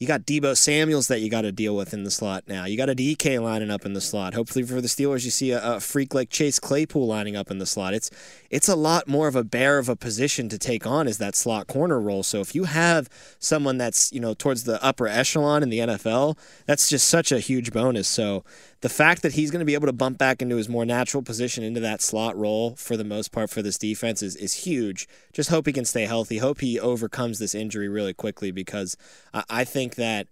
you 0.05 0.09
got 0.09 0.27
Deebo 0.27 0.55
Samuels 0.55 1.09
that 1.09 1.21
you 1.21 1.31
got 1.31 1.43
to 1.43 1.51
deal 1.51 1.75
with 1.75 1.95
in 1.95 2.05
the 2.05 2.11
slot 2.11 2.45
now. 2.47 2.67
You 2.67 2.77
got 2.77 2.91
a 2.91 2.95
DK 2.95 3.43
lining 3.43 3.71
up 3.71 3.87
in 3.87 3.95
the 3.95 4.03
slot. 4.03 4.35
Hopefully 4.35 4.63
for 4.63 4.83
the 4.83 4.87
Steelers, 4.87 5.25
you 5.25 5.31
see 5.31 5.51
a, 5.51 5.77
a 5.77 5.81
freak 5.81 6.13
like 6.13 6.29
Chase 6.29 6.59
Claypool 6.59 7.07
lining 7.07 7.37
up 7.37 7.51
in 7.51 7.57
the 7.57 7.65
slot. 7.65 7.95
It's 7.95 8.11
it's 8.51 8.69
a 8.69 8.77
lot 8.77 9.09
more 9.09 9.29
of 9.29 9.35
a 9.35 9.43
bear 9.43 9.79
of 9.79 9.89
a 9.89 9.97
position 9.97 10.51
to 10.51 10.59
take 10.59 10.87
on 10.87 11.09
as 11.09 11.17
that 11.19 11.35
slot 11.35 11.69
corner 11.69 11.99
role. 11.99 12.23
So 12.23 12.43
if 12.43 12.55
you 12.55 12.65
have 12.65 13.09
someone 13.39 13.79
that's 13.79 14.13
you 14.13 14.21
know 14.21 14.35
towards 14.35 14.65
the 14.65 14.83
upper 14.85 15.09
echelon 15.09 15.63
in 15.63 15.71
the 15.71 15.79
NFL, 15.79 16.37
that's 16.67 16.91
just 16.91 17.09
such 17.09 17.33
a 17.33 17.39
huge 17.39 17.73
bonus. 17.73 18.07
So 18.07 18.45
the 18.85 18.91
fact 18.91 19.23
that 19.23 19.33
he's 19.33 19.51
going 19.51 19.61
to 19.61 19.65
be 19.65 19.73
able 19.73 19.87
to 19.87 19.95
bump 19.95 20.19
back 20.19 20.43
into 20.43 20.57
his 20.57 20.69
more 20.69 20.85
natural 20.85 21.23
position 21.23 21.65
into 21.65 21.81
that 21.81 22.03
slot 22.03 22.37
role 22.37 22.77
for 22.77 22.99
the 22.99 23.03
most 23.03 23.33
part 23.33 23.49
for 23.49 23.63
this 23.63 23.79
defense 23.79 24.23
is, 24.23 24.37
is 24.37 24.67
huge. 24.67 25.09
Just 25.33 25.49
hope 25.49 25.65
he 25.65 25.73
can 25.73 25.87
stay 25.87 26.05
healthy. 26.05 26.37
Hope 26.37 26.61
he 26.61 26.79
overcomes 26.79 27.39
this 27.39 27.55
injury 27.55 27.89
really 27.89 28.13
quickly 28.13 28.51
because 28.51 28.95
I, 29.33 29.45
I 29.49 29.65
think 29.65 29.95
that 29.95 30.27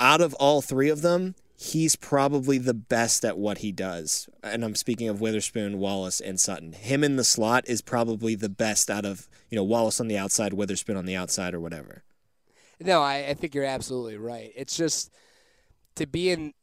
out 0.00 0.22
of 0.22 0.32
all 0.36 0.62
three 0.62 0.88
of 0.88 1.02
them, 1.02 1.34
he's 1.58 1.94
probably 1.94 2.56
the 2.56 2.72
best 2.72 3.22
at 3.22 3.36
what 3.36 3.58
he 3.58 3.70
does. 3.70 4.30
And 4.42 4.64
I'm 4.64 4.74
speaking 4.74 5.10
of 5.10 5.20
Witherspoon, 5.20 5.78
Wallace, 5.78 6.20
and 6.20 6.40
Sutton. 6.40 6.72
Him 6.72 7.04
in 7.04 7.16
the 7.16 7.22
slot 7.22 7.64
is 7.66 7.82
probably 7.82 8.34
the 8.34 8.48
best 8.48 8.88
out 8.88 9.04
of, 9.04 9.28
you 9.50 9.56
know, 9.56 9.64
Wallace 9.64 10.00
on 10.00 10.08
the 10.08 10.16
outside, 10.16 10.54
Witherspoon 10.54 10.96
on 10.96 11.04
the 11.04 11.16
outside, 11.16 11.52
or 11.52 11.60
whatever. 11.60 12.02
No, 12.80 13.02
I, 13.02 13.26
I 13.28 13.34
think 13.34 13.54
you're 13.54 13.64
absolutely 13.64 14.16
right. 14.16 14.52
It's 14.56 14.74
just 14.74 15.12
to 15.96 16.06
be 16.06 16.30
in 16.30 16.54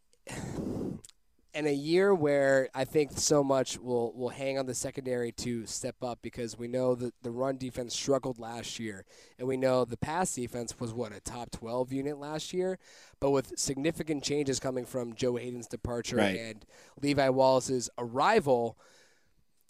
in 1.54 1.68
a 1.68 1.74
year 1.74 2.14
where 2.14 2.68
I 2.76 2.84
think 2.84 3.12
so 3.16 3.44
much 3.44 3.80
will 3.80 4.12
will 4.14 4.30
hang 4.30 4.60
on 4.60 4.66
the 4.66 4.74
secondary 4.74 5.32
to 5.34 5.66
step 5.66 5.96
up 6.04 6.20
because 6.22 6.58
we 6.58 6.68
know 6.68 6.96
that 6.96 7.14
the 7.24 7.32
run 7.32 7.58
defense 7.58 7.96
struggled 7.96 8.40
last 8.40 8.78
year, 8.78 9.06
and 9.40 9.48
we 9.48 9.56
know 9.56 9.86
the 9.86 9.98
pass 9.98 10.36
defense 10.36 10.80
was 10.80 10.94
what 10.94 11.14
a 11.16 11.22
top 11.22 11.52
12 11.52 11.94
unit 11.94 12.18
last 12.18 12.54
year, 12.54 12.78
but 13.22 13.32
with 13.32 13.58
significant 13.58 14.24
changes 14.24 14.60
coming 14.60 14.86
from 14.86 15.16
Joe 15.16 15.38
Haden's 15.38 15.68
departure 15.68 16.18
Right. 16.18 16.38
and 16.38 16.66
Levi 17.02 17.30
Wallace's 17.30 17.90
arrival 17.98 18.78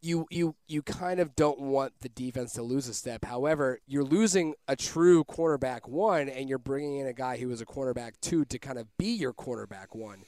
you 0.01 0.27
you 0.29 0.55
you 0.67 0.83
kind 0.83 1.19
of 1.19 1.35
don't 1.35 1.59
want 1.59 1.93
the 2.01 2.09
defense 2.09 2.53
to 2.53 2.61
lose 2.61 2.87
a 2.87 2.93
step. 2.93 3.25
However, 3.25 3.79
you're 3.87 4.03
losing 4.03 4.53
a 4.67 4.75
true 4.75 5.23
cornerback 5.23 5.87
one, 5.87 6.29
and 6.29 6.47
you're 6.47 6.59
bringing 6.59 6.97
in 6.99 7.07
a 7.07 7.13
guy 7.13 7.37
who 7.37 7.47
was 7.47 7.59
a 7.59 7.65
cornerback 7.65 8.13
two 8.21 8.45
to 8.45 8.59
kind 8.59 8.77
of 8.77 8.85
be 8.97 9.07
your 9.07 9.33
cornerback 9.33 9.87
one. 9.93 10.23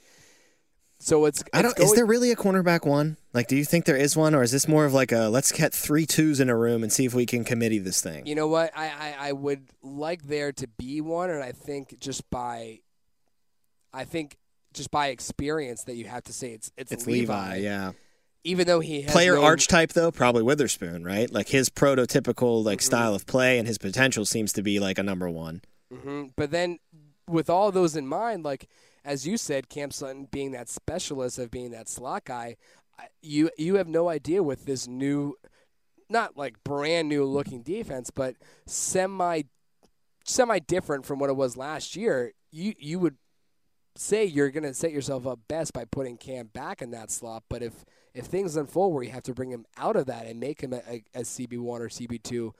So 1.00 1.26
it's, 1.26 1.44
I 1.54 1.62
don't. 1.62 1.78
Is 1.80 1.94
there 1.94 2.06
really 2.08 2.32
a 2.32 2.36
cornerback 2.36 2.86
one? 2.86 3.18
Like, 3.34 3.48
do 3.48 3.56
you 3.56 3.64
think 3.66 3.86
there 3.86 3.96
is 3.96 4.18
one, 4.18 4.34
or 4.34 4.42
is 4.42 4.52
this 4.52 4.68
more 4.68 4.84
of 4.86 4.94
like 4.94 5.12
a 5.12 5.30
let's 5.30 5.52
get 5.52 5.72
three 5.74 6.06
twos 6.08 6.40
in 6.40 6.50
a 6.50 6.58
room 6.58 6.82
and 6.82 6.92
see 6.92 7.06
if 7.06 7.14
we 7.14 7.26
can 7.28 7.44
committee 7.44 7.78
this 7.78 8.02
thing? 8.02 8.26
You 8.26 8.34
know 8.34 8.48
what? 8.48 8.72
I, 8.76 8.88
I, 8.88 9.16
I 9.30 9.32
would 9.34 9.70
like 9.84 10.24
there 10.24 10.52
to 10.54 10.68
be 10.68 11.00
one, 11.02 11.30
and 11.30 11.44
I 11.44 11.52
think 11.52 12.00
just 12.00 12.28
by, 12.32 12.80
I 13.94 14.06
think 14.06 14.38
just 14.74 14.92
by 14.92 15.08
experience 15.08 15.84
that 15.84 15.96
you 15.96 16.06
have 16.06 16.24
to 16.24 16.34
say 16.34 16.52
it's 16.54 16.72
it's, 16.78 16.92
It's 16.92 17.06
Levi, 17.08 17.58
yeah. 17.58 17.92
Even 18.44 18.66
though 18.66 18.80
he 18.80 19.02
has 19.02 19.12
Player 19.12 19.36
no- 19.36 19.44
archetype 19.44 19.94
though, 19.94 20.12
probably 20.12 20.42
Witherspoon, 20.42 21.04
right? 21.04 21.32
Like 21.32 21.50
his 21.50 21.70
prototypical 21.70 22.64
like 22.64 22.80
Mm-hmm. 22.80 22.86
style 22.86 23.14
of 23.16 23.26
play 23.26 23.60
and 23.60 23.68
his 23.68 23.78
potential 23.78 24.26
seems 24.26 24.54
to 24.54 24.62
be 24.64 24.80
like 24.80 24.98
a 24.98 25.04
number 25.04 25.30
one. 25.30 25.62
hmm 25.94 26.26
But 26.36 26.52
then, 26.52 26.80
with 27.28 27.50
all 27.50 27.72
those 27.72 27.96
in 27.96 28.08
mind, 28.08 28.44
like 28.44 28.70
as 29.08 29.26
you 29.26 29.38
said, 29.38 29.70
Cam 29.70 29.90
Sutton 29.90 30.28
being 30.30 30.52
that 30.52 30.68
specialist 30.68 31.40
of 31.40 31.50
being 31.50 31.72
that 31.72 31.88
slot 31.88 32.26
guy, 32.26 32.58
you 33.22 33.50
you 33.58 33.76
have 33.76 33.88
no 33.88 34.10
idea 34.10 34.44
with 34.44 34.66
this 34.66 34.86
new, 34.86 35.36
not 36.10 36.36
like 36.36 36.62
brand 36.66 37.08
new 37.08 37.24
looking 37.24 37.64
defense, 37.64 38.12
but 38.12 38.36
semi 38.66 39.44
semi 40.26 40.60
different 40.60 41.06
from 41.06 41.20
what 41.20 41.30
it 41.30 41.38
was 41.38 41.56
last 41.56 41.96
year. 41.96 42.34
You 42.52 42.74
you 42.78 43.00
would 43.00 43.16
say 43.96 44.26
you're 44.26 44.52
going 44.52 44.64
to 44.64 44.74
set 44.74 44.92
yourself 44.92 45.26
up 45.26 45.40
best 45.48 45.74
by 45.74 45.86
putting 45.86 46.18
Cam 46.18 46.48
back 46.48 46.82
in 46.82 46.92
that 46.92 47.10
slot, 47.10 47.44
but 47.50 47.64
if 47.64 47.86
if 48.14 48.26
things 48.26 48.58
unfold 48.58 48.94
where 48.94 49.04
you 49.04 49.12
have 49.12 49.24
to 49.24 49.34
bring 49.34 49.52
him 49.52 49.66
out 49.78 49.96
of 49.96 50.08
that 50.08 50.26
and 50.26 50.38
make 50.40 50.60
him 50.60 50.74
a, 50.74 50.82
a, 50.90 51.04
a 51.16 51.22
CB 51.22 51.60
one 51.60 51.82
or 51.82 51.88
CB 51.88 52.22
two, 52.24 52.54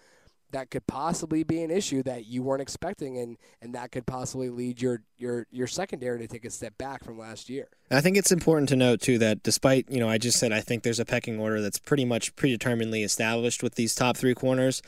that 0.52 0.70
could 0.72 0.88
possibly 0.88 1.44
be 1.44 1.62
an 1.62 1.72
issue 1.72 2.04
that 2.04 2.26
you 2.26 2.42
weren't 2.42 2.62
expecting, 2.62 3.18
and, 3.18 3.38
and 3.62 3.76
that 3.76 3.92
could 3.92 4.06
possibly 4.06 4.50
lead 4.50 4.82
your, 4.82 5.02
your 5.18 5.46
your 5.52 5.68
secondary 5.68 6.20
to 6.20 6.28
take 6.28 6.46
a 6.46 6.50
step 6.50 6.78
back 6.78 7.04
from 7.04 7.20
last 7.20 7.50
year. 7.50 7.68
I 7.92 8.02
think 8.02 8.18
it's 8.18 8.32
important 8.32 8.70
to 8.70 8.76
note 8.76 9.02
too 9.02 9.18
that 9.20 9.44
despite 9.44 9.90
you 9.90 10.00
know 10.00 10.10
I 10.10 10.18
just 10.18 10.40
said 10.40 10.52
I 10.52 10.62
think 10.62 10.84
there's 10.84 11.00
a 11.00 11.06
pecking 11.06 11.40
order 11.40 11.62
that's 11.62 11.80
pretty 11.80 12.06
much 12.06 12.36
predeterminedly 12.36 13.04
established 13.04 13.64
with 13.64 13.76
these 13.76 13.96
top 13.96 14.18
three 14.18 14.36
corners. 14.36 14.82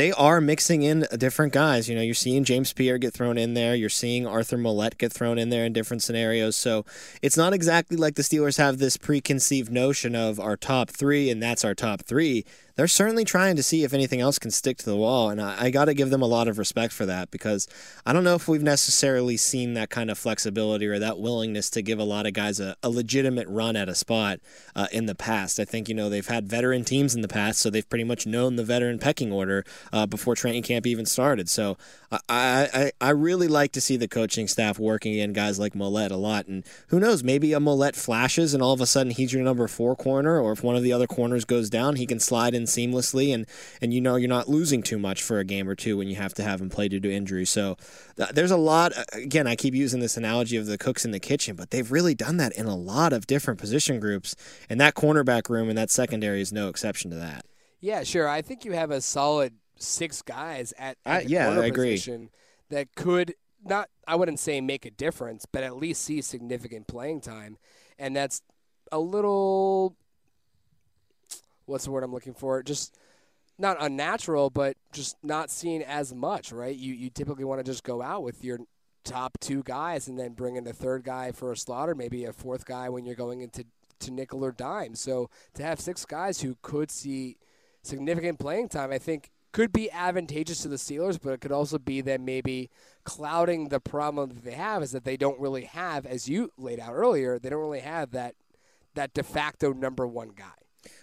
They 0.00 0.12
are 0.12 0.40
mixing 0.40 0.80
in 0.80 1.06
different 1.18 1.52
guys. 1.52 1.86
You 1.86 1.94
know, 1.94 2.00
you're 2.00 2.14
seeing 2.14 2.42
James 2.42 2.72
Pierre 2.72 2.96
get 2.96 3.12
thrown 3.12 3.36
in 3.36 3.52
there. 3.52 3.74
You're 3.74 3.90
seeing 3.90 4.26
Arthur 4.26 4.56
Maulet 4.56 4.96
get 4.96 5.12
thrown 5.12 5.38
in 5.38 5.50
there 5.50 5.66
in 5.66 5.74
different 5.74 6.02
scenarios. 6.02 6.56
So 6.56 6.86
it's 7.20 7.36
not 7.36 7.52
exactly 7.52 7.98
like 7.98 8.14
the 8.14 8.22
Steelers 8.22 8.56
have 8.56 8.78
this 8.78 8.96
preconceived 8.96 9.70
notion 9.70 10.14
of 10.16 10.40
our 10.40 10.56
top 10.56 10.88
three 10.88 11.28
and 11.28 11.42
that's 11.42 11.66
our 11.66 11.74
top 11.74 12.00
three. 12.00 12.46
They're 12.80 12.88
certainly 12.88 13.26
trying 13.26 13.56
to 13.56 13.62
see 13.62 13.84
if 13.84 13.92
anything 13.92 14.22
else 14.22 14.38
can 14.38 14.50
stick 14.50 14.78
to 14.78 14.86
the 14.86 14.96
wall, 14.96 15.28
and 15.28 15.38
I, 15.38 15.64
I 15.64 15.70
got 15.70 15.84
to 15.84 15.92
give 15.92 16.08
them 16.08 16.22
a 16.22 16.26
lot 16.26 16.48
of 16.48 16.56
respect 16.56 16.94
for 16.94 17.04
that 17.04 17.30
because 17.30 17.68
I 18.06 18.14
don't 18.14 18.24
know 18.24 18.36
if 18.36 18.48
we've 18.48 18.62
necessarily 18.62 19.36
seen 19.36 19.74
that 19.74 19.90
kind 19.90 20.10
of 20.10 20.16
flexibility 20.16 20.86
or 20.86 20.98
that 20.98 21.18
willingness 21.18 21.68
to 21.70 21.82
give 21.82 21.98
a 21.98 22.04
lot 22.04 22.24
of 22.24 22.32
guys 22.32 22.58
a, 22.58 22.76
a 22.82 22.88
legitimate 22.88 23.48
run 23.48 23.76
at 23.76 23.90
a 23.90 23.94
spot 23.94 24.40
uh, 24.74 24.86
in 24.92 25.04
the 25.04 25.14
past. 25.14 25.60
I 25.60 25.66
think 25.66 25.90
you 25.90 25.94
know 25.94 26.08
they've 26.08 26.26
had 26.26 26.48
veteran 26.48 26.84
teams 26.84 27.14
in 27.14 27.20
the 27.20 27.28
past, 27.28 27.58
so 27.58 27.68
they've 27.68 27.86
pretty 27.86 28.04
much 28.04 28.26
known 28.26 28.56
the 28.56 28.64
veteran 28.64 28.98
pecking 28.98 29.30
order 29.30 29.62
uh, 29.92 30.06
before 30.06 30.34
training 30.34 30.62
camp 30.62 30.86
even 30.86 31.06
started. 31.06 31.48
So 31.48 31.76
I, 32.10 32.20
I 32.28 32.92
I 33.00 33.10
really 33.10 33.48
like 33.48 33.72
to 33.72 33.80
see 33.80 33.96
the 33.96 34.08
coaching 34.08 34.48
staff 34.48 34.78
working 34.78 35.14
in 35.14 35.32
guys 35.32 35.58
like 35.58 35.74
Maulet 35.74 36.10
a 36.10 36.16
lot. 36.16 36.46
And 36.46 36.64
who 36.88 36.98
knows, 36.98 37.22
maybe 37.22 37.52
a 37.52 37.60
Maulet 37.60 37.94
flashes 37.94 38.52
and 38.54 38.62
all 38.62 38.72
of 38.72 38.80
a 38.80 38.86
sudden 38.86 39.12
he's 39.12 39.32
your 39.32 39.42
number 39.42 39.66
four 39.68 39.94
corner, 39.94 40.40
or 40.40 40.52
if 40.52 40.62
one 40.62 40.76
of 40.76 40.82
the 40.82 40.92
other 40.92 41.06
corners 41.06 41.44
goes 41.44 41.70
down, 41.70 41.96
he 41.96 42.06
can 42.06 42.20
slide 42.20 42.54
in 42.54 42.64
seamlessly, 42.64 43.32
and 43.32 43.46
and 43.80 43.94
you 43.94 44.00
know 44.00 44.16
you're 44.16 44.28
not 44.28 44.48
losing 44.48 44.82
too 44.82 44.98
much 44.98 45.22
for 45.22 45.38
a 45.38 45.44
game 45.44 45.68
or 45.68 45.74
two 45.74 45.96
when 45.96 46.08
you 46.08 46.16
have 46.16 46.34
to 46.34 46.42
have 46.42 46.60
him 46.60 46.68
play 46.68 46.88
due 46.88 47.00
to 47.00 47.12
injury. 47.12 47.44
So 47.44 47.76
th- 48.16 48.30
there's 48.30 48.50
a 48.50 48.56
lot. 48.56 48.92
Again, 49.12 49.46
I 49.46 49.56
keep 49.56 49.74
using 49.74 50.00
this 50.00 50.16
analogy 50.16 50.56
of 50.56 50.66
the 50.66 50.78
cooks 50.78 51.04
in 51.04 51.10
the 51.10 51.20
kitchen, 51.20 51.56
but 51.56 51.70
they've 51.70 51.90
really 51.90 52.14
done 52.14 52.36
that 52.38 52.52
in 52.56 52.66
a 52.66 52.76
lot 52.76 53.12
of 53.12 53.26
different 53.26 53.60
position 53.60 54.00
groups, 54.00 54.34
and 54.68 54.80
that 54.80 54.94
cornerback 54.94 55.48
room 55.48 55.68
and 55.68 55.78
that 55.78 55.90
secondary 55.90 56.40
is 56.40 56.52
no 56.52 56.68
exception 56.68 57.10
to 57.10 57.16
that. 57.16 57.44
Yeah, 57.80 58.02
sure. 58.02 58.28
I 58.28 58.42
think 58.42 58.64
you 58.64 58.72
have 58.72 58.90
a 58.90 59.00
solid 59.00 59.54
six 59.80 60.22
guys 60.22 60.72
at, 60.78 60.96
at 61.04 61.20
I- 61.20 61.24
the 61.24 61.30
yeah, 61.30 61.46
corner 61.46 61.62
I 61.62 61.66
agree. 61.66 61.90
position 61.92 62.30
that 62.68 62.94
could 62.94 63.34
not 63.64 63.88
I 64.06 64.14
wouldn't 64.14 64.38
say 64.38 64.60
make 64.60 64.84
a 64.86 64.90
difference, 64.90 65.46
but 65.50 65.62
at 65.64 65.76
least 65.76 66.02
see 66.02 66.20
significant 66.22 66.86
playing 66.86 67.20
time. 67.20 67.58
And 67.98 68.14
that's 68.14 68.42
a 68.92 68.98
little 68.98 69.96
what's 71.66 71.84
the 71.84 71.90
word 71.90 72.02
I'm 72.04 72.12
looking 72.12 72.34
for? 72.34 72.62
Just 72.62 72.96
not 73.58 73.76
unnatural, 73.80 74.50
but 74.50 74.76
just 74.92 75.16
not 75.22 75.50
seen 75.50 75.82
as 75.82 76.14
much, 76.14 76.52
right? 76.52 76.74
You 76.76 76.94
you 76.94 77.10
typically 77.10 77.44
want 77.44 77.60
to 77.60 77.64
just 77.70 77.84
go 77.84 78.02
out 78.02 78.22
with 78.22 78.42
your 78.44 78.58
top 79.04 79.38
two 79.40 79.62
guys 79.62 80.08
and 80.08 80.18
then 80.18 80.32
bring 80.32 80.56
in 80.56 80.66
a 80.66 80.72
third 80.72 81.04
guy 81.04 81.32
for 81.32 81.52
a 81.52 81.56
slaughter, 81.56 81.94
maybe 81.94 82.24
a 82.24 82.32
fourth 82.32 82.64
guy 82.64 82.88
when 82.88 83.04
you're 83.04 83.14
going 83.14 83.40
into 83.40 83.64
to 84.00 84.10
nickel 84.10 84.44
or 84.44 84.52
dime. 84.52 84.94
So 84.94 85.28
to 85.54 85.62
have 85.62 85.78
six 85.80 86.04
guys 86.06 86.40
who 86.40 86.56
could 86.62 86.90
see 86.90 87.36
significant 87.82 88.38
playing 88.38 88.68
time, 88.70 88.90
I 88.90 88.98
think 88.98 89.30
could 89.52 89.72
be 89.72 89.90
advantageous 89.90 90.62
to 90.62 90.68
the 90.68 90.76
Steelers, 90.76 91.18
but 91.20 91.30
it 91.30 91.40
could 91.40 91.52
also 91.52 91.78
be 91.78 92.00
them 92.00 92.24
maybe 92.24 92.70
clouding 93.04 93.68
the 93.68 93.80
problem 93.80 94.30
that 94.30 94.44
they 94.44 94.52
have 94.52 94.82
is 94.82 94.92
that 94.92 95.04
they 95.04 95.16
don't 95.16 95.40
really 95.40 95.64
have, 95.64 96.06
as 96.06 96.28
you 96.28 96.50
laid 96.56 96.78
out 96.78 96.92
earlier, 96.92 97.38
they 97.38 97.50
don't 97.50 97.60
really 97.60 97.80
have 97.80 98.12
that 98.12 98.34
that 98.94 99.14
de 99.14 99.22
facto 99.22 99.72
number 99.72 100.06
one 100.06 100.30
guy. 100.30 100.44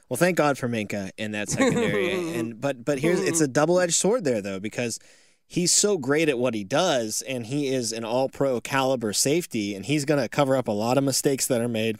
Well, 0.09 0.17
thank 0.17 0.37
God 0.37 0.57
for 0.57 0.67
Minkah 0.67 1.11
in 1.17 1.31
that 1.31 1.49
secondary. 1.49 2.35
and 2.35 2.59
but 2.61 2.83
but 2.83 2.99
here's 2.99 3.19
it's 3.19 3.41
a 3.41 3.47
double 3.47 3.79
edged 3.79 3.93
sword 3.93 4.23
there 4.23 4.41
though 4.41 4.59
because 4.59 4.99
he's 5.45 5.73
so 5.73 5.97
great 5.97 6.29
at 6.29 6.37
what 6.37 6.53
he 6.53 6.63
does 6.63 7.21
and 7.27 7.45
he 7.45 7.67
is 7.67 7.93
an 7.93 8.03
all 8.03 8.29
pro 8.29 8.59
caliber 8.59 9.13
safety 9.13 9.75
and 9.75 9.85
he's 9.85 10.05
going 10.05 10.21
to 10.21 10.29
cover 10.29 10.55
up 10.55 10.67
a 10.67 10.73
lot 10.73 10.97
of 10.97 11.03
mistakes 11.03 11.47
that 11.47 11.61
are 11.61 11.69
made. 11.69 11.97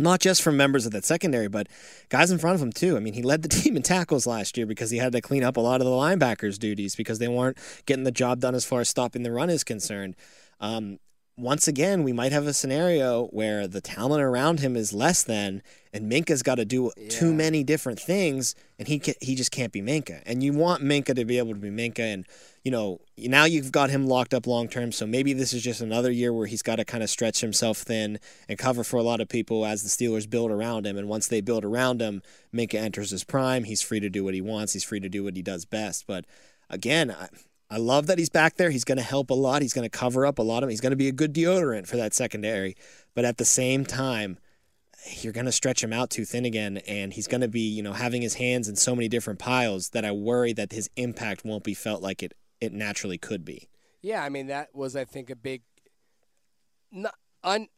Not 0.00 0.20
just 0.20 0.42
from 0.42 0.56
members 0.56 0.86
of 0.86 0.92
that 0.92 1.04
secondary, 1.04 1.48
but 1.48 1.68
guys 2.08 2.30
in 2.30 2.38
front 2.38 2.54
of 2.54 2.62
him 2.62 2.72
too. 2.72 2.96
I 2.96 3.00
mean, 3.00 3.14
he 3.14 3.22
led 3.22 3.42
the 3.42 3.48
team 3.60 3.76
in 3.76 3.82
tackles 3.82 4.26
last 4.26 4.56
year 4.56 4.66
because 4.66 4.90
he 4.90 4.98
had 4.98 5.12
to 5.12 5.20
clean 5.20 5.44
up 5.44 5.56
a 5.56 5.60
lot 5.60 5.80
of 5.80 5.84
the 5.84 5.92
linebackers' 5.92 6.58
duties 6.58 6.96
because 6.96 7.18
they 7.18 7.28
weren't 7.28 7.58
getting 7.86 8.04
the 8.04 8.10
job 8.10 8.40
done 8.40 8.54
as 8.54 8.64
far 8.64 8.80
as 8.80 8.88
stopping 8.88 9.22
the 9.22 9.32
run 9.32 9.50
is 9.50 9.64
concerned. 9.64 10.16
Um, 10.60 10.98
once 11.40 11.66
again, 11.66 12.02
we 12.02 12.12
might 12.12 12.32
have 12.32 12.46
a 12.46 12.52
scenario 12.52 13.26
where 13.28 13.66
the 13.66 13.80
talent 13.80 14.22
around 14.22 14.60
him 14.60 14.76
is 14.76 14.92
less 14.92 15.22
than, 15.22 15.62
and 15.92 16.10
Minkah's 16.10 16.42
got 16.42 16.56
to 16.56 16.64
do 16.64 16.92
too 17.08 17.32
many 17.32 17.64
different 17.64 17.98
things, 17.98 18.54
and 18.78 18.86
he 18.86 18.98
ca- 18.98 19.16
he 19.20 19.34
just 19.34 19.50
can't 19.50 19.72
be 19.72 19.80
Minkah. 19.82 20.22
And 20.26 20.42
you 20.42 20.52
want 20.52 20.82
Minkah 20.82 21.14
to 21.16 21.24
be 21.24 21.38
able 21.38 21.54
to 21.54 21.60
be 21.60 21.70
Minkah, 21.70 22.14
and 22.14 22.26
you 22.64 22.70
know 22.70 23.00
now 23.16 23.44
you've 23.44 23.72
got 23.72 23.90
him 23.90 24.06
locked 24.06 24.34
up 24.34 24.46
long 24.46 24.68
term. 24.68 24.92
So 24.92 25.06
maybe 25.06 25.32
this 25.32 25.52
is 25.52 25.62
just 25.62 25.80
another 25.80 26.10
year 26.10 26.32
where 26.32 26.46
he's 26.46 26.62
got 26.62 26.76
to 26.76 26.84
kind 26.84 27.02
of 27.02 27.10
stretch 27.10 27.40
himself 27.40 27.78
thin 27.78 28.18
and 28.48 28.58
cover 28.58 28.84
for 28.84 28.98
a 28.98 29.02
lot 29.02 29.20
of 29.20 29.28
people 29.28 29.64
as 29.64 29.82
the 29.82 29.88
Steelers 29.88 30.28
build 30.28 30.50
around 30.50 30.86
him. 30.86 30.96
And 30.96 31.08
once 31.08 31.28
they 31.28 31.40
build 31.40 31.64
around 31.64 32.00
him, 32.00 32.22
Minkah 32.54 32.74
enters 32.74 33.10
his 33.10 33.24
prime. 33.24 33.64
He's 33.64 33.82
free 33.82 34.00
to 34.00 34.10
do 34.10 34.24
what 34.24 34.34
he 34.34 34.40
wants. 34.40 34.74
He's 34.74 34.84
free 34.84 35.00
to 35.00 35.08
do 35.08 35.24
what 35.24 35.36
he 35.36 35.42
does 35.42 35.64
best. 35.64 36.06
But 36.06 36.26
again, 36.68 37.10
I, 37.10 37.28
I 37.70 37.76
love 37.76 38.08
that 38.08 38.18
he's 38.18 38.28
back 38.28 38.56
there. 38.56 38.70
He's 38.70 38.84
going 38.84 38.98
to 38.98 39.04
help 39.04 39.30
a 39.30 39.34
lot. 39.34 39.62
He's 39.62 39.72
going 39.72 39.88
to 39.88 39.98
cover 39.98 40.26
up 40.26 40.38
a 40.38 40.42
lot 40.42 40.62
of. 40.62 40.64
Him. 40.64 40.70
He's 40.70 40.80
going 40.80 40.90
to 40.90 40.96
be 40.96 41.08
a 41.08 41.12
good 41.12 41.32
deodorant 41.32 41.86
for 41.86 41.96
that 41.96 42.12
secondary. 42.12 42.76
But 43.14 43.24
at 43.24 43.38
the 43.38 43.44
same 43.44 43.84
time, 43.84 44.38
you're 45.20 45.32
going 45.32 45.46
to 45.46 45.52
stretch 45.52 45.82
him 45.82 45.92
out 45.92 46.10
too 46.10 46.24
thin 46.24 46.44
again, 46.44 46.78
and 46.78 47.12
he's 47.12 47.26
going 47.26 47.40
to 47.40 47.48
be, 47.48 47.60
you 47.60 47.82
know, 47.82 47.92
having 47.92 48.22
his 48.22 48.34
hands 48.34 48.68
in 48.68 48.76
so 48.76 48.94
many 48.94 49.08
different 49.08 49.38
piles 49.38 49.90
that 49.90 50.04
I 50.04 50.12
worry 50.12 50.52
that 50.52 50.72
his 50.72 50.90
impact 50.96 51.44
won't 51.44 51.64
be 51.64 51.74
felt 51.74 52.02
like 52.02 52.22
it 52.22 52.34
it 52.60 52.72
naturally 52.72 53.16
could 53.16 53.44
be. 53.44 53.68
Yeah, 54.02 54.22
I 54.22 54.28
mean 54.28 54.48
that 54.48 54.74
was 54.74 54.96
I 54.96 55.04
think 55.04 55.30
a 55.30 55.36
big, 55.36 55.62
not 56.92 57.14
un, 57.42 57.68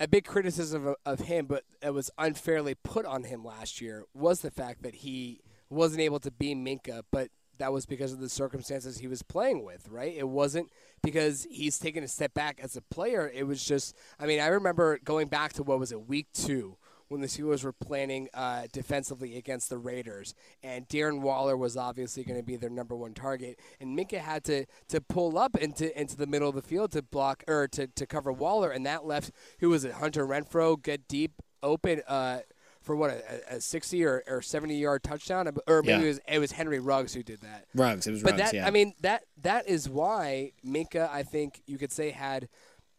a 0.00 0.08
big 0.08 0.24
criticism 0.24 0.86
of, 0.88 0.96
of 1.04 1.20
him, 1.20 1.46
but 1.46 1.64
it 1.82 1.94
was 1.94 2.10
unfairly 2.18 2.74
put 2.74 3.06
on 3.06 3.24
him 3.24 3.44
last 3.44 3.80
year 3.80 4.04
was 4.14 4.40
the 4.40 4.50
fact 4.50 4.82
that 4.82 4.96
he 4.96 5.40
wasn't 5.70 6.00
able 6.00 6.20
to 6.20 6.30
be 6.30 6.54
Minkah, 6.54 7.02
but 7.12 7.28
that 7.58 7.72
was 7.72 7.86
because 7.86 8.12
of 8.12 8.20
the 8.20 8.28
circumstances 8.28 8.98
he 8.98 9.06
was 9.06 9.22
playing 9.22 9.64
with, 9.64 9.88
right? 9.88 10.14
It 10.16 10.28
wasn't 10.28 10.70
because 11.02 11.46
he's 11.50 11.78
taken 11.78 12.02
a 12.02 12.08
step 12.08 12.34
back 12.34 12.60
as 12.62 12.76
a 12.76 12.82
player. 12.82 13.30
It 13.32 13.46
was 13.46 13.64
just, 13.64 13.96
I 14.18 14.26
mean, 14.26 14.40
I 14.40 14.48
remember 14.48 14.98
going 15.04 15.28
back 15.28 15.52
to 15.54 15.62
what 15.62 15.78
was 15.78 15.92
it, 15.92 16.08
week 16.08 16.28
two, 16.32 16.76
when 17.08 17.20
the 17.20 17.26
Steelers 17.26 17.64
were 17.64 17.72
planning 17.72 18.28
uh, 18.34 18.66
defensively 18.72 19.36
against 19.36 19.70
the 19.70 19.78
Raiders, 19.78 20.34
and 20.62 20.86
Darren 20.88 21.20
Waller 21.20 21.56
was 21.56 21.76
obviously 21.76 22.22
going 22.22 22.38
to 22.38 22.44
be 22.44 22.56
their 22.56 22.70
number 22.70 22.94
one 22.94 23.14
target, 23.14 23.58
and 23.80 23.98
Minkah 23.98 24.18
had 24.18 24.44
to 24.44 24.66
to 24.88 25.00
pull 25.00 25.38
up 25.38 25.56
into 25.56 25.98
into 25.98 26.16
the 26.16 26.26
middle 26.26 26.48
of 26.48 26.54
the 26.54 26.62
field 26.62 26.92
to 26.92 27.02
block 27.02 27.42
or 27.48 27.66
to, 27.68 27.86
to 27.86 28.06
cover 28.06 28.30
Waller, 28.30 28.70
and 28.70 28.84
that 28.84 29.06
left 29.06 29.30
who 29.60 29.70
was 29.70 29.84
it, 29.84 29.92
Hunter 29.92 30.26
Renfrow, 30.26 30.80
get 30.82 31.08
deep 31.08 31.32
open. 31.62 32.02
Uh, 32.06 32.40
for 32.88 32.96
what 32.96 33.10
a, 33.10 33.56
a 33.56 33.60
sixty 33.60 34.02
or, 34.02 34.24
or 34.26 34.40
seventy 34.40 34.76
yard 34.78 35.02
touchdown, 35.02 35.46
or 35.66 35.82
maybe 35.82 35.88
Yeah. 35.88 36.00
it 36.00 36.08
was 36.08 36.20
it 36.26 36.38
was 36.38 36.52
Henry 36.52 36.80
Ruggs 36.80 37.12
who 37.12 37.22
did 37.22 37.42
that. 37.42 37.66
Ruggs, 37.74 38.06
it 38.06 38.12
was 38.12 38.22
But 38.22 38.32
Ruggs, 38.32 38.44
that 38.44 38.54
yeah. 38.54 38.66
I 38.66 38.70
mean 38.70 38.94
that 39.02 39.24
that 39.42 39.68
is 39.68 39.90
why 39.90 40.52
Minkah, 40.66 41.10
I 41.10 41.22
think 41.22 41.60
you 41.66 41.76
could 41.76 41.92
say 41.92 42.10
had. 42.10 42.48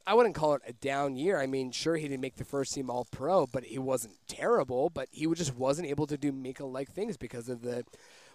I 0.05 0.13
wouldn't 0.13 0.33
call 0.35 0.53
it 0.53 0.61
a 0.67 0.73
down 0.73 1.15
year. 1.17 1.39
I 1.39 1.45
mean, 1.47 1.71
sure 1.71 1.95
he 1.95 2.07
didn't 2.07 2.21
make 2.21 2.35
the 2.35 2.45
first 2.45 2.73
team 2.73 2.89
All 2.89 3.05
Pro, 3.11 3.45
but 3.47 3.63
he 3.63 3.77
wasn't 3.79 4.13
terrible. 4.27 4.89
But 4.91 5.07
he 5.11 5.25
just 5.33 5.55
wasn't 5.55 5.87
able 5.87 6.05
to 6.07 6.17
do 6.17 6.31
Minkah 6.31 6.71
like 6.71 6.91
things 6.91 7.17
because 7.17 7.49
of 7.49 7.61
the 7.61 7.83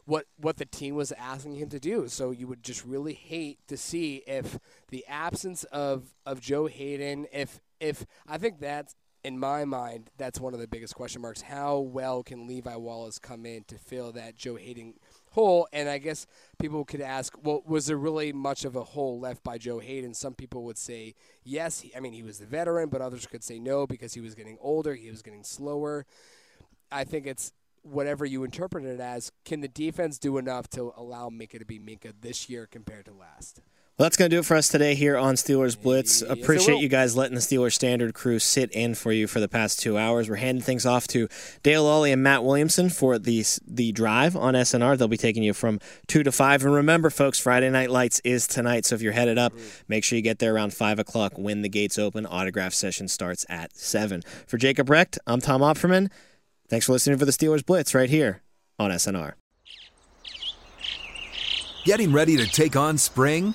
what 0.04 0.26
what 0.36 0.56
the 0.56 0.66
team 0.66 0.96
was 0.96 1.12
asking 1.12 1.54
him 1.54 1.68
to 1.70 1.78
do. 1.80 2.08
So 2.08 2.30
you 2.32 2.46
would 2.48 2.62
just 2.64 2.84
really 2.84 3.14
hate 3.14 3.58
to 3.68 3.76
see 3.76 4.22
if 4.26 4.58
the 4.90 5.04
absence 5.08 5.64
of 5.64 6.14
of 6.26 6.40
Joe 6.40 6.66
Haden, 6.66 7.26
if 7.32 7.60
if 7.80 8.04
I 8.28 8.38
think 8.38 8.58
that's 8.60 8.94
in 9.24 9.38
my 9.38 9.64
mind, 9.64 10.10
that's 10.18 10.38
one 10.38 10.52
of 10.52 10.60
the 10.60 10.68
biggest 10.68 10.94
question 10.94 11.22
marks. 11.22 11.40
How 11.40 11.78
well 11.78 12.22
can 12.22 12.46
Levi 12.46 12.76
Wallace 12.76 13.18
come 13.18 13.46
in 13.46 13.64
to 13.64 13.78
fill 13.78 14.12
that 14.12 14.36
Joe 14.36 14.56
Haden 14.56 14.94
hole? 15.30 15.66
And 15.72 15.88
I 15.88 15.96
guess 15.96 16.26
people 16.58 16.84
could 16.84 17.00
ask, 17.00 17.34
well, 17.42 17.62
was 17.66 17.86
there 17.86 17.96
really 17.96 18.32
much 18.32 18.66
of 18.66 18.76
a 18.76 18.84
hole 18.84 19.18
left 19.18 19.42
by 19.42 19.56
Joe 19.56 19.78
Haden? 19.78 20.12
Some 20.12 20.34
people 20.34 20.64
would 20.64 20.76
say 20.76 21.14
yes. 21.42 21.84
I 21.96 22.00
mean, 22.00 22.12
he 22.12 22.22
was 22.22 22.38
the 22.38 22.46
veteran, 22.46 22.90
but 22.90 23.00
others 23.00 23.26
could 23.26 23.42
say 23.42 23.58
no 23.58 23.86
because 23.86 24.12
he 24.12 24.20
was 24.20 24.34
getting 24.34 24.58
older, 24.60 24.94
he 24.94 25.10
was 25.10 25.22
getting 25.22 25.42
slower. 25.42 26.04
I 26.92 27.04
think 27.04 27.26
it's 27.26 27.52
whatever 27.82 28.26
you 28.26 28.44
interpret 28.44 28.84
it 28.84 29.00
as. 29.00 29.32
Can 29.44 29.62
the 29.62 29.68
defense 29.68 30.18
do 30.18 30.36
enough 30.36 30.68
to 30.70 30.92
allow 30.96 31.30
Minkah 31.30 31.58
to 31.58 31.64
be 31.64 31.78
Minkah 31.78 32.12
this 32.20 32.48
year 32.50 32.66
compared 32.70 33.06
to 33.06 33.12
last? 33.12 33.62
Well, 33.96 34.06
that's 34.06 34.16
going 34.16 34.28
to 34.28 34.34
do 34.34 34.40
it 34.40 34.44
for 34.44 34.56
us 34.56 34.66
today 34.66 34.96
here 34.96 35.16
on 35.16 35.36
Steelers 35.36 35.80
Blitz. 35.80 36.20
Appreciate 36.20 36.80
you 36.80 36.88
guys 36.88 37.16
letting 37.16 37.36
the 37.36 37.40
Steelers 37.40 37.74
Standard 37.74 38.12
crew 38.12 38.40
sit 38.40 38.72
in 38.72 38.96
for 38.96 39.12
you 39.12 39.28
for 39.28 39.38
the 39.38 39.46
past 39.46 39.78
two 39.78 39.96
hours. 39.96 40.28
We're 40.28 40.34
handing 40.34 40.64
things 40.64 40.84
off 40.84 41.06
to 41.08 41.28
Dale 41.62 41.84
Lolley 41.84 42.12
and 42.12 42.20
Matt 42.20 42.42
Williamson 42.42 42.90
for 42.90 43.20
the 43.20 43.44
the 43.64 43.92
drive 43.92 44.34
on 44.34 44.54
SNR. 44.54 44.98
They'll 44.98 45.06
be 45.06 45.16
taking 45.16 45.44
you 45.44 45.54
from 45.54 45.78
two 46.08 46.24
to 46.24 46.32
five. 46.32 46.64
And 46.64 46.74
remember, 46.74 47.08
folks, 47.08 47.38
Friday 47.38 47.70
Night 47.70 47.88
Lights 47.88 48.20
is 48.24 48.48
tonight. 48.48 48.84
So 48.84 48.96
if 48.96 49.00
you're 49.00 49.12
headed 49.12 49.38
up, 49.38 49.52
mm-hmm. 49.52 49.82
make 49.86 50.02
sure 50.02 50.16
you 50.16 50.22
get 50.22 50.40
there 50.40 50.52
around 50.52 50.74
five 50.74 50.98
o'clock 50.98 51.34
when 51.36 51.62
the 51.62 51.68
gates 51.68 51.96
open. 51.96 52.26
Autograph 52.26 52.74
session 52.74 53.06
starts 53.06 53.46
at 53.48 53.76
seven. 53.76 54.22
For 54.48 54.58
Jacob 54.58 54.90
Recht, 54.90 55.18
I'm 55.24 55.40
Tom 55.40 55.60
Opferman. 55.60 56.10
Thanks 56.68 56.86
for 56.86 56.92
listening 56.92 57.18
for 57.18 57.26
the 57.26 57.32
Steelers 57.32 57.64
Blitz 57.64 57.94
right 57.94 58.10
here 58.10 58.42
on 58.76 58.90
SNR. 58.90 59.34
Getting 61.84 62.12
ready 62.12 62.36
to 62.36 62.46
take 62.48 62.74
on 62.74 62.98
spring? 62.98 63.54